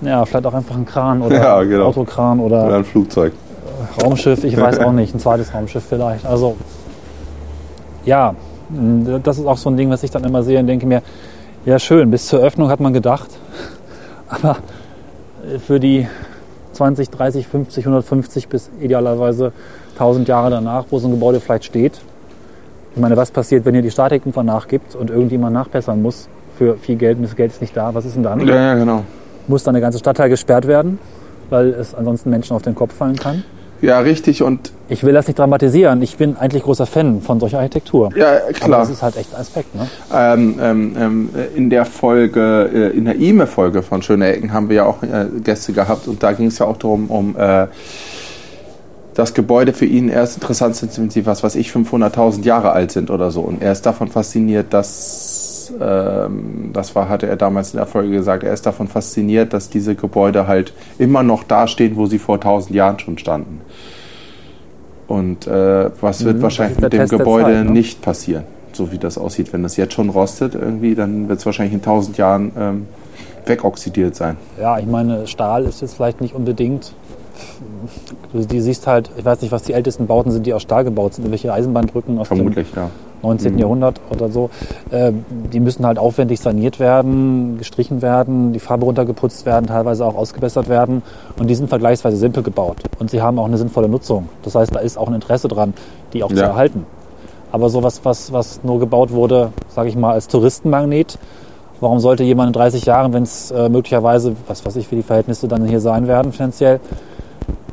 ja, 0.02 0.24
vielleicht 0.24 0.46
auch 0.46 0.54
einfach 0.54 0.76
ein 0.76 0.86
Kran 0.86 1.22
oder 1.22 1.36
Ja, 1.42 1.62
genau. 1.62 1.86
Autokran 1.86 2.40
oder 2.40 2.66
Oder 2.66 2.76
ein 2.76 2.84
Flugzeug. 2.84 3.32
Raumschiff, 4.02 4.44
ich 4.44 4.56
weiß 4.58 4.78
auch 4.80 4.92
nicht, 5.00 5.14
ein 5.14 5.20
zweites 5.20 5.52
Raumschiff 5.54 5.84
vielleicht. 5.88 6.26
Also 6.26 6.56
ja, 8.04 8.34
das 9.22 9.38
ist 9.38 9.46
auch 9.46 9.56
so 9.56 9.70
ein 9.70 9.76
Ding, 9.76 9.90
was 9.90 10.02
ich 10.02 10.10
dann 10.10 10.24
immer 10.24 10.42
sehe 10.42 10.58
und 10.58 10.66
denke 10.66 10.86
mir, 10.86 11.02
ja 11.64 11.78
schön, 11.78 12.10
bis 12.10 12.26
zur 12.26 12.40
Öffnung 12.40 12.70
hat 12.70 12.80
man 12.80 12.92
gedacht, 12.92 13.28
aber 14.28 14.56
für 15.66 15.80
die 15.80 16.06
20, 16.72 17.10
30, 17.10 17.46
50, 17.46 17.84
150 17.84 18.48
bis 18.48 18.70
idealerweise 18.80 19.52
1000 19.94 20.28
Jahre 20.28 20.50
danach, 20.50 20.84
wo 20.90 20.98
so 20.98 21.08
ein 21.08 21.10
Gebäude 21.10 21.40
vielleicht 21.40 21.64
steht. 21.64 22.00
Ich 22.94 23.00
meine, 23.00 23.16
was 23.16 23.30
passiert, 23.30 23.64
wenn 23.64 23.74
ihr 23.74 23.82
die 23.82 23.90
Statik 23.90 24.22
irgendwann 24.22 24.46
nachgibt 24.46 24.94
und 24.94 25.10
irgendjemand 25.10 25.52
nachbessern 25.52 26.00
muss 26.00 26.28
für 26.56 26.76
viel 26.76 26.96
Geld 26.96 27.18
und 27.18 27.24
das 27.24 27.36
Geld 27.36 27.52
ist 27.52 27.60
nicht 27.60 27.76
da? 27.76 27.94
Was 27.94 28.04
ist 28.04 28.16
denn 28.16 28.22
dann? 28.22 28.40
Ja, 28.46 28.54
ja, 28.54 28.74
genau. 28.74 29.04
Muss 29.50 29.64
dann 29.64 29.74
der 29.74 29.80
ganze 29.80 29.98
Stadtteil 29.98 30.28
gesperrt 30.28 30.68
werden, 30.68 31.00
weil 31.50 31.70
es 31.70 31.92
ansonsten 31.92 32.30
Menschen 32.30 32.54
auf 32.54 32.62
den 32.62 32.76
Kopf 32.76 32.94
fallen 32.94 33.16
kann? 33.16 33.42
Ja, 33.82 33.98
richtig. 33.98 34.42
Und 34.44 34.70
Ich 34.88 35.02
will 35.02 35.12
das 35.12 35.26
nicht 35.26 35.38
dramatisieren. 35.38 36.02
Ich 36.02 36.16
bin 36.16 36.36
eigentlich 36.36 36.62
großer 36.62 36.86
Fan 36.86 37.20
von 37.20 37.40
solcher 37.40 37.58
Architektur. 37.58 38.10
ja, 38.14 38.28
Aber 38.44 38.52
klar. 38.52 38.80
das 38.80 38.90
ist 38.90 39.02
halt 39.02 39.16
echt 39.16 39.34
ein 39.34 39.40
Aspekt. 39.40 39.74
Ne? 39.74 39.88
Ähm, 40.14 40.58
ähm, 40.62 40.96
ähm, 40.98 41.28
in 41.56 41.68
der 41.68 41.84
Folge, 41.84 42.70
äh, 42.72 42.96
in 42.96 43.06
der 43.06 43.18
E-Mail-Folge 43.18 43.82
von 43.82 44.02
Schöne 44.02 44.28
Ecken 44.32 44.52
haben 44.52 44.68
wir 44.68 44.76
ja 44.76 44.84
auch 44.84 45.02
äh, 45.02 45.26
Gäste 45.42 45.72
gehabt 45.72 46.06
und 46.06 46.22
da 46.22 46.30
ging 46.32 46.46
es 46.46 46.58
ja 46.60 46.66
auch 46.66 46.76
darum, 46.76 47.06
um 47.10 47.34
äh, 47.36 47.66
das 49.14 49.34
Gebäude 49.34 49.72
für 49.72 49.86
ihn 49.86 50.08
erst 50.08 50.36
interessant 50.36 50.76
sind, 50.76 50.96
wenn 50.96 51.10
sie, 51.10 51.26
was 51.26 51.42
weiß 51.42 51.56
ich, 51.56 51.70
500.000 51.70 52.44
Jahre 52.44 52.70
alt 52.70 52.92
sind 52.92 53.10
oder 53.10 53.30
so. 53.32 53.40
Und 53.40 53.62
er 53.62 53.72
ist 53.72 53.84
davon 53.84 54.08
fasziniert, 54.08 54.72
dass, 54.72 55.49
ähm, 55.80 56.70
das 56.72 56.94
war, 56.94 57.08
hatte 57.08 57.26
er 57.26 57.36
damals 57.36 57.72
in 57.72 57.78
der 57.78 57.86
Folge 57.86 58.10
gesagt, 58.10 58.42
er 58.44 58.52
ist 58.52 58.66
davon 58.66 58.88
fasziniert, 58.88 59.52
dass 59.52 59.68
diese 59.68 59.94
Gebäude 59.94 60.46
halt 60.46 60.72
immer 60.98 61.22
noch 61.22 61.44
da 61.44 61.66
stehen, 61.66 61.96
wo 61.96 62.06
sie 62.06 62.18
vor 62.18 62.36
1000 62.36 62.74
Jahren 62.74 62.98
schon 62.98 63.18
standen. 63.18 63.60
Und 65.06 65.46
äh, 65.46 65.90
was 66.00 66.24
wird 66.24 66.36
Mhm, 66.36 66.42
wahrscheinlich 66.42 66.80
mit 66.80 66.92
dem 66.92 67.00
Test 67.00 67.10
Gebäude 67.10 67.52
Zeit, 67.52 67.64
ne? 67.64 67.70
nicht 67.72 68.00
passieren, 68.00 68.44
so 68.72 68.92
wie 68.92 68.98
das 68.98 69.18
aussieht. 69.18 69.52
Wenn 69.52 69.62
das 69.62 69.76
jetzt 69.76 69.94
schon 69.94 70.08
rostet 70.08 70.54
irgendwie, 70.54 70.94
dann 70.94 71.28
wird 71.28 71.40
es 71.40 71.46
wahrscheinlich 71.46 71.74
in 71.74 71.80
1000 71.80 72.16
Jahren 72.16 72.52
ähm, 72.56 72.86
wegoxidiert 73.46 74.14
sein. 74.14 74.36
Ja, 74.60 74.78
ich 74.78 74.86
meine, 74.86 75.26
Stahl 75.26 75.64
ist 75.64 75.80
jetzt 75.80 75.94
vielleicht 75.94 76.20
nicht 76.20 76.34
unbedingt 76.34 76.92
du 78.32 78.60
siehst 78.60 78.86
halt, 78.86 79.10
ich 79.16 79.24
weiß 79.24 79.40
nicht, 79.42 79.52
was 79.52 79.62
die 79.62 79.72
ältesten 79.72 80.06
Bauten 80.06 80.30
sind, 80.30 80.46
die 80.46 80.54
aus 80.54 80.62
Stahl 80.62 80.84
gebaut 80.84 81.14
sind, 81.14 81.24
irgendwelche 81.24 81.52
Eisenbahnbrücken 81.52 82.18
aus 82.18 82.28
dem 82.28 82.38
Vermutlich, 82.38 82.68
ja. 82.74 82.90
19. 83.22 83.58
Jahrhundert 83.58 84.00
oder 84.10 84.28
so. 84.28 84.50
Äh, 84.90 85.12
die 85.52 85.60
müssen 85.60 85.86
halt 85.86 85.98
aufwendig 85.98 86.40
saniert 86.40 86.80
werden, 86.80 87.58
gestrichen 87.58 88.02
werden, 88.02 88.52
die 88.52 88.60
Farbe 88.60 88.84
runtergeputzt 88.86 89.46
werden, 89.46 89.66
teilweise 89.66 90.04
auch 90.06 90.14
ausgebessert 90.14 90.68
werden. 90.68 91.02
Und 91.38 91.48
die 91.48 91.54
sind 91.54 91.68
vergleichsweise 91.68 92.16
simpel 92.16 92.42
gebaut. 92.42 92.76
Und 92.98 93.10
sie 93.10 93.20
haben 93.22 93.38
auch 93.38 93.46
eine 93.46 93.58
sinnvolle 93.58 93.88
Nutzung. 93.88 94.28
Das 94.42 94.54
heißt, 94.54 94.74
da 94.74 94.80
ist 94.80 94.98
auch 94.98 95.08
ein 95.08 95.14
Interesse 95.14 95.48
dran, 95.48 95.74
die 96.12 96.22
auch 96.24 96.28
zu 96.30 96.36
Ja. 96.36 96.46
erhalten. 96.48 96.86
Aber 97.52 97.68
sowas, 97.68 98.00
was, 98.04 98.32
was 98.32 98.60
nur 98.62 98.78
gebaut 98.78 99.10
wurde, 99.10 99.52
sage 99.68 99.88
ich 99.88 99.96
mal, 99.96 100.12
als 100.12 100.28
Touristenmagnet, 100.28 101.18
warum 101.80 101.98
sollte 101.98 102.22
jemand 102.22 102.48
in 102.48 102.52
30 102.52 102.84
Jahren, 102.84 103.12
wenn 103.12 103.24
es 103.24 103.50
äh, 103.50 103.68
möglicherweise, 103.68 104.36
was 104.46 104.64
weiß 104.64 104.76
ich, 104.76 104.90
wie 104.92 104.96
die 104.96 105.02
Verhältnisse 105.02 105.48
dann 105.48 105.64
hier 105.64 105.80
sein 105.80 106.06
werden 106.06 106.32
finanziell, 106.32 106.78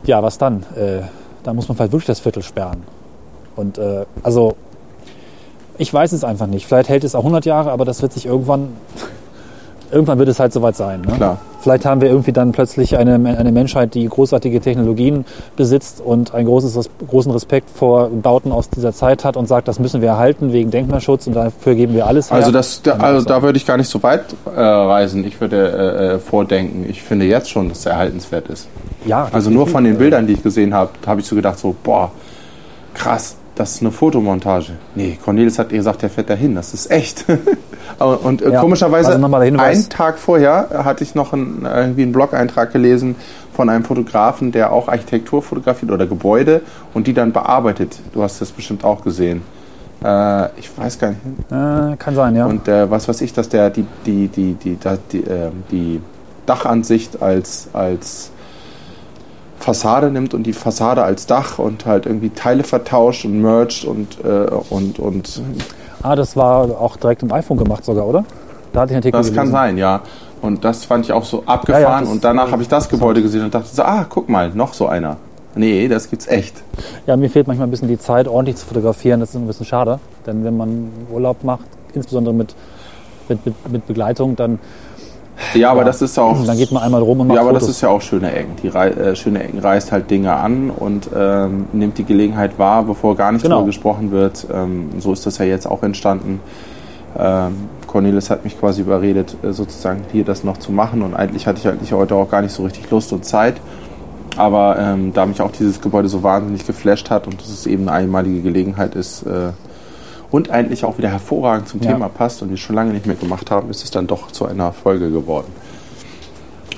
ja, 0.05 0.23
was 0.23 0.37
dann? 0.37 0.63
Äh, 0.75 1.01
da 1.43 1.53
muss 1.53 1.67
man 1.67 1.77
vielleicht 1.77 1.91
wirklich 1.91 2.07
das 2.07 2.19
Viertel 2.19 2.41
sperren. 2.41 2.83
Und 3.55 3.77
äh, 3.77 4.05
also, 4.23 4.55
ich 5.77 5.93
weiß 5.93 6.11
es 6.11 6.23
einfach 6.23 6.47
nicht. 6.47 6.67
Vielleicht 6.67 6.89
hält 6.89 7.03
es 7.03 7.15
auch 7.15 7.21
100 7.21 7.45
Jahre, 7.45 7.71
aber 7.71 7.85
das 7.85 8.01
wird 8.01 8.13
sich 8.13 8.25
irgendwann, 8.25 8.69
irgendwann 9.91 10.19
wird 10.19 10.29
es 10.29 10.39
halt 10.39 10.53
soweit 10.53 10.75
sein. 10.75 11.01
Ne? 11.01 11.13
Klar. 11.13 11.37
Vielleicht 11.61 11.85
haben 11.85 12.01
wir 12.01 12.09
irgendwie 12.09 12.31
dann 12.31 12.53
plötzlich 12.53 12.97
eine, 12.97 13.15
eine 13.15 13.51
Menschheit, 13.51 13.93
die 13.93 14.07
großartige 14.07 14.61
Technologien 14.61 15.25
besitzt 15.55 15.99
und 15.99 16.33
einen 16.33 16.47
großes, 16.47 16.89
großen 17.07 17.31
Respekt 17.31 17.69
vor 17.69 18.09
Bauten 18.09 18.51
aus 18.51 18.69
dieser 18.69 18.93
Zeit 18.93 19.25
hat 19.25 19.35
und 19.35 19.47
sagt, 19.47 19.67
das 19.67 19.79
müssen 19.79 20.01
wir 20.01 20.09
erhalten 20.09 20.53
wegen 20.53 20.71
Denkmalschutz 20.71 21.27
und 21.27 21.33
dafür 21.35 21.75
geben 21.75 21.93
wir 21.93 22.07
alles 22.07 22.31
her. 22.31 22.37
Also, 22.37 22.51
das, 22.51 22.81
also 22.99 23.25
da 23.25 23.41
würde 23.41 23.57
ich 23.57 23.65
gar 23.65 23.77
nicht 23.77 23.89
so 23.89 24.01
weit 24.01 24.23
äh, 24.45 24.59
reisen. 24.59 25.25
Ich 25.25 25.41
würde 25.41 25.57
äh, 25.57 26.15
äh, 26.15 26.19
vordenken. 26.19 26.85
Ich 26.89 27.03
finde 27.03 27.25
jetzt 27.25 27.49
schon, 27.49 27.69
dass 27.69 27.79
es 27.79 27.85
erhaltenswert 27.85 28.47
ist. 28.47 28.67
ja, 29.05 29.27
Also 29.31 29.49
nur 29.49 29.67
von 29.67 29.83
den 29.83 29.97
Bildern, 29.97 30.25
die 30.25 30.33
ich 30.33 30.43
gesehen 30.43 30.73
habe, 30.73 30.91
habe 31.05 31.19
ich 31.21 31.27
so 31.27 31.35
gedacht, 31.35 31.59
so, 31.59 31.75
boah, 31.83 32.11
krass, 32.93 33.35
das 33.57 33.75
ist 33.75 33.81
eine 33.81 33.91
Fotomontage. 33.91 34.73
Nee, 34.95 35.17
Cornelis 35.23 35.57
hat 35.59 35.69
gesagt, 35.69 36.01
der 36.01 36.09
fährt 36.09 36.29
dahin, 36.29 36.55
das 36.55 36.73
ist 36.73 36.89
echt. 36.91 37.25
Und 38.23 38.41
äh, 38.41 38.51
Ja, 38.51 38.61
komischerweise, 38.61 39.09
also 39.13 39.35
einen 39.35 39.89
Tag 39.89 40.19
vorher 40.19 40.69
hatte 40.83 41.03
ich 41.03 41.15
noch 41.15 41.33
einen, 41.33 41.65
irgendwie 41.65 42.03
einen 42.03 42.11
Blog-Eintrag 42.11 42.71
gelesen 42.71 43.15
von 43.53 43.69
einem 43.69 43.83
Fotografen, 43.83 44.51
der 44.51 44.71
auch 44.71 44.87
Architektur 44.87 45.41
fotografiert 45.41 45.91
oder 45.91 46.05
Gebäude 46.05 46.61
und 46.93 47.07
die 47.07 47.13
dann 47.13 47.31
bearbeitet. 47.33 47.99
Du 48.13 48.21
hast 48.21 48.39
das 48.41 48.51
bestimmt 48.51 48.83
auch 48.83 49.03
gesehen. 49.03 49.41
Äh, 50.03 50.45
ich 50.59 50.69
weiß 50.77 50.99
gar 50.99 51.09
nicht. 51.09 51.19
Äh, 51.49 51.95
kann 51.97 52.13
sein, 52.15 52.35
ja. 52.35 52.45
Und 52.45 52.67
äh, 52.67 52.89
was 52.91 53.07
weiß 53.07 53.21
ich, 53.21 53.33
dass 53.33 53.49
der 53.49 53.69
die, 53.71 53.85
die, 54.05 54.27
die, 54.27 54.53
die, 54.53 54.77
da- 54.79 54.97
die, 55.11 55.21
ähm, 55.23 55.63
die 55.71 56.01
Dachansicht 56.45 57.21
als, 57.21 57.67
als 57.73 58.29
Fassade 59.59 60.11
nimmt 60.11 60.33
und 60.33 60.43
die 60.43 60.53
Fassade 60.53 61.03
als 61.03 61.25
Dach 61.25 61.59
und 61.59 61.85
halt 61.85 62.05
irgendwie 62.05 62.29
Teile 62.29 62.63
vertauscht 62.63 63.25
und 63.25 63.41
merged 63.41 63.85
und, 63.85 64.23
äh, 64.23 64.49
und, 64.69 64.99
und 64.99 65.41
ah, 66.03 66.15
das 66.15 66.35
war 66.35 66.79
auch 66.79 66.97
direkt 66.97 67.23
im 67.23 67.31
iPhone 67.31 67.57
gemacht 67.57 67.83
sogar, 67.83 68.05
oder? 68.05 68.23
Da 68.73 68.81
hatte 68.81 68.91
ich 68.91 68.95
einen 68.95 69.03
Artikel 69.03 69.17
das 69.17 69.27
kann 69.27 69.35
gelesen. 69.35 69.51
sein, 69.51 69.77
ja. 69.77 70.01
Und 70.41 70.63
das 70.63 70.85
fand 70.85 71.05
ich 71.05 71.11
auch 71.11 71.25
so 71.25 71.43
abgefahren 71.45 72.03
das- 72.03 72.13
und 72.13 72.23
danach 72.23 72.51
habe 72.51 72.61
ich 72.61 72.67
das 72.67 72.89
Gebäude 72.89 73.21
gesehen 73.21 73.43
und 73.43 73.55
dachte 73.55 73.67
so, 73.73 73.81
ah, 73.81 74.05
guck 74.07 74.29
mal, 74.29 74.51
noch 74.51 74.73
so 74.73 74.87
einer. 74.87 75.17
Nee, 75.55 75.87
das 75.87 76.09
gibt's 76.09 76.27
echt. 76.27 76.55
Ja, 77.07 77.17
mir 77.17 77.29
fehlt 77.29 77.47
manchmal 77.47 77.67
ein 77.67 77.71
bisschen 77.71 77.87
die 77.87 77.97
Zeit, 77.97 78.27
ordentlich 78.27 78.57
zu 78.57 78.67
fotografieren. 78.67 79.19
Das 79.19 79.29
ist 79.29 79.35
ein 79.35 79.47
bisschen 79.47 79.65
schade. 79.65 79.99
Denn 80.27 80.43
wenn 80.43 80.55
man 80.55 80.91
Urlaub 81.11 81.43
macht, 81.43 81.65
insbesondere 81.93 82.35
mit, 82.35 82.53
mit, 83.27 83.43
mit, 83.43 83.71
mit 83.71 83.87
Begleitung, 83.87 84.35
dann, 84.35 84.59
Ja, 85.53 85.71
aber 85.71 85.81
Ja. 85.81 85.85
das 85.85 86.01
ist 86.01 86.17
auch. 86.17 86.43
dann 86.45 86.57
geht 86.57 86.71
man 86.71 86.83
einmal 86.83 87.01
rum 87.01 87.19
und 87.19 87.27
macht 87.27 87.35
Ja, 87.35 87.41
aber 87.41 87.51
Fotos. 87.51 87.67
das 87.67 87.75
ist 87.77 87.81
ja 87.81 87.89
auch 87.89 88.01
schöne 88.01 88.31
Ecken. 88.33 88.53
Die 88.63 88.67
Rei 88.69 88.89
äh, 88.89 89.15
schöne 89.15 89.43
Ecken 89.43 89.59
reißt 89.59 89.91
halt 89.91 90.09
Dinge 90.09 90.33
an 90.33 90.69
und 90.71 91.09
ähm, 91.15 91.65
nimmt 91.73 91.97
die 91.97 92.03
Gelegenheit 92.05 92.57
wahr, 92.57 92.83
bevor 92.83 93.15
gar 93.15 93.31
nicht 93.31 93.43
Genau. 93.43 93.57
drüber 93.57 93.67
gesprochen 93.67 94.11
wird. 94.11 94.47
Ähm, 94.53 94.89
so 94.99 95.13
ist 95.13 95.25
das 95.25 95.37
ja 95.37 95.45
jetzt 95.45 95.67
auch 95.69 95.83
entstanden. 95.83 96.39
Ähm, 97.17 97.53
Cornelis 97.87 98.29
hat 98.29 98.43
mich 98.43 98.59
quasi 98.59 98.81
überredet, 98.81 99.35
äh, 99.43 99.51
sozusagen 99.53 100.01
hier 100.11 100.23
das 100.25 100.43
noch 100.43 100.57
zu 100.57 100.71
machen 100.71 101.01
und 101.01 101.15
eigentlich 101.15 101.47
hatte 101.47 101.59
ich 101.59 101.67
eigentlich 101.67 101.93
heute 101.93 102.15
auch 102.15 102.29
gar 102.29 102.41
nicht 102.41 102.51
so 102.53 102.63
richtig 102.63 102.89
Lust 102.91 103.13
und 103.13 103.23
Zeit. 103.25 103.55
Aber 104.35 104.77
ähm, 104.79 105.13
da 105.13 105.25
mich 105.25 105.41
auch 105.41 105.51
dieses 105.51 105.81
Gebäude 105.81 106.09
so 106.09 106.21
wahnsinnig 106.21 106.67
geflasht 106.67 107.09
hat 107.09 107.25
und 107.25 107.41
dass 107.41 107.49
es 107.49 107.65
eben 107.65 107.87
eine 107.87 107.97
einmalige 107.97 108.41
Gelegenheit 108.41 108.93
ist 108.93 109.23
äh, 109.23 109.49
und 110.31 110.49
eigentlich 110.49 110.83
auch 110.85 110.97
wieder 110.97 111.09
hervorragend 111.09 111.67
zum 111.69 111.81
Ja. 111.81 111.93
Thema 111.93 112.09
passt 112.09 112.41
und 112.41 112.49
wir 112.49 112.57
schon 112.57 112.75
lange 112.75 112.91
nicht 112.93 113.05
mehr 113.05 113.15
gemacht 113.15 113.49
haben, 113.51 113.69
ist 113.69 113.83
es 113.83 113.91
dann 113.91 114.07
doch 114.07 114.31
zu 114.31 114.45
einer 114.45 114.73
Folge 114.73 115.09
geworden. 115.11 115.47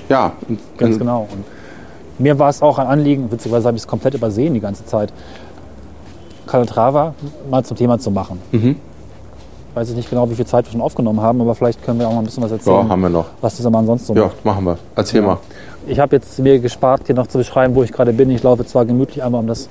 Ja, 0.08 0.32
Ganz 0.76 0.98
genau. 0.98 1.28
Und 1.32 1.44
mir 2.18 2.38
war 2.38 2.48
es 2.50 2.62
auch 2.62 2.78
ein 2.78 2.86
Anliegen, 2.86 3.30
witzigerweise 3.30 3.66
habe 3.68 3.76
ich 3.76 3.82
es 3.84 3.88
komplett 3.88 4.14
übersehen 4.14 4.54
die 4.54 4.60
ganze 4.60 4.84
Zeit, 4.84 5.12
Calatrava 6.46 7.14
mal 7.50 7.64
zum 7.64 7.76
Thema 7.76 7.98
zu 7.98 8.10
machen. 8.10 8.40
Mhm. 8.52 8.76
Weiß 9.74 9.88
ich 9.90 9.94
nicht 9.96 10.10
genau, 10.10 10.28
wie 10.28 10.34
viel 10.34 10.46
Zeit 10.46 10.64
wir 10.66 10.72
schon 10.72 10.80
aufgenommen 10.80 11.20
haben, 11.20 11.40
aber 11.40 11.54
vielleicht 11.54 11.82
können 11.84 12.00
wir 12.00 12.08
auch 12.08 12.12
mal 12.12 12.18
ein 12.18 12.24
bisschen 12.24 12.42
was 12.42 12.50
Ja, 12.50 12.56
erzählen, 12.56 12.88
haben 12.88 13.00
wir 13.02 13.08
noch. 13.08 13.26
was 13.40 13.54
dieser 13.56 13.70
Mann 13.70 13.86
sonst 13.86 14.06
so 14.08 14.14
Ja, 14.14 14.22
macht. 14.24 14.44
machen 14.44 14.64
wir. 14.64 14.78
Erzähl 14.96 15.20
Ja. 15.20 15.26
mal. 15.28 15.38
Ich 15.86 15.98
habe 16.00 16.16
jetzt 16.16 16.38
mir 16.40 16.58
gespart, 16.58 17.02
hier 17.06 17.14
noch 17.14 17.28
zu 17.28 17.38
beschreiben, 17.38 17.74
wo 17.76 17.82
ich 17.84 17.92
gerade 17.92 18.12
bin. 18.12 18.30
Ich 18.30 18.42
laufe 18.42 18.66
zwar 18.66 18.84
gemütlich 18.84 19.22
einmal 19.22 19.40
um 19.40 19.46
das, 19.46 19.68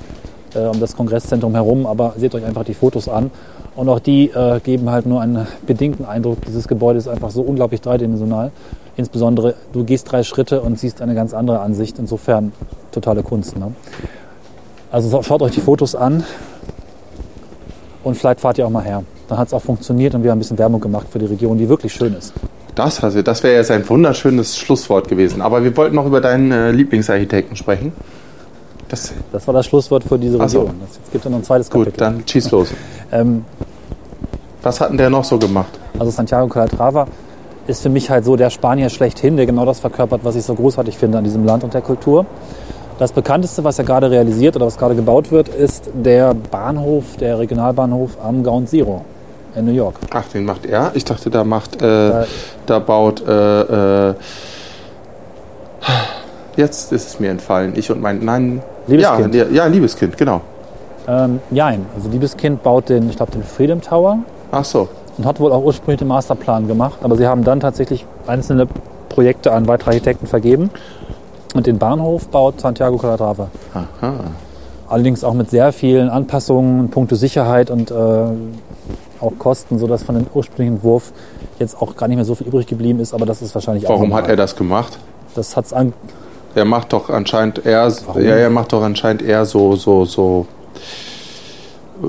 äh, 0.56 0.60
um 0.68 0.80
das 0.80 0.96
Kongresszentrum 0.96 1.54
herum, 1.54 1.86
aber 1.86 2.14
seht 2.18 2.34
euch 2.36 2.46
einfach 2.46 2.64
die 2.64 2.74
Fotos 2.74 3.08
an. 3.10 3.32
Und 3.76 3.88
auch 3.88 4.00
die 4.00 4.30
äh, 4.30 4.60
geben 4.60 4.90
halt 4.90 5.06
nur 5.06 5.22
einen 5.22 5.48
bedingten 5.66 6.06
Eindruck. 6.06 6.40
Dieses 6.46 6.68
Gebäude 6.68 7.00
ist 7.00 7.08
einfach 7.08 7.32
so 7.32 7.42
unglaublich 7.42 7.82
dreidimensional. 7.82 8.52
Insbesondere, 8.98 9.56
du 9.72 9.84
gehst 9.86 10.12
drei 10.12 10.24
Schritte 10.24 10.62
und 10.62 10.78
siehst 10.78 11.02
eine 11.02 11.16
ganz 11.16 11.34
andere 11.34 11.62
Ansicht. 11.62 11.98
Insofern 12.00 12.52
totale 12.92 13.24
Kunst. 13.24 13.58
Ne? 13.58 13.72
Also 14.92 15.08
so- 15.08 15.22
schaut 15.24 15.42
euch 15.42 15.52
die 15.54 15.62
Fotos 15.62 15.96
an 15.96 16.24
und 18.04 18.16
vielleicht 18.16 18.42
fahrt 18.42 18.58
ihr 18.58 18.66
auch 18.66 18.72
mal 18.72 18.84
her. 18.84 19.04
Dann 19.28 19.38
hat 19.38 19.48
es 19.48 19.54
auch 19.54 19.62
funktioniert 19.62 20.16
und 20.16 20.24
wir 20.24 20.32
haben 20.32 20.38
ein 20.38 20.40
bisschen 20.40 20.58
Werbung 20.58 20.82
gemacht 20.82 21.08
für 21.10 21.20
die 21.20 21.26
Region, 21.28 21.58
die 21.58 21.70
wirklich 21.70 21.94
schön 21.94 22.16
ist. 22.16 22.34
Das, 22.76 23.04
also, 23.04 23.22
das 23.22 23.44
wäre 23.44 23.56
jetzt 23.56 23.72
ein 23.72 23.88
wunderschönes 23.88 24.58
Schlusswort 24.58 25.08
gewesen. 25.08 25.42
Aber 25.42 25.64
wir 25.64 25.76
wollten 25.78 25.96
noch 25.96 26.06
über 26.06 26.22
deinen 26.22 26.52
äh, 26.52 26.72
Lieblingsarchitekten 26.72 27.56
sprechen. 27.56 27.92
Das, 28.90 29.14
Das 29.32 29.46
war 29.48 29.54
das 29.54 29.66
Schlusswort 29.68 30.04
für 30.04 30.18
diese 30.18 30.34
so. 30.38 30.44
Region. 30.44 30.76
Das- 30.82 30.98
Jetzt 30.98 31.12
gibt 31.12 31.26
es 31.26 31.32
noch 31.32 31.38
ein 31.38 31.44
zweites 31.44 31.70
gut, 31.70 31.86
Kapitel. 31.86 32.00
dann 32.00 32.24
schieß 32.28 32.52
los. 32.52 32.70
Ähm, 33.12 33.46
Was 34.62 34.82
hat 34.82 34.90
denn 34.90 34.98
der 34.98 35.10
noch 35.10 35.24
so 35.24 35.38
gemacht? 35.40 35.80
Also 35.98 36.12
Santiago 36.12 36.48
Calatrava 36.48 37.08
ist 37.68 37.82
für 37.84 37.90
mich 37.90 38.10
halt 38.10 38.26
so 38.26 38.36
der 38.36 38.50
Spanier 38.50 38.90
schlechthin, 38.90 39.38
der 39.38 39.46
genau 39.46 39.64
das 39.66 39.80
verkörpert, 39.80 40.22
was 40.24 40.36
ich 40.36 40.44
so 40.44 40.56
großartig 40.56 40.98
finde 40.98 41.20
an 41.20 41.24
diesem 41.24 41.46
Land 41.46 41.64
und 41.64 41.74
der 41.74 41.82
Kultur. 41.82 42.26
Das 42.98 43.12
bekannteste, 43.14 43.64
was 43.64 43.78
er 43.80 43.86
gerade 43.86 44.10
realisiert 44.12 44.56
oder 44.58 44.66
was 44.66 44.78
gerade 44.78 44.96
gebaut 44.96 45.32
wird, 45.32 45.48
ist 45.48 45.90
der 45.94 46.34
Bahnhof, 46.34 47.16
der 47.20 47.40
Regionalbahnhof 47.40 48.18
am 48.22 48.44
Ground 48.44 48.68
Zero 48.70 49.06
in 49.56 49.66
New 49.66 49.72
York. 49.72 49.96
Ach, 50.12 50.26
den 50.34 50.44
macht 50.46 50.66
er. 50.66 50.92
Ich 50.96 51.06
dachte, 51.06 51.30
da 51.30 51.44
macht, 51.46 51.76
äh, 51.78 51.80
Da- 51.80 52.26
da 52.66 52.80
baut, 52.80 53.26
äh, 53.26 54.10
äh, 54.10 54.14
jetzt 56.58 56.92
ist 56.92 57.08
es 57.08 57.20
mir 57.20 57.30
entfallen. 57.32 57.74
Ich 57.78 57.90
und 57.92 58.02
mein, 58.02 58.20
nein, 58.26 58.62
Liebeskind. 58.90 59.36
Ja, 59.36 59.46
ja, 59.52 59.66
Liebeskind, 59.66 60.18
genau. 60.18 60.42
Ähm, 61.08 61.40
nein, 61.50 61.86
also 61.96 62.10
Liebeskind 62.10 62.62
baut 62.62 62.90
den, 62.90 63.10
ich 63.10 63.16
glaube, 63.16 63.32
den 63.32 63.44
Freedom 63.44 63.82
Tower 63.82 64.20
Ach 64.52 64.66
so. 64.66 64.88
und 65.18 65.26
hat 65.26 65.40
wohl 65.40 65.52
auch 65.52 65.64
ursprünglich 65.64 66.00
den 66.00 66.08
Masterplan 66.08 66.68
gemacht, 66.68 67.00
aber 67.02 67.16
sie 67.16 67.28
haben 67.28 67.44
dann 67.44 67.60
tatsächlich 67.60 68.06
einzelne 68.28 68.68
Projekte 69.10 69.52
an 69.52 69.68
weitere 69.68 69.92
Architekten 69.92 70.28
vergeben. 70.28 70.70
Und 71.56 71.66
den 71.66 71.80
Bahnhof 71.80 72.28
baut 72.28 72.62
Santiago 72.62 72.98
Calatrava. 72.98 73.48
Aha. 73.74 74.14
Allerdings 74.88 75.24
auch 75.24 75.34
mit 75.34 75.50
sehr 75.50 75.72
vielen 75.72 76.10
Anpassungen 76.10 76.80
in 76.82 76.90
puncto 76.90 77.16
Sicherheit 77.16 77.72
und 77.72 77.90
äh, 77.90 77.96
auch 79.20 79.34
Kosten, 79.38 79.80
sodass 79.80 80.04
von 80.04 80.16
dem 80.16 80.28
ursprünglichen 80.34 80.76
Entwurf 80.76 81.12
jetzt 81.60 81.82
auch 81.82 81.96
gar 81.96 82.08
nicht 82.08 82.18
mehr 82.18 82.26
so 82.26 82.36
viel 82.36 82.48
übrig 82.48 82.68
geblieben 82.68 83.00
ist, 83.00 83.14
aber 83.14 83.26
das 83.26 83.42
ist 83.42 83.54
wahrscheinlich 83.54 83.86
auch 83.88 83.92
Warum 83.92 84.14
hat 84.14 84.28
er 84.28 84.36
das 84.36 84.56
gemacht? 84.56 84.98
Das 85.36 85.58
hat's 85.58 85.74
an, 85.74 85.94
Er 86.56 86.66
macht 86.66 86.94
doch 86.94 87.10
anscheinend 87.10 87.66
eher, 87.66 87.92
Warum? 88.08 88.22
ja, 88.24 88.36
er 88.36 88.50
macht 88.50 88.74
doch 88.74 88.82
anscheinend 88.82 89.22
eher 89.22 89.46
so, 89.46 89.76
so, 89.76 90.06
so 90.06 90.48
äh, 92.04 92.08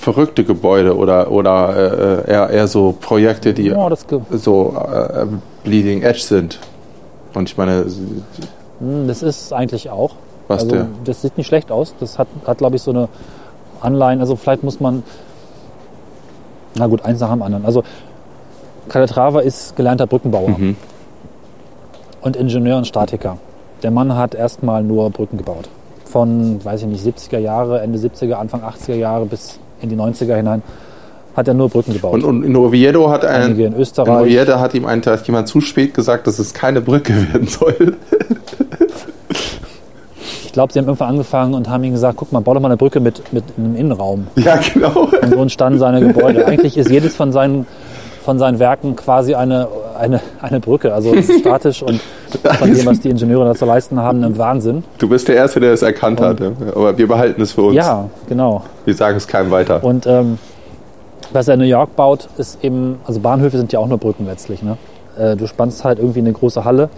verrückte 0.00 0.44
Gebäude 0.44 0.96
oder, 0.96 1.30
oder 1.30 2.24
äh, 2.26 2.30
eher, 2.30 2.50
eher 2.50 2.66
so 2.68 2.94
Projekte, 3.00 3.54
die 3.54 3.64
ge- 3.64 4.20
so 4.32 4.76
äh, 4.92 5.26
bleeding 5.64 6.02
edge 6.02 6.20
sind. 6.20 6.58
Und 7.34 7.48
ich 7.48 7.56
meine, 7.56 7.84
hm, 8.78 9.08
das 9.08 9.22
ist 9.22 9.52
eigentlich 9.52 9.90
auch. 9.90 10.12
was 10.48 10.62
also, 10.64 10.74
der? 10.76 10.86
das 11.04 11.22
sieht 11.22 11.36
nicht 11.38 11.46
schlecht 11.46 11.70
aus. 11.72 11.94
Das 12.00 12.18
hat, 12.18 12.28
hat 12.46 12.58
glaube 12.58 12.76
ich, 12.76 12.82
so 12.82 12.90
eine 12.90 13.08
Anleihen. 13.80 14.20
Also 14.20 14.36
vielleicht 14.36 14.62
muss 14.64 14.80
man, 14.80 15.02
na 16.76 16.86
gut, 16.86 17.04
eins 17.04 17.20
nach 17.20 17.30
dem 17.30 17.42
anderen. 17.42 17.64
Also 17.64 17.84
Calatrava 18.88 19.40
ist 19.40 19.76
gelernter 19.76 20.06
Brückenbauer 20.06 20.48
Mhm. 20.50 20.76
und 22.22 22.36
Ingenieur 22.36 22.76
und 22.78 22.86
Statiker. 22.86 23.38
Der 23.82 23.90
Mann 23.90 24.14
hat 24.16 24.34
erstmal 24.34 24.82
nur 24.82 25.10
Brücken 25.10 25.38
gebaut. 25.38 25.68
Von, 26.04 26.64
weiß 26.64 26.82
ich 26.82 26.86
nicht, 26.88 27.04
70er 27.04 27.38
Jahre, 27.38 27.80
Ende 27.80 27.98
70er, 27.98 28.34
Anfang 28.34 28.62
80er 28.62 28.94
Jahre 28.94 29.26
bis 29.26 29.58
in 29.80 29.90
die 29.90 29.96
90er 29.96 30.36
hinein 30.36 30.62
hat 31.38 31.46
er 31.46 31.54
nur 31.54 31.68
Brücken 31.68 31.92
gebaut. 31.92 32.14
Und, 32.14 32.24
und 32.24 32.42
in 32.42 32.56
Oviedo 32.56 33.08
hat 33.10 33.24
ein, 33.24 33.42
Einige 33.42 33.64
in 33.64 33.72
in 33.72 33.80
Österreich. 33.80 34.22
Oviedo 34.22 34.58
hat 34.58 34.74
ihm 34.74 34.84
ein, 34.84 35.00
hat 35.06 35.24
jemand 35.26 35.46
zu 35.46 35.60
spät 35.60 35.94
gesagt, 35.94 36.26
dass 36.26 36.40
es 36.40 36.52
keine 36.52 36.80
Brücke 36.80 37.14
werden 37.32 37.46
soll. 37.46 37.96
Ich 40.44 40.52
glaube, 40.52 40.72
sie 40.72 40.80
haben 40.80 40.86
irgendwann 40.86 41.10
angefangen 41.10 41.54
und 41.54 41.68
haben 41.68 41.84
ihm 41.84 41.92
gesagt, 41.92 42.16
guck 42.16 42.32
mal, 42.32 42.40
bau 42.40 42.54
doch 42.54 42.60
mal 42.60 42.68
eine 42.68 42.76
Brücke 42.76 42.98
mit, 42.98 43.32
mit 43.32 43.44
einem 43.56 43.76
Innenraum. 43.76 44.26
Ja, 44.36 44.56
genau. 44.56 45.08
Und 45.22 45.30
so 45.30 45.40
entstanden 45.42 45.78
seine 45.78 46.00
Gebäude. 46.04 46.44
Eigentlich 46.46 46.76
ist 46.76 46.90
jedes 46.90 47.14
von 47.14 47.30
seinen, 47.30 47.66
von 48.24 48.40
seinen 48.40 48.58
Werken 48.58 48.96
quasi 48.96 49.34
eine, 49.36 49.68
eine, 49.98 50.20
eine 50.40 50.60
Brücke. 50.60 50.94
Also 50.94 51.14
es 51.14 51.28
ist 51.28 51.40
statisch 51.40 51.82
und 51.82 52.00
von 52.58 52.72
dem, 52.72 52.86
was 52.86 53.00
die 53.00 53.10
Ingenieure 53.10 53.46
da 53.46 53.54
zu 53.54 53.64
leisten 53.64 54.00
haben, 54.00 54.22
ein 54.24 54.38
Wahnsinn. 54.38 54.84
Du 54.98 55.08
bist 55.08 55.28
der 55.28 55.36
Erste, 55.36 55.60
der 55.60 55.72
es 55.72 55.82
erkannt 55.82 56.20
hat. 56.20 56.40
Aber 56.74 56.96
wir 56.96 57.08
behalten 57.08 57.42
es 57.42 57.52
für 57.52 57.62
uns. 57.62 57.76
Ja, 57.76 58.08
genau. 58.28 58.64
Wir 58.84 58.94
sagen 58.94 59.16
es 59.16 59.26
keinem 59.26 59.50
weiter. 59.50 59.82
Und 59.82 60.06
ähm, 60.06 60.38
was 61.32 61.48
er 61.48 61.54
in 61.54 61.60
New 61.60 61.66
York 61.66 61.96
baut, 61.96 62.28
ist 62.38 62.64
eben, 62.64 63.00
also 63.04 63.20
Bahnhöfe 63.20 63.58
sind 63.58 63.72
ja 63.72 63.78
auch 63.78 63.88
nur 63.88 63.98
Brücken 63.98 64.26
letztlich. 64.26 64.62
Ne? 64.62 64.76
Äh, 65.18 65.36
du 65.36 65.46
spannst 65.46 65.84
halt 65.84 65.98
irgendwie 65.98 66.20
eine 66.20 66.32
große 66.32 66.64
Halle 66.64 66.88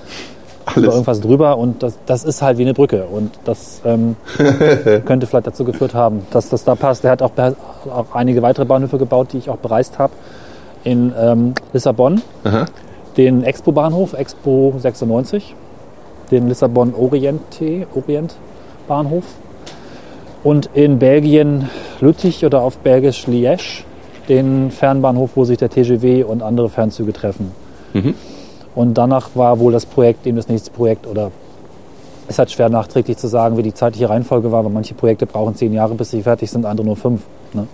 über 0.77 0.77
Alles. 0.77 0.95
irgendwas 0.95 1.21
drüber 1.21 1.59
und 1.59 1.83
das, 1.83 1.99
das 2.07 2.25
ist 2.25 2.43
halt 2.43 2.59
wie 2.59 2.63
eine 2.63 2.75
Brücke. 2.75 3.05
Und 3.05 3.33
das 3.45 3.81
ähm, 3.85 4.17
könnte 5.05 5.27
vielleicht 5.27 5.47
dazu 5.47 5.65
geführt 5.65 5.95
haben, 5.95 6.23
dass 6.31 6.49
das 6.49 6.65
da 6.65 6.75
passt. 6.75 7.05
Er 7.05 7.13
hat 7.13 7.23
auch, 7.23 7.33
auch 7.91 8.15
einige 8.15 8.43
weitere 8.43 8.65
Bahnhöfe 8.65 8.99
gebaut, 8.99 9.29
die 9.33 9.39
ich 9.39 9.51
auch 9.51 9.57
bereist 9.57 9.99
habe. 9.99 10.13
In 10.83 11.13
ähm, 11.19 11.55
Lissabon, 11.73 12.23
Aha. 12.45 12.65
Den 13.21 13.45
Expo-Bahnhof, 13.45 14.15
Expo 14.15 14.73
96, 14.79 15.55
den 16.31 16.49
Lissabon 16.49 16.95
Oriente, 16.95 17.87
Orient 17.95 18.35
Bahnhof 18.89 19.25
und 20.43 20.71
in 20.73 20.99
Belgien 20.99 21.69
Lüttich 22.01 22.47
oder 22.47 22.63
auf 22.63 22.79
Bergisch 22.79 23.27
Liège, 23.27 23.83
den 24.31 24.71
Fernbahnhof, 24.71 25.33
wo 25.35 25.45
sich 25.45 25.59
der 25.59 25.69
TGW 25.69 26.23
und 26.23 26.43
andere 26.43 26.71
Fernzüge 26.71 27.13
treffen. 27.13 27.53
Mhm. 27.93 28.15
Und 28.75 28.95
danach 28.95 29.29
war 29.35 29.59
wohl 29.59 29.73
das 29.73 29.85
Projekt 29.85 30.27
eben 30.27 30.39
das 30.39 30.49
nächste 30.49 30.71
Projekt 30.71 31.07
oder 31.07 31.31
ist 32.27 32.39
halt 32.39 32.51
schwer 32.51 32.71
nachträglich 32.71 33.19
zu 33.19 33.27
sagen, 33.27 33.59
wie 33.59 33.63
die 33.63 33.75
zeitliche 33.75 34.09
Reihenfolge 34.09 34.51
war, 34.51 34.65
weil 34.65 34.73
manche 34.73 34.95
Projekte 34.95 35.27
brauchen 35.27 35.55
zehn 35.57 35.75
Jahre, 35.75 35.95
bis 35.95 36.11
sie 36.11 36.23
fertig 36.23 36.51
sind, 36.51 36.65
andere 36.65 36.87
nur 36.87 36.97
fünf. 36.97 37.21
Ne? 37.53 37.67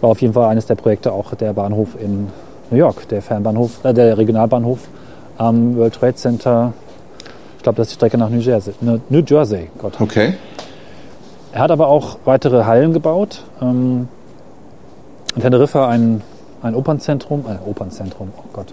War 0.00 0.10
auf 0.10 0.20
jeden 0.20 0.34
Fall 0.34 0.48
eines 0.48 0.66
der 0.66 0.74
Projekte 0.74 1.12
auch 1.12 1.32
der 1.36 1.52
Bahnhof 1.52 1.90
in 2.02 2.26
New 2.70 2.76
York, 2.78 3.08
der 3.08 3.22
Fernbahnhof, 3.22 3.84
äh, 3.84 3.92
der 3.94 4.16
Regionalbahnhof 4.18 4.78
am 5.38 5.76
World 5.76 5.94
Trade 5.94 6.14
Center. 6.14 6.72
Ich 7.56 7.62
glaube, 7.62 7.76
das 7.76 7.88
ist 7.88 7.92
die 7.92 7.94
Strecke 7.96 8.16
nach 8.18 8.30
New 8.30 8.38
Jersey. 8.40 8.74
Ne, 8.80 9.00
New 9.08 9.22
Jersey, 9.26 9.70
Gott. 9.78 10.00
Okay. 10.00 10.34
Er 11.52 11.60
hat 11.62 11.70
aber 11.70 11.88
auch 11.88 12.18
weitere 12.24 12.64
Hallen 12.64 12.92
gebaut. 12.92 13.42
Ähm, 13.60 14.08
in 15.34 15.42
Teneriffa 15.42 15.88
ein, 15.88 16.22
ein 16.62 16.74
Opernzentrum, 16.74 17.44
äh, 17.48 17.68
Opernzentrum, 17.68 18.30
oh 18.38 18.44
Gott. 18.52 18.72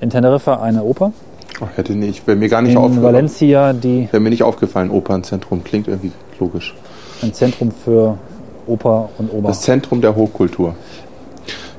In 0.00 0.10
Teneriffa 0.10 0.60
eine 0.60 0.82
Oper. 0.82 1.12
Oh, 1.60 1.66
hätte 1.74 1.94
nicht, 1.94 2.26
wäre 2.26 2.36
mir 2.36 2.48
gar 2.48 2.60
nicht 2.62 2.72
In 2.72 2.78
aufgefallen. 2.78 3.04
Valencia 3.04 3.72
die, 3.72 4.08
Wäre 4.10 4.20
mir 4.20 4.28
nicht 4.30 4.42
aufgefallen, 4.42 4.90
Opernzentrum. 4.90 5.64
Klingt 5.64 5.88
irgendwie 5.88 6.12
logisch. 6.38 6.74
ein 7.22 7.32
Zentrum 7.32 7.70
für 7.70 8.18
Oper 8.66 9.08
und 9.18 9.32
Ober. 9.32 9.48
Das 9.48 9.62
Zentrum 9.62 10.00
der 10.00 10.14
Hochkultur. 10.14 10.74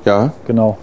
Ja, 0.04 0.32
Genau. 0.46 0.78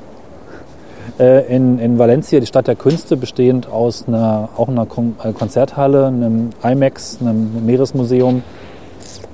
Äh, 1.20 1.56
in, 1.56 1.80
in 1.80 1.98
Valencia, 1.98 2.40
die 2.40 2.46
Stadt 2.46 2.68
der 2.68 2.76
Künste, 2.76 3.18
bestehend 3.18 3.70
aus 3.70 4.08
einer, 4.08 4.50
auch 4.58 4.68
einer 4.68 4.86
Kon 4.86 5.16
äh, 5.24 5.32
Konzerthalle, 5.32 6.08
einem 6.08 6.50
IMAX, 6.64 7.20
einem 7.22 7.66
Meeresmuseum 7.66 8.44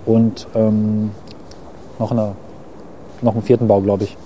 und 0.05 0.47
ähm, 0.55 1.11
noch, 1.99 2.11
einer, 2.11 2.33
noch 3.21 3.33
einem 3.33 3.43
vierten 3.43 3.67
Bau, 3.67 3.81
glaube 3.81 4.03
ich, 4.03 4.17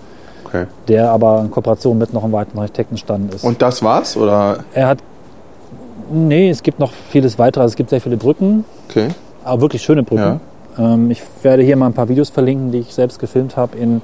okay. 0.46 0.66
der 0.88 1.12
aber 1.12 1.42
in 1.42 1.52
Kooperation 1.52 1.98
mit 1.98 2.14
noch 2.14 2.24
einem 2.24 2.34
weiteren 2.34 2.60
Architektenstand 2.60 3.34
ist. 3.34 3.44
Und 3.44 3.62
das 3.62 3.84
war's? 3.84 4.18
Oder? 4.18 4.60
er 4.74 4.88
hat, 4.88 5.00
nee, 6.12 6.50
es 6.50 6.64
gibt 6.64 6.80
noch 6.80 6.92
vieles 7.10 7.38
weitere. 7.40 7.62
Also 7.62 7.74
es 7.74 7.76
gibt 7.78 7.90
sehr 7.90 8.02
viele 8.02 8.18
Brücken, 8.18 8.66
Okay. 8.90 9.10
aber 9.44 9.62
wirklich 9.62 9.82
schöne 9.82 10.04
Brücken. 10.04 10.40
Ähm, 10.78 11.12
ich 11.12 11.22
werde 11.42 11.64
hier 11.64 11.76
mal 11.78 11.88
ein 11.88 11.94
paar 11.94 12.10
Videos 12.10 12.30
verlinken, 12.30 12.72
die 12.72 12.80
ich 12.80 12.94
selbst 12.94 13.20
gefilmt 13.20 13.56
habe. 13.56 13.78
In, 13.78 14.02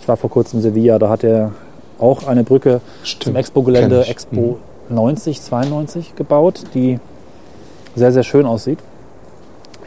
ich 0.00 0.08
war 0.08 0.16
vor 0.16 0.30
kurzem 0.30 0.58
in 0.58 0.62
Sevilla, 0.62 0.98
da 0.98 1.08
hat 1.08 1.24
er 1.24 1.52
auch 2.04 2.26
eine 2.26 2.44
Brücke 2.44 2.80
zum 3.00 3.06
Stimmt. 3.06 3.36
Expo-Gelände 3.36 3.96
Kenn 3.96 4.02
ich. 4.02 4.10
Expo 4.10 4.58
90, 4.90 5.40
92 5.40 6.16
gebaut, 6.16 6.64
die 6.74 7.00
sehr, 7.96 8.12
sehr 8.12 8.22
schön 8.22 8.46
aussieht. 8.46 8.78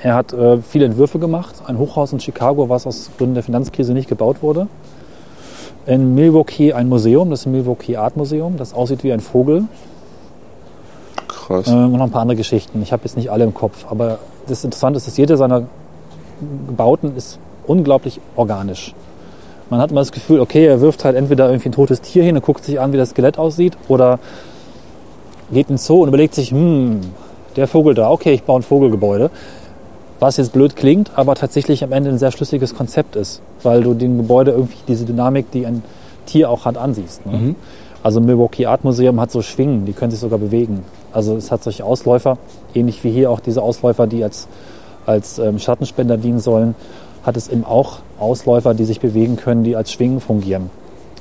Er 0.02 0.16
hat 0.16 0.34
äh, 0.34 0.58
viele 0.58 0.86
Entwürfe 0.86 1.20
gemacht. 1.20 1.56
Ein 1.66 1.78
Hochhaus 1.78 2.14
in 2.14 2.20
Chicago, 2.20 2.70
was 2.70 2.86
aus 2.86 3.10
Gründen 3.18 3.34
der 3.34 3.44
Finanzkrise 3.44 3.94
nicht 3.94 4.10
gebaut 4.10 4.38
wurde. 4.42 4.68
In 5.86 6.16
Milwaukee 6.16 6.74
ein 6.74 6.90
Museum, 6.90 7.30
das 7.30 7.46
Milwaukee 7.46 7.98
Art 7.98 8.18
Museum, 8.18 8.58
das 8.58 8.74
aussieht 8.74 9.04
wie 9.04 9.14
ein 9.14 9.22
Vogel. 9.22 9.64
Krass. 11.28 11.68
Ähm, 11.68 11.86
und 11.86 11.94
noch 11.94 12.06
ein 12.06 12.12
paar 12.12 12.22
andere 12.22 12.36
Geschichten. 12.36 12.82
Ich 12.82 12.92
habe 12.92 13.04
jetzt 13.06 13.16
nicht 13.16 13.32
alle 13.32 13.44
im 13.44 13.54
Kopf, 13.54 13.86
aber 13.90 14.20
das 14.48 14.64
Interessante 14.64 14.98
ist, 14.98 15.08
dass 15.08 15.18
jede 15.18 15.38
seiner 15.38 15.64
Bauten 16.76 17.16
ist 17.16 17.40
unglaublich 17.66 18.20
organisch. 18.36 18.94
Man 19.70 19.80
hat 19.82 19.92
immer 19.92 20.02
das 20.02 20.12
Gefühl, 20.12 20.40
okay, 20.40 20.66
er 20.66 20.82
wirft 20.82 21.04
halt 21.04 21.16
entweder 21.16 21.48
irgendwie 21.50 21.70
ein 21.70 21.74
totes 21.74 22.02
Tier 22.02 22.24
hin 22.24 22.36
und 22.36 22.44
guckt 22.44 22.64
sich 22.64 22.80
an, 22.80 22.94
wie 22.94 22.98
das 22.98 23.10
Skelett 23.10 23.38
aussieht, 23.38 23.78
oder 23.88 24.20
geht 25.52 25.70
in 25.70 25.76
den 25.76 25.78
Zoo 25.78 26.02
und 26.02 26.10
überlegt 26.10 26.36
sich, 26.36 26.52
hm, 26.52 27.02
der 27.56 27.68
Vogel 27.68 27.94
da, 27.94 28.10
okay, 28.10 28.34
ich 28.34 28.44
baue 28.44 28.60
ein 28.60 28.64
Vogelgebäude. 28.64 29.30
Was 30.20 30.38
jetzt 30.38 30.52
blöd 30.52 30.76
klingt, 30.76 31.12
aber 31.16 31.36
tatsächlich 31.36 31.84
am 31.84 31.92
Ende 31.92 32.10
ein 32.10 32.18
sehr 32.18 32.32
schlüssiges 32.32 32.76
Konzept 32.76 33.16
ist, 33.16 33.42
weil 33.62 33.84
du 33.84 33.94
dem 33.94 34.18
Gebäude 34.18 34.52
irgendwie 34.52 34.78
diese 34.88 35.06
Dynamik, 35.06 35.52
die 35.52 35.66
ein 35.66 35.84
Tier 36.26 36.50
auch 36.50 36.66
hat, 36.66 36.78
ansiehst. 36.78 37.26
Ne? 37.26 37.56
Also 38.04 38.22
Milwaukee 38.22 38.66
Art 38.66 38.84
Museum 38.84 39.20
hat 39.20 39.32
so 39.32 39.42
Schwingen, 39.42 39.86
die 39.86 39.94
können 39.94 40.12
sich 40.12 40.20
sogar 40.20 40.40
bewegen. 40.40 40.84
Also 41.12 41.36
es 41.36 41.52
hat 41.52 41.64
solche 41.64 41.84
Ausläufer, 41.84 42.38
ähnlich 42.74 43.04
wie 43.04 43.12
hier 43.12 43.30
auch 43.30 43.40
diese 43.40 43.62
Ausläufer, 43.62 44.08
die 44.08 44.24
als, 44.24 44.48
als 45.06 45.40
ähm, 45.40 45.60
Schattenspender 45.60 46.18
dienen 46.18 46.40
sollen, 46.40 46.76
hat 47.28 47.38
es 47.38 47.50
eben 47.50 47.66
auch 47.66 48.00
Ausläufer, 48.20 48.74
die 48.74 48.86
sich 48.86 49.02
bewegen 49.02 49.36
können, 49.36 49.64
die 49.64 49.76
als 49.76 49.92
Schwingen 49.92 50.22
fungieren. 50.22 50.72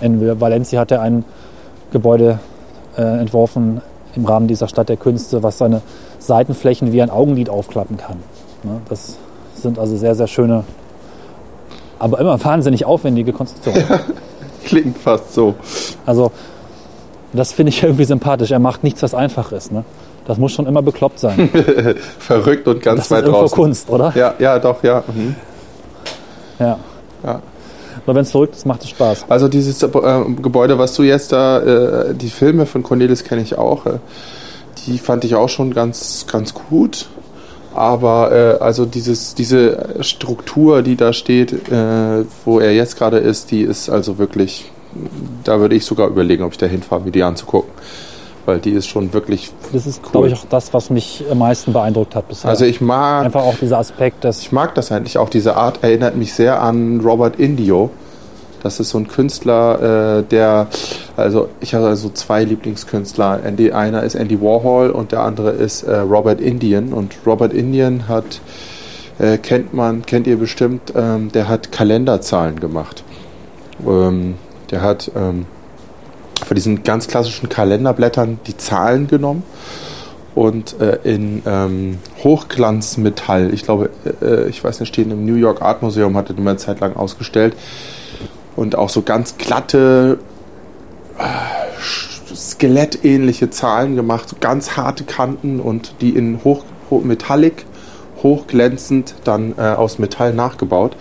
In 0.00 0.40
Valencia 0.40 0.80
hat 0.80 0.92
er 0.92 1.02
ein 1.02 1.24
Gebäude 1.90 2.38
äh, 2.96 3.02
entworfen 3.02 3.82
im 4.14 4.24
Rahmen 4.24 4.46
dieser 4.46 4.68
Stadt 4.68 4.88
der 4.88 4.96
Künste, 4.96 5.42
was 5.42 5.58
seine 5.58 5.82
Seitenflächen 6.20 6.92
wie 6.92 7.02
ein 7.02 7.10
Augenlid 7.10 7.50
aufklappen 7.50 7.96
kann. 7.96 8.18
Ne? 8.62 8.80
Das 8.88 9.16
sind 9.56 9.78
also 9.78 9.96
sehr, 9.96 10.14
sehr 10.14 10.28
schöne, 10.28 10.64
aber 11.98 12.20
immer 12.20 12.42
wahnsinnig 12.42 12.84
aufwendige 12.84 13.32
Konstruktionen. 13.32 13.84
Klingt 14.64 14.98
fast 14.98 15.34
so. 15.34 15.54
Also 16.06 16.30
das 17.32 17.52
finde 17.52 17.70
ich 17.70 17.82
irgendwie 17.82 18.04
sympathisch. 18.04 18.52
Er 18.52 18.58
macht 18.60 18.84
nichts, 18.84 19.02
was 19.02 19.12
einfach 19.12 19.50
ist. 19.52 19.72
Ne? 19.72 19.84
Das 20.26 20.38
muss 20.38 20.52
schon 20.52 20.66
immer 20.66 20.82
bekloppt 20.82 21.18
sein. 21.18 21.48
Verrückt 22.18 22.68
und 22.68 22.80
ganz 22.82 22.98
Das 22.98 23.06
ist 23.06 23.10
weit 23.10 23.24
irgendwo 23.24 23.40
draußen. 23.40 23.56
Kunst, 23.56 23.90
oder? 23.90 24.12
Ja, 24.14 24.34
ja, 24.38 24.58
doch, 24.58 24.82
ja. 24.82 25.02
Mhm. 25.06 25.34
Ja. 26.58 26.78
ja. 27.24 27.42
Nur 28.06 28.14
wenn 28.14 28.22
es 28.22 28.30
verrückt 28.30 28.54
ist, 28.54 28.66
macht 28.66 28.82
es 28.82 28.90
Spaß. 28.90 29.26
Also 29.28 29.48
dieses 29.48 29.82
äh, 29.82 29.88
Gebäude, 30.40 30.78
was 30.78 30.94
du 30.94 31.02
jetzt 31.02 31.32
da, 31.32 31.60
äh, 31.60 32.14
die 32.14 32.30
Filme 32.30 32.66
von 32.66 32.82
Cornelis 32.82 33.24
kenne 33.24 33.42
ich 33.42 33.58
auch, 33.58 33.86
äh, 33.86 33.98
die 34.86 34.98
fand 34.98 35.24
ich 35.24 35.34
auch 35.34 35.48
schon 35.48 35.74
ganz, 35.74 36.26
ganz 36.30 36.54
gut. 36.54 37.06
Aber 37.74 38.32
äh, 38.32 38.62
also 38.62 38.86
dieses, 38.86 39.34
diese 39.34 39.96
Struktur, 40.00 40.82
die 40.82 40.96
da 40.96 41.12
steht, 41.12 41.68
äh, 41.70 42.24
wo 42.44 42.58
er 42.60 42.72
jetzt 42.72 42.96
gerade 42.96 43.18
ist, 43.18 43.50
die 43.50 43.62
ist 43.62 43.90
also 43.90 44.18
wirklich, 44.18 44.70
da 45.44 45.60
würde 45.60 45.74
ich 45.74 45.84
sogar 45.84 46.08
überlegen, 46.08 46.42
ob 46.42 46.52
ich 46.52 46.58
da 46.58 46.66
hinfahre, 46.66 47.02
mir 47.02 47.10
die 47.10 47.22
anzugucken. 47.22 47.70
Weil 48.46 48.60
die 48.60 48.70
ist 48.70 48.86
schon 48.86 49.12
wirklich. 49.12 49.52
Das 49.72 49.86
ist, 49.86 50.02
glaube 50.02 50.28
ich, 50.28 50.34
auch 50.34 50.46
das, 50.48 50.72
was 50.72 50.88
mich 50.88 51.24
am 51.30 51.38
meisten 51.38 51.72
beeindruckt 51.72 52.14
hat 52.14 52.28
bisher. 52.28 52.48
Also 52.48 52.64
ich 52.64 52.80
mag. 52.80 53.26
Einfach 53.26 53.42
auch 53.42 53.56
dieser 53.56 53.78
Aspekt, 53.78 54.24
dass 54.24 54.40
Ich 54.40 54.52
mag 54.52 54.74
das 54.74 54.92
eigentlich 54.92 55.18
auch. 55.18 55.28
Diese 55.28 55.56
Art 55.56 55.82
erinnert 55.82 56.16
mich 56.16 56.32
sehr 56.32 56.62
an 56.62 57.00
Robert 57.00 57.38
Indio. 57.38 57.90
Das 58.62 58.80
ist 58.80 58.90
so 58.90 58.98
ein 58.98 59.06
Künstler, 59.06 60.18
äh, 60.18 60.22
der, 60.24 60.66
also 61.16 61.48
ich 61.60 61.74
habe 61.74 61.86
also 61.86 62.08
zwei 62.08 62.42
Lieblingskünstler. 62.42 63.40
Andy, 63.44 63.70
einer 63.72 64.02
ist 64.02 64.14
Andy 64.14 64.40
Warhol 64.40 64.90
und 64.90 65.12
der 65.12 65.20
andere 65.20 65.50
ist 65.50 65.84
äh, 65.84 65.98
Robert 65.98 66.40
Indian. 66.40 66.92
Und 66.92 67.14
Robert 67.24 67.52
Indian 67.52 68.08
hat, 68.08 68.40
äh, 69.18 69.38
kennt 69.38 69.72
man, 69.72 70.04
kennt 70.04 70.26
ihr 70.26 70.36
bestimmt, 70.36 70.92
ähm, 70.96 71.30
der 71.32 71.48
hat 71.48 71.70
Kalenderzahlen 71.70 72.58
gemacht. 72.58 73.04
Ähm, 73.86 74.34
der 74.70 74.82
hat 74.82 75.12
ähm, 75.14 75.46
von 76.44 76.54
diesen 76.54 76.82
ganz 76.82 77.08
klassischen 77.08 77.48
Kalenderblättern 77.48 78.38
die 78.46 78.56
Zahlen 78.56 79.06
genommen 79.06 79.42
und 80.36 80.78
äh, 80.82 80.98
in 81.02 81.42
ähm, 81.46 81.98
Hochglanzmetall, 82.22 83.54
ich 83.54 83.62
glaube, 83.62 83.88
äh, 84.20 84.46
ich 84.50 84.62
weiß 84.62 84.80
nicht, 84.80 84.90
stehen 84.90 85.10
im 85.10 85.24
New 85.24 85.36
York 85.36 85.62
Art 85.62 85.80
Museum, 85.80 86.14
hatte 86.14 86.34
die 86.34 86.42
mal 86.42 86.50
eine 86.50 86.58
Zeit 86.58 86.80
lang 86.80 86.94
ausgestellt. 86.94 87.56
Und 88.54 88.76
auch 88.76 88.90
so 88.90 89.00
ganz 89.00 89.38
glatte, 89.38 90.18
äh, 91.18 92.34
skelettähnliche 92.34 93.48
Zahlen 93.48 93.96
gemacht, 93.96 94.28
so 94.28 94.36
ganz 94.38 94.76
harte 94.76 95.04
Kanten 95.04 95.58
und 95.58 95.94
die 96.02 96.10
in 96.10 96.44
hoch, 96.44 96.64
hoch 96.90 97.02
Metallic, 97.02 97.64
hochglänzend 98.22 99.14
dann 99.24 99.54
äh, 99.56 99.62
aus 99.62 99.98
Metall 99.98 100.34
nachgebaut. 100.34 100.96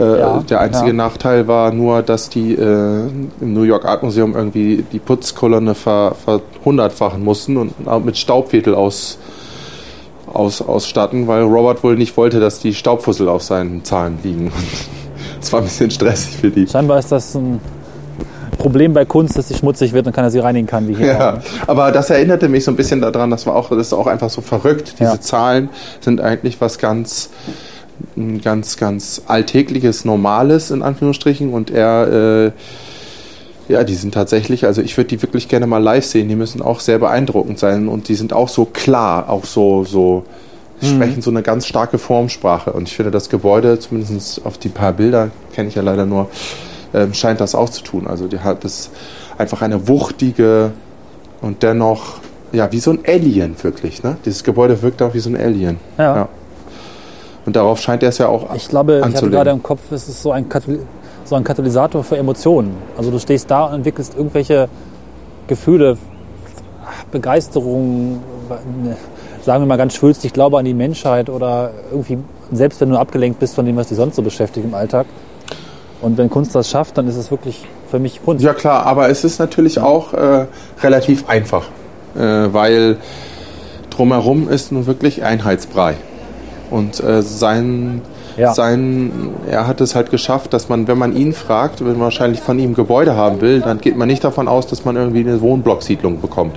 Äh, 0.00 0.18
Ja, 0.20 0.42
der 0.48 0.60
einzige 0.60 0.88
ja. 0.88 0.92
Nachteil 0.94 1.46
war 1.46 1.72
nur, 1.72 2.02
dass 2.02 2.28
die 2.30 2.54
äh, 2.54 3.02
im 3.40 3.52
New 3.52 3.62
York 3.62 3.84
Art 3.84 4.02
Museum 4.02 4.34
irgendwie 4.34 4.84
die 4.92 4.98
Putzkolonne 4.98 5.74
ver, 5.74 6.14
verhundertfachen 6.24 7.22
mussten 7.22 7.56
und 7.56 7.72
auch 7.86 8.02
mit 8.02 8.16
Staubwedel 8.16 8.74
aus, 8.74 9.18
aus, 10.32 10.62
ausstatten, 10.62 11.26
weil 11.28 11.42
Robert 11.42 11.82
wohl 11.84 11.96
nicht 11.96 12.16
wollte, 12.16 12.40
dass 12.40 12.58
die 12.60 12.74
Staubfussel 12.74 13.28
auf 13.28 13.42
seinen 13.42 13.84
Zahlen 13.84 14.18
liegen. 14.22 14.50
Das 15.40 15.50
war 15.54 15.60
ein 15.60 15.64
bisschen 15.64 15.90
stressig 15.90 16.36
für 16.36 16.50
die. 16.50 16.66
Scheinbar 16.66 16.98
ist 16.98 17.10
das 17.10 17.34
ein 17.34 17.60
Problem 18.58 18.92
bei 18.92 19.06
Kunst, 19.06 19.38
dass 19.38 19.48
sie 19.48 19.54
schmutzig 19.54 19.94
wird 19.94 20.06
und 20.06 20.12
keiner 20.12 20.30
sie 20.30 20.38
reinigen 20.38 20.66
kann, 20.66 20.86
wie 20.86 20.94
hier. 20.94 21.06
Ja, 21.06 21.38
aber 21.66 21.92
das 21.92 22.10
erinnerte 22.10 22.46
mich 22.50 22.64
so 22.64 22.70
ein 22.70 22.76
bisschen 22.76 23.00
daran, 23.00 23.30
das 23.30 23.46
war 23.46 23.56
auch, 23.56 23.70
das 23.70 23.78
ist 23.86 23.92
auch 23.94 24.06
einfach 24.06 24.28
so 24.28 24.42
verrückt. 24.42 24.96
Diese 25.00 25.12
Ja. 25.12 25.20
Zahlen 25.20 25.70
sind 26.00 26.20
eigentlich 26.20 26.60
was 26.60 26.78
ganz, 26.78 27.30
ein 28.16 28.40
ganz, 28.40 28.76
ganz 28.76 29.22
alltägliches, 29.26 30.04
normales 30.04 30.70
in 30.70 30.82
Anführungsstrichen 30.82 31.52
und 31.52 31.70
er, 31.70 32.52
äh, 33.68 33.72
ja, 33.72 33.84
die 33.84 33.94
sind 33.94 34.14
tatsächlich, 34.14 34.66
also 34.66 34.82
ich 34.82 34.96
würde 34.96 35.08
die 35.08 35.22
wirklich 35.22 35.48
gerne 35.48 35.66
mal 35.66 35.78
live 35.78 36.04
sehen. 36.04 36.28
Die 36.28 36.34
müssen 36.34 36.60
auch 36.60 36.80
sehr 36.80 36.98
beeindruckend 36.98 37.58
sein 37.58 37.86
und 37.86 38.08
die 38.08 38.16
sind 38.16 38.32
auch 38.32 38.48
so 38.48 38.64
klar, 38.64 39.30
auch 39.30 39.44
so, 39.44 39.84
so 39.84 40.24
sprechen 40.82 41.22
so 41.22 41.30
eine 41.30 41.42
ganz 41.42 41.66
starke 41.66 41.98
Formsprache. 41.98 42.72
Und 42.72 42.88
ich 42.88 42.96
finde, 42.96 43.10
das 43.10 43.28
Gebäude, 43.28 43.78
zumindest 43.78 44.44
auf 44.44 44.58
die 44.58 44.68
paar 44.68 44.92
Bilder, 44.92 45.30
kenne 45.52 45.68
ich 45.68 45.74
ja 45.74 45.82
leider 45.82 46.06
nur, 46.06 46.28
ähm, 46.94 47.14
scheint 47.14 47.40
das 47.40 47.54
auch 47.54 47.68
zu 47.68 47.82
tun. 47.82 48.06
Also 48.06 48.26
die 48.26 48.40
hat 48.40 48.64
das 48.64 48.90
einfach 49.38 49.62
eine 49.62 49.88
wuchtige 49.88 50.72
und 51.40 51.62
dennoch, 51.62 52.20
ja, 52.52 52.72
wie 52.72 52.80
so 52.80 52.90
ein 52.90 53.00
Alien 53.06 53.54
wirklich. 53.62 54.02
Ne? 54.02 54.16
Dieses 54.24 54.42
Gebäude 54.42 54.82
wirkt 54.82 55.02
auch 55.02 55.14
wie 55.14 55.20
so 55.20 55.30
ein 55.30 55.36
Alien. 55.36 55.78
Ja. 55.98 56.28
Und 57.50 57.56
darauf 57.56 57.80
scheint 57.80 58.00
er 58.04 58.10
es 58.10 58.18
ja 58.18 58.28
auch 58.28 58.54
Ich 58.54 58.68
glaube, 58.68 58.92
ich 58.92 58.98
hatte 58.98 59.06
anzulegen. 59.06 59.32
gerade 59.32 59.50
im 59.50 59.60
Kopf, 59.60 59.80
es 59.90 60.08
ist 60.08 60.22
so 60.22 60.30
ein, 60.30 60.46
so 61.24 61.34
ein 61.34 61.42
Katalysator 61.42 62.04
für 62.04 62.16
Emotionen. 62.16 62.76
Also 62.96 63.10
du 63.10 63.18
stehst 63.18 63.50
da 63.50 63.64
und 63.64 63.74
entwickelst 63.74 64.16
irgendwelche 64.16 64.68
Gefühle, 65.48 65.98
Begeisterung, 67.10 68.20
sagen 69.42 69.64
wir 69.64 69.66
mal 69.66 69.78
ganz 69.78 69.94
schwülst, 69.94 70.24
ich 70.24 70.32
glaube 70.32 70.60
an 70.60 70.64
die 70.64 70.74
Menschheit 70.74 71.28
oder 71.28 71.72
irgendwie, 71.90 72.18
selbst 72.52 72.80
wenn 72.82 72.90
du 72.90 72.96
abgelenkt 72.96 73.40
bist 73.40 73.56
von 73.56 73.66
dem, 73.66 73.74
was 73.74 73.88
dich 73.88 73.96
sonst 73.96 74.14
so 74.14 74.22
beschäftigt 74.22 74.64
im 74.64 74.74
Alltag. 74.74 75.06
Und 76.02 76.18
wenn 76.18 76.30
Kunst 76.30 76.54
das 76.54 76.70
schafft, 76.70 76.98
dann 76.98 77.08
ist 77.08 77.16
es 77.16 77.32
wirklich 77.32 77.66
für 77.90 77.98
mich 77.98 78.24
Kunst. 78.24 78.44
Ja 78.44 78.54
klar, 78.54 78.86
aber 78.86 79.08
es 79.08 79.24
ist 79.24 79.40
natürlich 79.40 79.80
auch 79.80 80.14
äh, 80.14 80.46
relativ 80.84 81.28
einfach, 81.28 81.66
äh, 82.14 82.20
weil 82.20 82.98
drumherum 83.90 84.48
ist 84.48 84.70
nun 84.70 84.86
wirklich 84.86 85.24
Einheitsbrei. 85.24 85.96
Und 86.70 87.02
äh, 87.02 87.22
sein, 87.22 88.00
Ja. 88.36 88.54
sein, 88.54 89.10
er 89.48 89.66
hat 89.66 89.80
es 89.80 89.94
halt 89.94 90.10
geschafft, 90.10 90.52
dass 90.52 90.68
man, 90.68 90.86
wenn 90.86 90.98
man 90.98 91.16
ihn 91.16 91.32
fragt, 91.32 91.80
wenn 91.80 91.92
man 91.92 92.00
wahrscheinlich 92.02 92.40
von 92.40 92.58
ihm 92.58 92.74
Gebäude 92.74 93.16
haben 93.16 93.40
will, 93.40 93.60
dann 93.60 93.80
geht 93.80 93.96
man 93.96 94.06
nicht 94.08 94.22
davon 94.22 94.46
aus, 94.48 94.66
dass 94.68 94.84
man 94.84 94.96
irgendwie 94.96 95.20
eine 95.20 95.40
Wohnblocksiedlung 95.40 96.20
bekommt, 96.20 96.54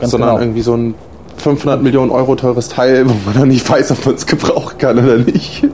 Ganz 0.00 0.10
sondern 0.10 0.30
genau. 0.30 0.40
irgendwie 0.42 0.62
so 0.62 0.74
ein 0.74 0.94
500 1.36 1.82
Millionen 1.82 2.10
Euro 2.10 2.34
teures 2.36 2.68
Teil, 2.68 3.06
wo 3.08 3.14
man 3.26 3.34
dann 3.38 3.48
nicht 3.48 3.68
weiß, 3.68 3.90
ob 3.92 4.06
man 4.06 4.14
es 4.14 4.26
gebrauchen 4.26 4.78
kann 4.78 4.98
oder 4.98 5.18
nicht. 5.18 5.66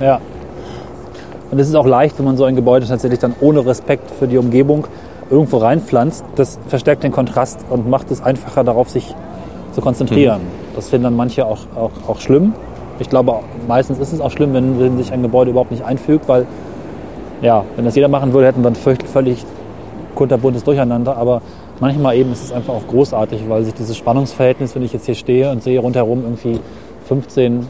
Ja. 0.00 0.20
Und 1.50 1.58
es 1.58 1.68
ist 1.68 1.74
auch 1.74 1.86
leicht, 1.86 2.18
wenn 2.18 2.26
man 2.26 2.36
so 2.36 2.44
ein 2.44 2.56
Gebäude 2.56 2.86
tatsächlich 2.86 3.20
dann 3.20 3.34
ohne 3.40 3.64
Respekt 3.64 4.10
für 4.18 4.26
die 4.28 4.38
Umgebung 4.38 4.86
irgendwo 5.30 5.58
reinpflanzt. 5.58 6.24
Das 6.36 6.58
verstärkt 6.68 7.02
den 7.02 7.12
Kontrast 7.12 7.60
und 7.70 7.88
macht 7.88 8.10
es 8.10 8.22
einfacher, 8.22 8.64
darauf 8.64 8.88
sich 8.90 9.14
zu 9.74 9.80
konzentrieren. 9.80 10.40
Das 10.78 10.90
finden 10.90 11.04
dann 11.04 11.16
manche 11.16 11.44
auch, 11.44 11.58
auch, 11.74 11.90
auch 12.06 12.20
schlimm. 12.20 12.54
Ich 13.00 13.10
glaube, 13.10 13.34
meistens 13.66 13.98
ist 13.98 14.12
es 14.12 14.20
auch 14.20 14.30
schlimm, 14.30 14.54
wenn, 14.54 14.78
wenn 14.78 14.96
sich 14.96 15.12
ein 15.12 15.22
Gebäude 15.22 15.50
überhaupt 15.50 15.72
nicht 15.72 15.84
einfügt, 15.84 16.28
weil, 16.28 16.46
ja, 17.42 17.64
wenn 17.74 17.84
das 17.84 17.96
jeder 17.96 18.06
machen 18.06 18.32
würde, 18.32 18.46
hätten 18.46 18.62
wir 18.62 18.70
ein 18.70 18.76
völlig, 18.76 19.44
kunterbuntes 20.14 20.62
Durcheinander. 20.62 21.16
Aber 21.16 21.42
manchmal 21.80 22.14
eben 22.14 22.30
ist 22.30 22.44
es 22.44 22.52
einfach 22.52 22.74
auch 22.74 22.86
großartig, 22.86 23.48
weil 23.48 23.64
sich 23.64 23.74
dieses 23.74 23.96
Spannungsverhältnis, 23.96 24.76
wenn 24.76 24.82
ich 24.82 24.92
jetzt 24.92 25.06
hier 25.06 25.16
stehe 25.16 25.50
und 25.50 25.64
sehe 25.64 25.80
rundherum 25.80 26.22
irgendwie 26.22 26.60
15 27.08 27.66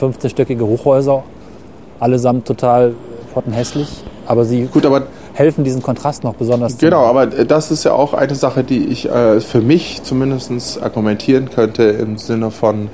15-stöckige 0.00 0.62
Hochhäuser, 0.62 1.24
allesamt 1.98 2.46
total 2.46 2.94
pottenhässlich, 3.34 4.04
aber 4.26 4.44
sie 4.44 4.66
Gut, 4.66 4.86
aber 4.86 5.02
helfen 5.38 5.62
diesen 5.62 5.82
Kontrast 5.82 6.24
noch 6.24 6.34
besonders 6.34 6.76
zu 6.76 6.86
Genau, 6.86 7.04
aber 7.04 7.26
das 7.26 7.70
ist 7.70 7.84
ja 7.84 7.92
auch 7.92 8.12
eine 8.12 8.34
Sache, 8.34 8.64
die 8.64 8.86
ich 8.86 9.08
äh, 9.08 9.40
für 9.40 9.60
mich 9.60 10.02
zumindest 10.02 10.82
argumentieren 10.82 11.48
könnte 11.50 11.84
im 11.84 12.18
Sinne 12.18 12.50
von, 12.50 12.88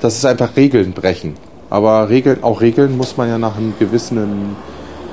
das 0.00 0.16
ist 0.16 0.24
einfach 0.24 0.56
Regeln 0.56 0.92
brechen. 0.92 1.34
Aber 1.68 2.08
Regeln, 2.08 2.42
auch 2.42 2.60
Regeln 2.62 2.96
muss 2.96 3.16
man 3.16 3.28
ja 3.28 3.38
nach 3.38 3.56
einem 3.56 3.74
gewissen, 3.78 4.56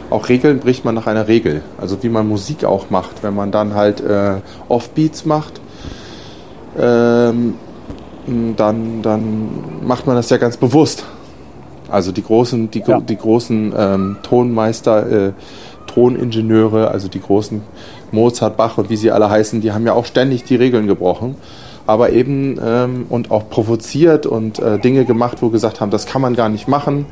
auch 0.10 0.30
Regeln 0.30 0.60
bricht 0.60 0.86
man 0.86 0.96
nach 0.96 1.08
einer 1.08 1.28
Regel. 1.28 1.64
Also 1.80 2.02
wie 2.02 2.10
man 2.10 2.28
Musik 2.30 2.64
auch 2.64 2.90
macht, 2.90 3.24
wenn 3.24 3.36
man 3.36 3.52
dann 3.52 3.74
halt 3.76 4.00
äh, 4.00 4.36
Offbeats 4.70 5.26
macht, 5.26 5.60
ähm, 6.80 7.56
dann, 8.56 9.02
dann 9.02 9.50
macht 9.86 10.08
man 10.08 10.16
das 10.16 10.30
ja 10.30 10.38
ganz 10.38 10.56
bewusst. 10.56 11.04
Also 11.90 12.12
die 12.12 12.24
großen, 12.24 12.72
die, 12.72 12.84
Ja. 12.88 13.02
die 13.02 13.18
großen 13.18 13.74
ähm, 13.78 14.18
Tonmeister, 14.24 15.28
äh, 15.28 15.32
Toningenieure, 15.94 16.90
also 16.90 17.08
die 17.08 17.22
großen 17.22 17.62
Mozart, 18.12 18.58
Bach 18.58 18.78
und 18.78 18.90
wie 18.90 18.98
sie 18.98 19.12
alle 19.12 19.30
heißen, 19.30 19.62
die 19.62 19.72
haben 19.72 19.86
ja 19.86 19.94
auch 19.94 20.06
ständig 20.06 20.44
die 20.44 20.56
Regeln 20.56 20.88
gebrochen. 20.88 21.36
Aber 21.86 22.12
eben 22.12 22.58
ähm, 22.64 23.06
und 23.10 23.30
auch 23.30 23.50
provoziert 23.50 24.26
und 24.26 24.60
äh, 24.60 24.80
Dinge 24.80 25.04
gemacht, 25.04 25.40
wo 25.42 25.50
gesagt 25.50 25.82
haben, 25.82 25.92
das 25.92 26.06
kann 26.06 26.22
man 26.22 26.34
gar 26.34 26.48
nicht 26.48 26.68
machen. 26.68 27.06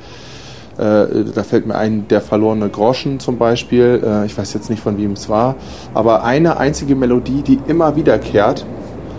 Äh, 0.78 1.26
da 1.36 1.44
fällt 1.44 1.68
mir 1.68 1.76
ein, 1.76 2.08
der 2.08 2.22
verlorene 2.22 2.70
Groschen 2.70 3.20
zum 3.20 3.38
Beispiel. 3.38 4.02
Äh, 4.04 4.26
ich 4.26 4.38
weiß 4.38 4.54
jetzt 4.54 4.70
nicht, 4.70 4.82
von 4.82 4.98
wem 4.98 5.12
es 5.12 5.28
war. 5.28 5.56
Aber 5.94 6.24
eine 6.24 6.58
einzige 6.58 6.96
Melodie, 6.96 7.42
die 7.42 7.60
immer 7.68 7.98
wiederkehrt. 7.98 8.66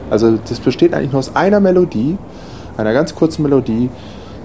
Also 0.09 0.39
das 0.49 0.61
besteht 0.61 0.95
eigentlich 0.95 1.13
nur 1.13 1.19
aus 1.19 1.37
einer 1.37 1.61
Melodie, 1.61 2.17
einer 2.79 2.95
ganz 2.95 3.15
kurzen 3.15 3.43
Melodie. 3.43 3.91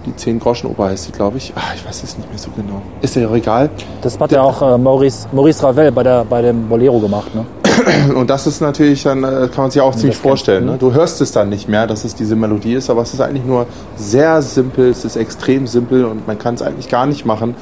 Die 0.08 0.16
10 0.16 0.40
Groschen 0.40 0.70
Oper 0.70 0.86
heißt 0.86 1.06
sie, 1.06 1.12
glaube 1.12 1.38
ich. 1.38 1.52
Ah, 1.56 1.74
ich 1.76 1.86
weiß 1.86 2.04
es 2.04 2.18
nicht 2.18 2.30
mehr 2.30 2.38
so 2.38 2.50
genau. 2.56 2.82
Ist 3.02 3.16
ja 3.16 3.30
egal. 3.34 3.70
Das 4.02 4.18
hat 4.18 4.32
ja 4.32 4.42
auch 4.42 4.62
äh, 4.62 4.78
Maurice, 4.78 5.28
Maurice 5.34 5.62
Ravel 5.64 5.92
bei, 5.92 6.04
der, 6.04 6.24
bei 6.24 6.42
dem 6.42 6.70
Bolero 6.70 7.00
gemacht. 7.00 7.36
Ne? 7.36 7.46
Und 8.16 8.30
das 8.30 8.48
ist 8.48 8.62
natürlich 8.62 9.04
dann, 9.04 9.24
äh, 9.24 9.50
kann 9.54 9.66
man 9.66 9.72
sich 9.72 9.82
auch 9.82 9.94
ziemlich 9.94 10.18
vorstellen. 10.18 10.66
Ne? 10.66 10.78
Du 10.80 10.94
hörst 10.94 11.20
es 11.20 11.34
dann 11.34 11.50
nicht 11.50 11.68
mehr, 11.68 11.88
dass 11.88 12.06
es 12.06 12.16
diese 12.16 12.38
Melodie 12.38 12.76
ist, 12.76 12.90
aber 12.90 13.02
es 13.02 13.14
ist 13.14 13.20
eigentlich 13.20 13.46
nur 13.46 13.66
sehr 13.98 14.42
simpel, 14.42 14.90
es 14.90 15.04
ist 15.04 15.18
extrem 15.18 15.68
simpel 15.68 16.06
und 16.06 16.26
man 16.26 16.40
kann 16.40 16.56
es 16.56 16.62
eigentlich 16.62 16.88
gar 16.88 17.06
nicht 17.06 17.26
machen. 17.26 17.56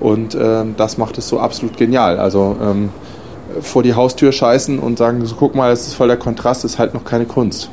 Und 0.00 0.36
ähm, 0.40 0.74
das 0.76 0.98
macht 0.98 1.16
es 1.16 1.28
so 1.28 1.40
absolut 1.40 1.78
genial. 1.78 2.18
Also 2.18 2.56
ähm, 2.62 2.90
vor 3.62 3.82
die 3.82 3.94
Haustür 3.94 4.32
scheißen 4.32 4.78
und 4.78 4.98
sagen, 4.98 5.24
so 5.24 5.34
guck 5.34 5.54
mal, 5.54 5.70
das 5.70 5.86
ist 5.86 5.94
voll 5.94 6.08
der 6.08 6.18
Kontrast, 6.18 6.64
ist 6.64 6.78
halt 6.78 6.92
noch 6.92 7.04
keine 7.04 7.24
Kunst. 7.24 7.70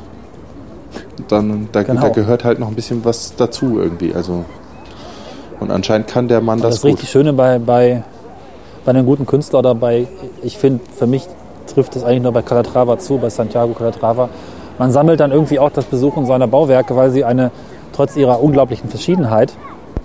Dann, 1.28 1.68
da, 1.72 1.82
Genau. 1.82 2.00
da 2.00 2.08
gehört 2.08 2.44
halt 2.44 2.58
noch 2.58 2.68
ein 2.68 2.74
bisschen 2.74 3.04
was 3.04 3.34
dazu 3.36 3.78
irgendwie. 3.80 4.14
Also 4.14 4.44
und 5.60 5.70
anscheinend 5.70 6.08
kann 6.08 6.28
der 6.28 6.40
Mann 6.40 6.60
Das, 6.60 6.70
das, 6.70 6.78
ist 6.78 6.84
richtig 6.84 7.08
Schöne 7.08 7.32
bei, 7.32 7.58
bei, 7.58 8.02
bei 8.84 8.90
einem 8.90 9.06
guten 9.06 9.26
Künstler 9.26 9.60
oder 9.60 9.74
bei, 9.74 10.06
ich 10.42 10.58
finde, 10.58 10.80
für 10.96 11.06
mich 11.06 11.26
trifft 11.66 11.96
es 11.96 12.04
eigentlich 12.04 12.22
nur 12.22 12.32
bei 12.32 12.42
Calatrava 12.42 12.98
zu, 12.98 13.18
bei 13.18 13.30
Santiago 13.30 13.72
Calatrava. 13.72 14.28
Man 14.78 14.90
sammelt 14.90 15.20
dann 15.20 15.32
irgendwie 15.32 15.58
auch 15.58 15.70
das 15.70 15.86
Besuchen 15.86 16.26
seiner 16.26 16.46
Bauwerke, 16.46 16.94
weil 16.96 17.10
sie 17.10 17.24
eine, 17.24 17.50
trotz 17.92 18.16
ihrer 18.16 18.42
unglaublichen 18.42 18.90
Verschiedenheit, 18.90 19.52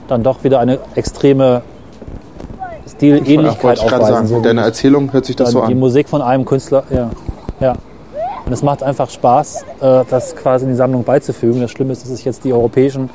dann 0.08 0.24
doch 0.24 0.44
wieder 0.44 0.60
eine 0.60 0.80
extreme 0.96 1.62
Stilähnlichkeit 2.88 3.80
aufweisen. 3.80 4.06
sagen. 4.06 4.28
So 4.28 4.42
deiner 4.42 4.64
Erzählung 4.64 5.12
hört 5.12 5.26
sich 5.26 5.36
das 5.36 5.52
so 5.52 5.66
die 5.66 5.74
an. 5.74 5.80
Musik 5.80 6.08
von 6.08 6.22
einem 6.22 6.46
Künstler, 6.46 6.84
ja. 6.90 7.10
ja. 7.60 7.74
Und 8.46 8.52
es 8.52 8.64
macht 8.64 8.84
einfach 8.84 9.10
Spaß, 9.10 9.66
äh, 9.82 10.04
das 10.10 10.36
quasi 10.36 10.66
in 10.66 10.72
die 10.72 10.78
Sammlung 10.78 11.04
beizufügen. 11.04 11.62
Das 11.62 11.72
Schlimme 11.72 11.94
ist, 11.94 12.04
dass 12.04 12.18
ich 12.18 12.26
jetzt 12.26 12.44
die 12.44 12.54
europäischen, 12.54 13.10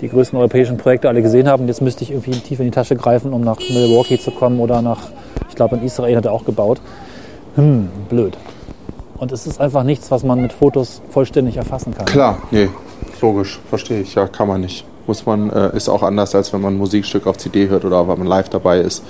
die 0.00 0.08
größten 0.08 0.38
europäischen 0.38 0.76
Projekte 0.76 1.08
alle 1.08 1.22
gesehen 1.22 1.48
habe. 1.48 1.62
Und 1.62 1.68
jetzt 1.68 1.82
müsste 1.82 2.04
ich 2.04 2.10
irgendwie 2.10 2.32
tief 2.32 2.60
in 2.60 2.66
die 2.66 2.70
Tasche 2.70 2.96
greifen, 2.96 3.32
um 3.32 3.42
nach 3.42 3.58
Milwaukee 3.58 4.18
zu 4.18 4.30
kommen 4.30 4.60
oder 4.60 4.82
nach, 4.82 5.08
ich 5.48 5.56
glaube, 5.56 5.76
in 5.76 5.82
Israel 5.84 6.16
hat 6.16 6.24
er 6.24 6.32
auch 6.32 6.44
gebaut. 6.44 6.80
Hm, 7.56 7.88
blöd. 8.08 8.36
Und 9.18 9.32
es 9.32 9.46
ist 9.46 9.60
einfach 9.60 9.82
nichts, 9.82 10.10
was 10.10 10.22
man 10.22 10.40
mit 10.40 10.52
Fotos 10.52 11.02
vollständig 11.10 11.56
erfassen 11.56 11.94
kann. 11.94 12.06
Klar, 12.06 12.38
nee, 12.50 12.70
logisch, 13.20 13.60
verstehe 13.68 14.00
ich. 14.00 14.14
Ja, 14.14 14.26
kann 14.26 14.48
man 14.48 14.62
nicht. 14.62 14.86
Muss 15.06 15.26
man, 15.26 15.50
äh, 15.50 15.76
ist 15.76 15.88
auch 15.88 16.02
anders, 16.02 16.34
als 16.34 16.52
wenn 16.52 16.62
man 16.62 16.74
ein 16.74 16.78
Musikstück 16.78 17.26
auf 17.26 17.36
CD 17.36 17.68
hört 17.68 17.84
oder 17.84 18.08
wenn 18.08 18.18
man 18.18 18.26
live 18.26 18.48
dabei 18.48 18.78
ist. 18.78 19.02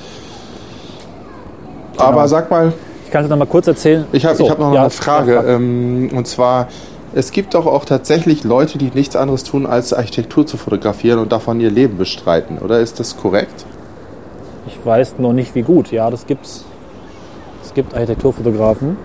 Aber 1.96 2.26
sag 2.26 2.50
mal, 2.50 2.72
Ich 3.10 3.12
kann 3.12 3.24
es 3.24 3.28
noch 3.28 3.38
mal 3.38 3.46
kurz 3.46 3.66
erzählen. 3.66 4.04
ich 4.12 4.24
habe 4.24 4.36
So, 4.36 4.48
hab 4.48 4.60
noch 4.60 4.72
ja, 4.72 4.82
eine 4.82 4.90
Frage. 4.90 5.34
ja, 5.34 5.44
ähm, 5.44 6.10
und 6.14 6.28
zwar, 6.28 6.68
es 7.12 7.32
gibt 7.32 7.54
doch 7.54 7.66
auch 7.66 7.84
tatsächlich 7.84 8.44
Leute, 8.44 8.78
die 8.78 8.92
nichts 8.94 9.16
anderes 9.16 9.42
tun, 9.42 9.66
als 9.66 9.92
Architektur 9.92 10.46
zu 10.46 10.56
fotografieren 10.56 11.18
und 11.18 11.32
davon 11.32 11.60
ihr 11.60 11.72
Leben 11.72 11.98
bestreiten. 11.98 12.58
Oder 12.58 12.78
ist 12.78 13.00
das 13.00 13.16
korrekt? 13.16 13.66
Ich 14.68 14.78
weiß 14.86 15.18
noch 15.18 15.32
nicht, 15.32 15.56
wie 15.56 15.62
gut. 15.62 15.90
Ja, 15.90 16.08
das 16.08 16.24
gibt's. 16.24 16.64
Es 17.64 17.74
gibt 17.74 17.94
Architekturfotografen. 17.94 18.96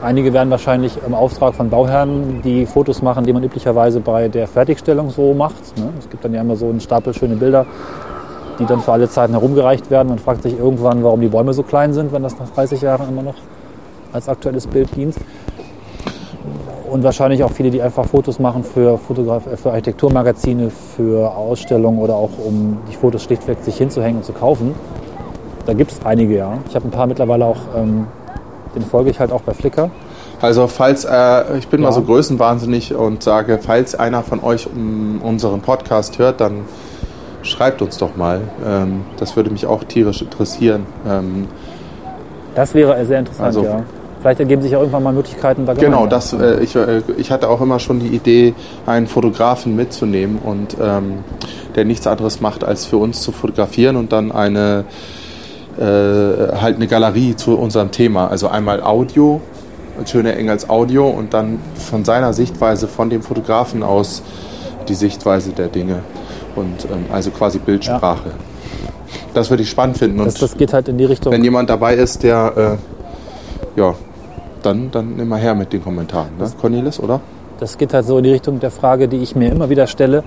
Einige 0.00 0.32
werden 0.32 0.50
wahrscheinlich 0.50 0.92
im 1.04 1.12
Auftrag 1.12 1.56
von 1.56 1.70
Bauherren 1.70 2.40
die 2.44 2.66
Fotos 2.66 3.02
machen, 3.02 3.24
die 3.24 3.32
man 3.32 3.42
üblicherweise 3.42 3.98
bei 3.98 4.28
der 4.28 4.46
Fertigstellung 4.46 5.10
so 5.10 5.34
macht. 5.34 5.76
ne? 5.76 5.88
Es 5.98 6.08
gibt 6.08 6.24
dann 6.24 6.34
ja 6.34 6.40
immer 6.42 6.54
so 6.54 6.66
einen 6.68 6.78
Stapel 6.80 7.12
schöne 7.14 7.34
Bilder, 7.34 7.66
die 8.58 8.66
dann 8.66 8.80
für 8.80 8.92
alle 8.92 9.08
Zeiten 9.08 9.32
herumgereicht 9.32 9.90
werden. 9.90 10.08
Man 10.08 10.18
fragt 10.18 10.42
sich 10.42 10.58
irgendwann, 10.58 11.02
warum 11.04 11.20
die 11.20 11.28
Bäume 11.28 11.52
so 11.54 11.62
klein 11.62 11.92
sind, 11.92 12.12
wenn 12.12 12.22
das 12.22 12.38
nach 12.38 12.48
30 12.50 12.80
Jahren 12.82 13.08
immer 13.08 13.22
noch 13.22 13.34
als 14.12 14.28
aktuelles 14.28 14.66
Bild 14.66 14.94
dient. 14.96 15.14
Und 16.90 17.04
wahrscheinlich 17.04 17.44
auch 17.44 17.50
viele, 17.50 17.70
die 17.70 17.82
einfach 17.82 18.06
Fotos 18.06 18.38
machen 18.38 18.64
für, 18.64 18.96
Fotograf 18.96 19.42
für 19.56 19.70
Architekturmagazine, 19.70 20.70
für 20.70 21.30
Ausstellungen 21.36 21.98
oder 22.00 22.14
auch 22.14 22.30
um 22.42 22.78
die 22.90 22.96
Fotos 22.96 23.22
schlichtweg 23.24 23.58
sich 23.62 23.76
hinzuhängen 23.76 24.18
und 24.18 24.24
zu 24.24 24.32
kaufen. 24.32 24.74
Da 25.66 25.74
gibt 25.74 25.92
es 25.92 26.00
einige, 26.04 26.34
ja. 26.34 26.54
Ich 26.66 26.74
habe 26.74 26.86
ein 26.88 26.90
paar 26.90 27.06
mittlerweile 27.06 27.44
auch, 27.44 27.58
ähm, 27.76 28.06
den 28.74 28.82
folge 28.82 29.10
ich 29.10 29.20
halt 29.20 29.32
auch 29.32 29.42
bei 29.42 29.52
Flickr. 29.52 29.90
Also 30.40 30.66
falls, 30.66 31.04
äh, 31.04 31.58
ich 31.58 31.68
bin 31.68 31.82
Ja. 31.82 31.88
mal 31.88 31.92
so 31.92 32.00
größenwahnsinnig 32.00 32.94
und 32.94 33.22
sage, 33.22 33.58
falls 33.60 33.94
einer 33.94 34.22
von 34.22 34.42
euch 34.42 34.66
um, 34.66 35.20
unseren 35.22 35.60
Podcast 35.60 36.18
hört, 36.18 36.40
dann 36.40 36.62
schreibt 37.48 37.82
uns 37.82 37.98
doch 37.98 38.16
mal. 38.16 38.40
Ähm, 38.66 39.02
das 39.18 39.36
würde 39.36 39.50
mich 39.50 39.66
auch 39.66 39.84
tierisch 39.84 40.22
interessieren. 40.22 40.86
Ähm, 41.08 41.46
Das 42.54 42.74
wäre 42.74 43.04
sehr 43.06 43.20
interessant, 43.20 43.46
Also- 43.46 43.64
ja. 43.64 43.82
Vielleicht 44.20 44.40
ergeben 44.40 44.62
sich 44.62 44.72
ja 44.72 44.78
irgendwann 44.80 45.04
mal 45.04 45.12
Möglichkeiten 45.12 45.64
da 45.64 45.74
genau, 45.74 46.08
das, 46.08 46.32
äh, 46.32 46.58
ich, 46.60 46.74
äh, 46.74 47.02
ich 47.18 47.30
hatte 47.30 47.48
auch 47.48 47.60
immer 47.60 47.78
schon 47.78 48.00
die 48.00 48.08
Idee, 48.08 48.52
einen 48.84 49.06
Fotografen 49.06 49.76
mitzunehmen 49.76 50.38
und 50.44 50.76
ähm, 50.82 51.20
der 51.76 51.84
nichts 51.84 52.04
anderes 52.08 52.40
macht, 52.40 52.64
als 52.64 52.84
für 52.84 52.96
uns 52.96 53.22
zu 53.22 53.30
fotografieren 53.30 53.94
und 53.94 54.10
dann 54.10 54.32
eine 54.32 54.84
äh, 55.78 55.82
halt 56.60 56.76
eine 56.76 56.88
Galerie 56.88 57.36
zu 57.36 57.56
unserem 57.56 57.92
Thema. 57.92 58.26
Also 58.26 58.48
einmal 58.48 58.82
Audio, 58.82 59.40
schöne 60.06 60.34
Engels 60.34 60.68
Audio 60.68 61.08
und 61.08 61.32
dann 61.32 61.60
von 61.76 62.04
seiner 62.04 62.32
Sichtweise, 62.32 62.88
von 62.88 63.10
dem 63.10 63.22
Fotografen 63.22 63.84
aus 63.84 64.22
die 64.88 64.94
Sichtweise 64.94 65.52
der 65.52 65.68
Dinge. 65.68 66.00
Und 66.56 66.84
ähm, 66.90 67.06
also 67.12 67.30
quasi 67.30 67.58
Bildsprache. 67.58 68.30
Das 69.34 69.50
würde 69.50 69.62
ich 69.62 69.70
spannend 69.70 69.98
finden. 69.98 70.18
Und 70.20 70.26
Das, 70.26 70.34
das 70.34 70.56
geht 70.56 70.72
halt 70.72 70.88
in 70.88 70.98
die 70.98 71.04
Richtung. 71.04 71.32
wenn 71.32 71.44
jemand 71.44 71.70
dabei 71.70 71.94
ist, 71.94 72.22
der 72.22 72.78
äh, 73.76 73.80
ja, 73.80 73.94
dann, 74.62 74.90
dann 74.90 75.18
immer 75.18 75.36
her 75.36 75.54
mit 75.54 75.72
den 75.72 75.82
Kommentaren. 75.82 76.30
Ne? 76.38 76.50
Cornelis, 76.60 76.98
oder? 77.00 77.20
Das 77.60 77.78
geht 77.78 77.92
halt 77.94 78.06
so 78.06 78.18
in 78.18 78.24
die 78.24 78.30
Richtung 78.32 78.60
der 78.60 78.70
Frage, 78.70 79.08
die 79.08 79.18
ich 79.18 79.34
mir 79.34 79.50
immer 79.50 79.68
wieder 79.68 79.86
stelle. 79.86 80.22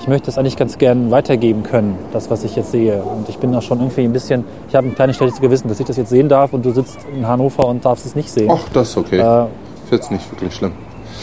Ich 0.00 0.08
möchte 0.08 0.26
das 0.26 0.38
eigentlich 0.38 0.56
ganz 0.56 0.76
gern 0.78 1.10
weitergeben 1.10 1.62
können, 1.62 1.96
das, 2.12 2.30
was 2.30 2.44
ich 2.44 2.54
jetzt 2.54 2.70
sehe. 2.70 3.02
Und 3.02 3.28
ich 3.28 3.38
bin 3.38 3.50
da 3.52 3.60
schon 3.62 3.78
irgendwie 3.80 4.02
ein 4.04 4.12
bisschen, 4.12 4.44
ich 4.68 4.74
habe 4.74 4.86
ein 4.86 4.94
kleines 4.94 5.16
schlechtes 5.16 5.40
Gewissen, 5.40 5.68
dass 5.68 5.80
ich 5.80 5.86
das 5.86 5.96
jetzt 5.96 6.10
sehen 6.10 6.28
darf 6.28 6.52
und 6.52 6.64
du 6.64 6.70
sitzt 6.72 6.98
in 7.16 7.26
Hannover 7.26 7.66
und 7.66 7.84
darfst 7.84 8.04
es 8.06 8.14
nicht 8.14 8.30
sehen. 8.30 8.50
Ach, 8.52 8.68
das 8.72 8.90
ist 8.90 8.96
okay. 8.98 9.18
Äh, 9.18 9.44
Ist 9.84 9.92
jetzt 9.92 10.10
nicht 10.10 10.30
wirklich 10.30 10.54
schlimm. 10.54 10.72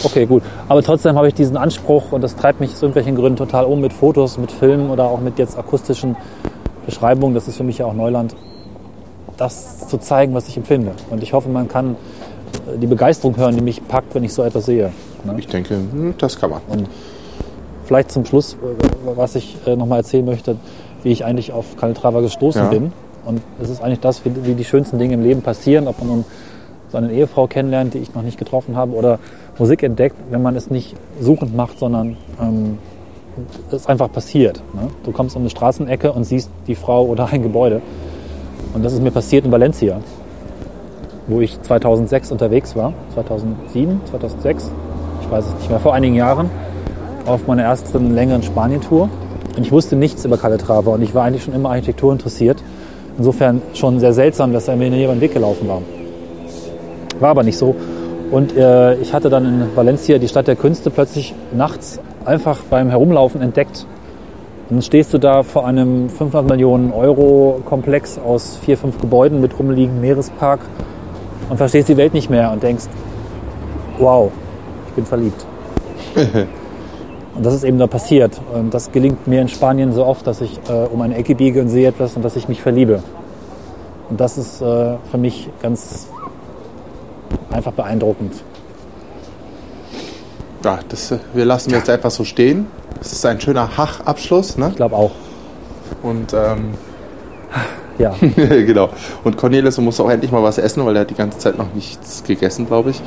Okay, 0.03 0.25
gut. 0.25 0.43
Aber 0.67 0.81
trotzdem 0.81 1.15
habe 1.15 1.27
ich 1.27 1.33
diesen 1.33 1.57
Anspruch 1.57 2.11
und 2.11 2.21
das 2.21 2.35
treibt 2.35 2.59
mich 2.59 2.71
aus 2.71 2.81
irgendwelchen 2.81 3.15
Gründen 3.15 3.37
total 3.37 3.65
um 3.65 3.79
mit 3.81 3.93
Fotos, 3.93 4.37
mit 4.37 4.51
Filmen 4.51 4.89
oder 4.89 5.05
auch 5.05 5.19
mit 5.19 5.37
jetzt 5.39 5.57
akustischen 5.57 6.15
Beschreibungen. 6.85 7.33
Das 7.35 7.47
ist 7.47 7.57
für 7.57 7.63
mich 7.63 7.77
ja 7.77 7.85
auch 7.85 7.93
Neuland, 7.93 8.35
das 9.37 9.87
zu 9.87 9.97
zeigen, 9.97 10.33
was 10.33 10.47
ich 10.47 10.57
empfinde. 10.57 10.91
Und 11.09 11.23
ich 11.23 11.33
hoffe, 11.33 11.49
man 11.49 11.67
kann 11.67 11.95
äh, 12.73 12.77
die 12.77 12.87
Begeisterung 12.87 13.37
hören, 13.37 13.55
die 13.55 13.61
mich 13.61 13.87
packt, 13.87 14.15
wenn 14.15 14.23
ich 14.23 14.33
so 14.33 14.43
etwas 14.43 14.65
sehe. 14.65 14.91
Ne? 15.23 15.35
Ich 15.37 15.47
denke, 15.47 15.75
hm, 15.75 16.15
das 16.17 16.39
kann 16.39 16.49
man. 16.49 16.61
Vielleicht 17.85 18.11
zum 18.11 18.25
Schluss, 18.25 18.53
äh, 18.53 18.57
was 19.15 19.35
ich 19.35 19.57
äh, 19.65 19.75
nochmal 19.75 19.99
erzählen 19.99 20.25
möchte, 20.25 20.57
wie 21.03 21.11
ich 21.11 21.25
eigentlich 21.25 21.51
auf 21.51 21.77
Calatrava 21.77 22.21
gestoßen 22.21 22.63
Ja. 22.63 22.69
bin. 22.69 22.93
Und 23.25 23.41
es 23.61 23.69
ist 23.69 23.81
eigentlich 23.81 24.01
das, 24.01 24.25
wie, 24.25 24.31
wie 24.45 24.53
die 24.53 24.65
schönsten 24.65 24.99
Dinge 24.99 25.13
im 25.13 25.23
Leben 25.23 25.41
passieren, 25.41 25.87
ob 25.87 25.99
man 25.99 26.07
nun 26.07 26.25
seine 26.91 27.11
Ehefrau 27.11 27.47
kennenlernt, 27.47 27.93
die 27.93 27.99
ich 27.99 28.13
noch 28.13 28.21
nicht 28.21 28.37
getroffen 28.37 28.75
habe, 28.75 28.93
oder 28.93 29.19
Musik 29.57 29.83
entdeckt, 29.83 30.15
wenn 30.31 30.41
man 30.41 30.55
es 30.55 30.69
nicht 30.69 30.95
suchend 31.19 31.55
macht, 31.55 31.77
sondern 31.77 32.17
ähm, 32.41 32.77
es 33.71 33.87
einfach 33.87 34.11
passiert. 34.11 34.61
Ne? 34.73 34.89
Du 35.03 35.11
kommst 35.11 35.35
um 35.35 35.43
eine 35.43 35.49
Straßenecke 35.49 36.11
und 36.11 36.23
siehst 36.23 36.49
die 36.67 36.75
Frau 36.75 37.05
oder 37.05 37.27
ein 37.27 37.43
Gebäude. 37.43 37.81
Und 38.73 38.83
das 38.83 38.93
ist 38.93 39.01
mir 39.01 39.11
passiert 39.11 39.45
in 39.45 39.51
Valencia, 39.51 39.99
wo 41.27 41.41
ich 41.41 41.61
2006 41.61 42.31
unterwegs 42.31 42.75
war, 42.75 42.93
2007, 43.13 44.01
2006, 44.09 44.71
ich 45.21 45.31
weiß 45.31 45.45
es 45.45 45.53
nicht 45.55 45.69
mehr, 45.69 45.79
vor 45.79 45.93
einigen 45.93 46.15
Jahren, 46.15 46.49
auf 47.25 47.47
meiner 47.47 47.63
ersten 47.63 48.13
längeren 48.13 48.43
Spanientour. 48.43 49.09
Und 49.55 49.61
ich 49.63 49.71
wusste 49.71 49.95
nichts 49.95 50.25
über 50.25 50.37
Calatrava 50.37 50.91
und 50.91 51.03
ich 51.03 51.13
war 51.13 51.25
eigentlich 51.25 51.43
schon 51.43 51.53
immer 51.53 51.69
Architektur 51.69 52.11
interessiert. 52.11 52.63
Insofern 53.19 53.61
schon 53.75 53.99
sehr 53.99 54.13
seltsam, 54.13 54.51
dass 54.51 54.67
er 54.67 54.75
mir 54.75 54.87
über 54.87 55.13
den 55.13 55.21
Weg 55.21 55.33
gelaufen 55.33 55.67
war. 55.67 55.81
War 57.19 57.29
aber 57.29 57.43
nicht 57.43 57.57
so. 57.57 57.75
Und 58.33 58.57
äh, 58.57 58.95
ich 58.95 59.13
hatte 59.13 59.29
dann 59.29 59.45
in 59.45 59.75
Valencia 59.75 60.17
die 60.17 60.27
Stadt 60.27 60.47
der 60.47 60.55
Künste 60.55 60.89
plötzlich 60.89 61.35
nachts 61.51 61.99
einfach 62.25 62.61
beim 62.67 62.89
Herumlaufen 62.89 63.43
entdeckt. 63.43 63.85
Und 64.69 64.77
dann 64.77 64.81
stehst 64.81 65.13
du 65.13 65.19
da 65.19 65.43
vor 65.43 65.67
einem 65.67 66.09
500 66.09 66.49
Millionen 66.49 66.91
Euro 66.91 67.61
Komplex 67.63 68.17
aus 68.17 68.57
vier, 68.65 68.75
fünf 68.75 68.99
Gebäuden 68.99 69.39
mit 69.39 69.59
rumliegenden 69.59 70.01
Meerespark 70.01 70.61
und 71.47 71.57
verstehst 71.57 71.89
die 71.89 71.97
Welt 71.97 72.15
nicht 72.15 72.31
mehr 72.31 72.51
und 72.51 72.63
denkst, 72.63 72.85
wow, 73.99 74.31
ich 74.87 74.93
bin 74.93 75.05
verliebt. 75.05 75.45
Und 77.35 77.43
das 77.43 77.55
ist 77.55 77.63
eben 77.63 77.79
da 77.79 77.87
passiert. 77.87 78.39
Und 78.53 78.75
das 78.75 78.91
gelingt 78.91 79.25
mir 79.25 79.41
in 79.41 79.47
Spanien 79.47 79.91
so 79.91 80.05
oft, 80.05 80.27
dass 80.27 80.39
ich 80.39 80.59
äh, 80.69 80.85
um 80.93 81.01
eine 81.01 81.15
Ecke 81.15 81.33
biege 81.33 81.61
und 81.61 81.69
sehe 81.69 81.87
etwas 81.87 82.15
und 82.15 82.23
dass 82.23 82.35
ich 82.35 82.47
mich 82.47 82.61
verliebe. 82.61 83.01
Und 84.11 84.21
das 84.21 84.37
ist 84.37 84.61
äh, 84.61 84.97
für 85.09 85.17
mich 85.17 85.49
ganz 85.59 86.09
einfach 87.53 87.73
beeindruckend. 87.73 88.33
Ja, 90.63 90.79
das, 90.89 91.11
äh, 91.11 91.19
wir 91.33 91.45
lassen 91.45 91.71
jetzt 91.71 91.89
etwas 91.89 92.15
so 92.15 92.23
stehen. 92.23 92.67
Das 92.99 93.11
ist 93.11 93.25
ein 93.25 93.39
schöner 93.41 93.77
Hach-Abschluss. 93.77 94.57
Ne? 94.57 94.69
Ich 94.69 94.75
glaube 94.75 94.95
auch. 94.95 95.11
Und 96.01 96.33
ähm, 96.33 96.73
Ja, 97.97 98.15
genau. 98.35 98.89
Und 99.23 99.37
Cornelis 99.37 99.77
muss 99.77 99.99
auch 99.99 100.09
endlich 100.09 100.31
mal 100.31 100.41
was 100.41 100.57
essen, 100.57 100.85
weil 100.85 100.95
er 100.95 101.01
hat 101.01 101.09
die 101.09 101.15
ganze 101.15 101.37
Zeit 101.37 101.57
noch 101.57 101.73
nichts 101.73 102.23
gegessen, 102.23 102.65
glaube 102.65 102.89
ich. 102.91 103.01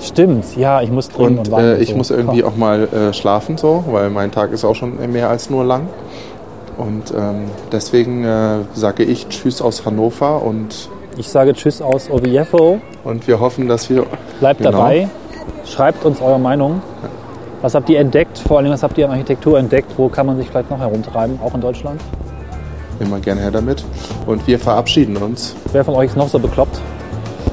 stimmt. 0.00 0.56
Ja, 0.56 0.82
ich 0.82 0.90
muss 0.90 1.08
trinken 1.08 1.38
und, 1.38 1.48
Und 1.48 1.60
äh, 1.60 1.78
ich 1.78 1.90
so. 1.90 1.96
muss 1.96 2.10
irgendwie 2.10 2.44
auch 2.44 2.56
mal 2.56 2.88
äh, 2.88 3.12
schlafen, 3.14 3.56
so, 3.56 3.84
weil 3.90 4.10
mein 4.10 4.30
Tag 4.32 4.52
ist 4.52 4.64
auch 4.64 4.74
schon 4.74 5.10
mehr 5.12 5.30
als 5.30 5.50
nur 5.50 5.64
lang. 5.64 5.88
Und 6.76 7.12
ähm, 7.16 7.44
deswegen 7.72 8.24
äh, 8.24 8.58
sage 8.74 9.02
ich 9.02 9.28
Tschüss 9.28 9.62
aus 9.62 9.86
Hannover 9.86 10.42
und, 10.42 10.90
Ich 11.16 11.28
sage 11.28 11.54
Tschüss 11.54 11.80
aus 11.80 12.10
Oviedo. 12.10 12.78
und 13.04 13.26
wir 13.26 13.40
hoffen, 13.40 13.68
dass 13.68 13.88
wir. 13.88 14.04
Bleibt 14.40 14.58
Genau. 14.60 14.72
dabei. 14.72 15.08
Schreibt 15.64 16.04
uns 16.04 16.20
eure 16.20 16.38
Meinung. 16.38 16.82
Was 17.62 17.74
habt 17.74 17.88
ihr 17.88 17.98
entdeckt? 17.98 18.38
Vor 18.38 18.58
allem, 18.58 18.70
was 18.70 18.82
habt 18.82 18.98
ihr 18.98 19.06
an 19.06 19.12
Architektur 19.12 19.58
entdeckt? 19.58 19.92
Wo 19.96 20.08
kann 20.08 20.26
man 20.26 20.36
sich 20.36 20.48
vielleicht 20.48 20.70
noch 20.70 20.78
herumtreiben, 20.78 21.38
auch 21.42 21.54
in 21.54 21.60
Deutschland? 21.60 22.00
Immer 23.00 23.18
gerne 23.20 23.40
her 23.40 23.50
damit. 23.50 23.84
Und 24.26 24.46
wir 24.46 24.58
verabschieden 24.58 25.16
uns. 25.16 25.54
Wer 25.72 25.84
von 25.84 25.94
euch 25.94 26.10
ist 26.10 26.16
noch 26.16 26.28
so 26.28 26.38
bekloppt? 26.38 26.78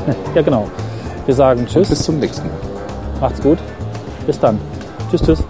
ja, 0.35 0.41
genau. 0.41 0.67
Wir 1.25 1.33
sagen 1.35 1.65
Tschüss. 1.65 1.89
Bis 1.89 2.03
zum 2.03 2.19
nächsten 2.19 2.47
Mal. 2.47 2.57
Macht's 3.21 3.41
gut. 3.41 3.57
Bis 4.27 4.39
dann. 4.39 4.59
Tschüss, 5.09 5.21
tschüss. 5.21 5.43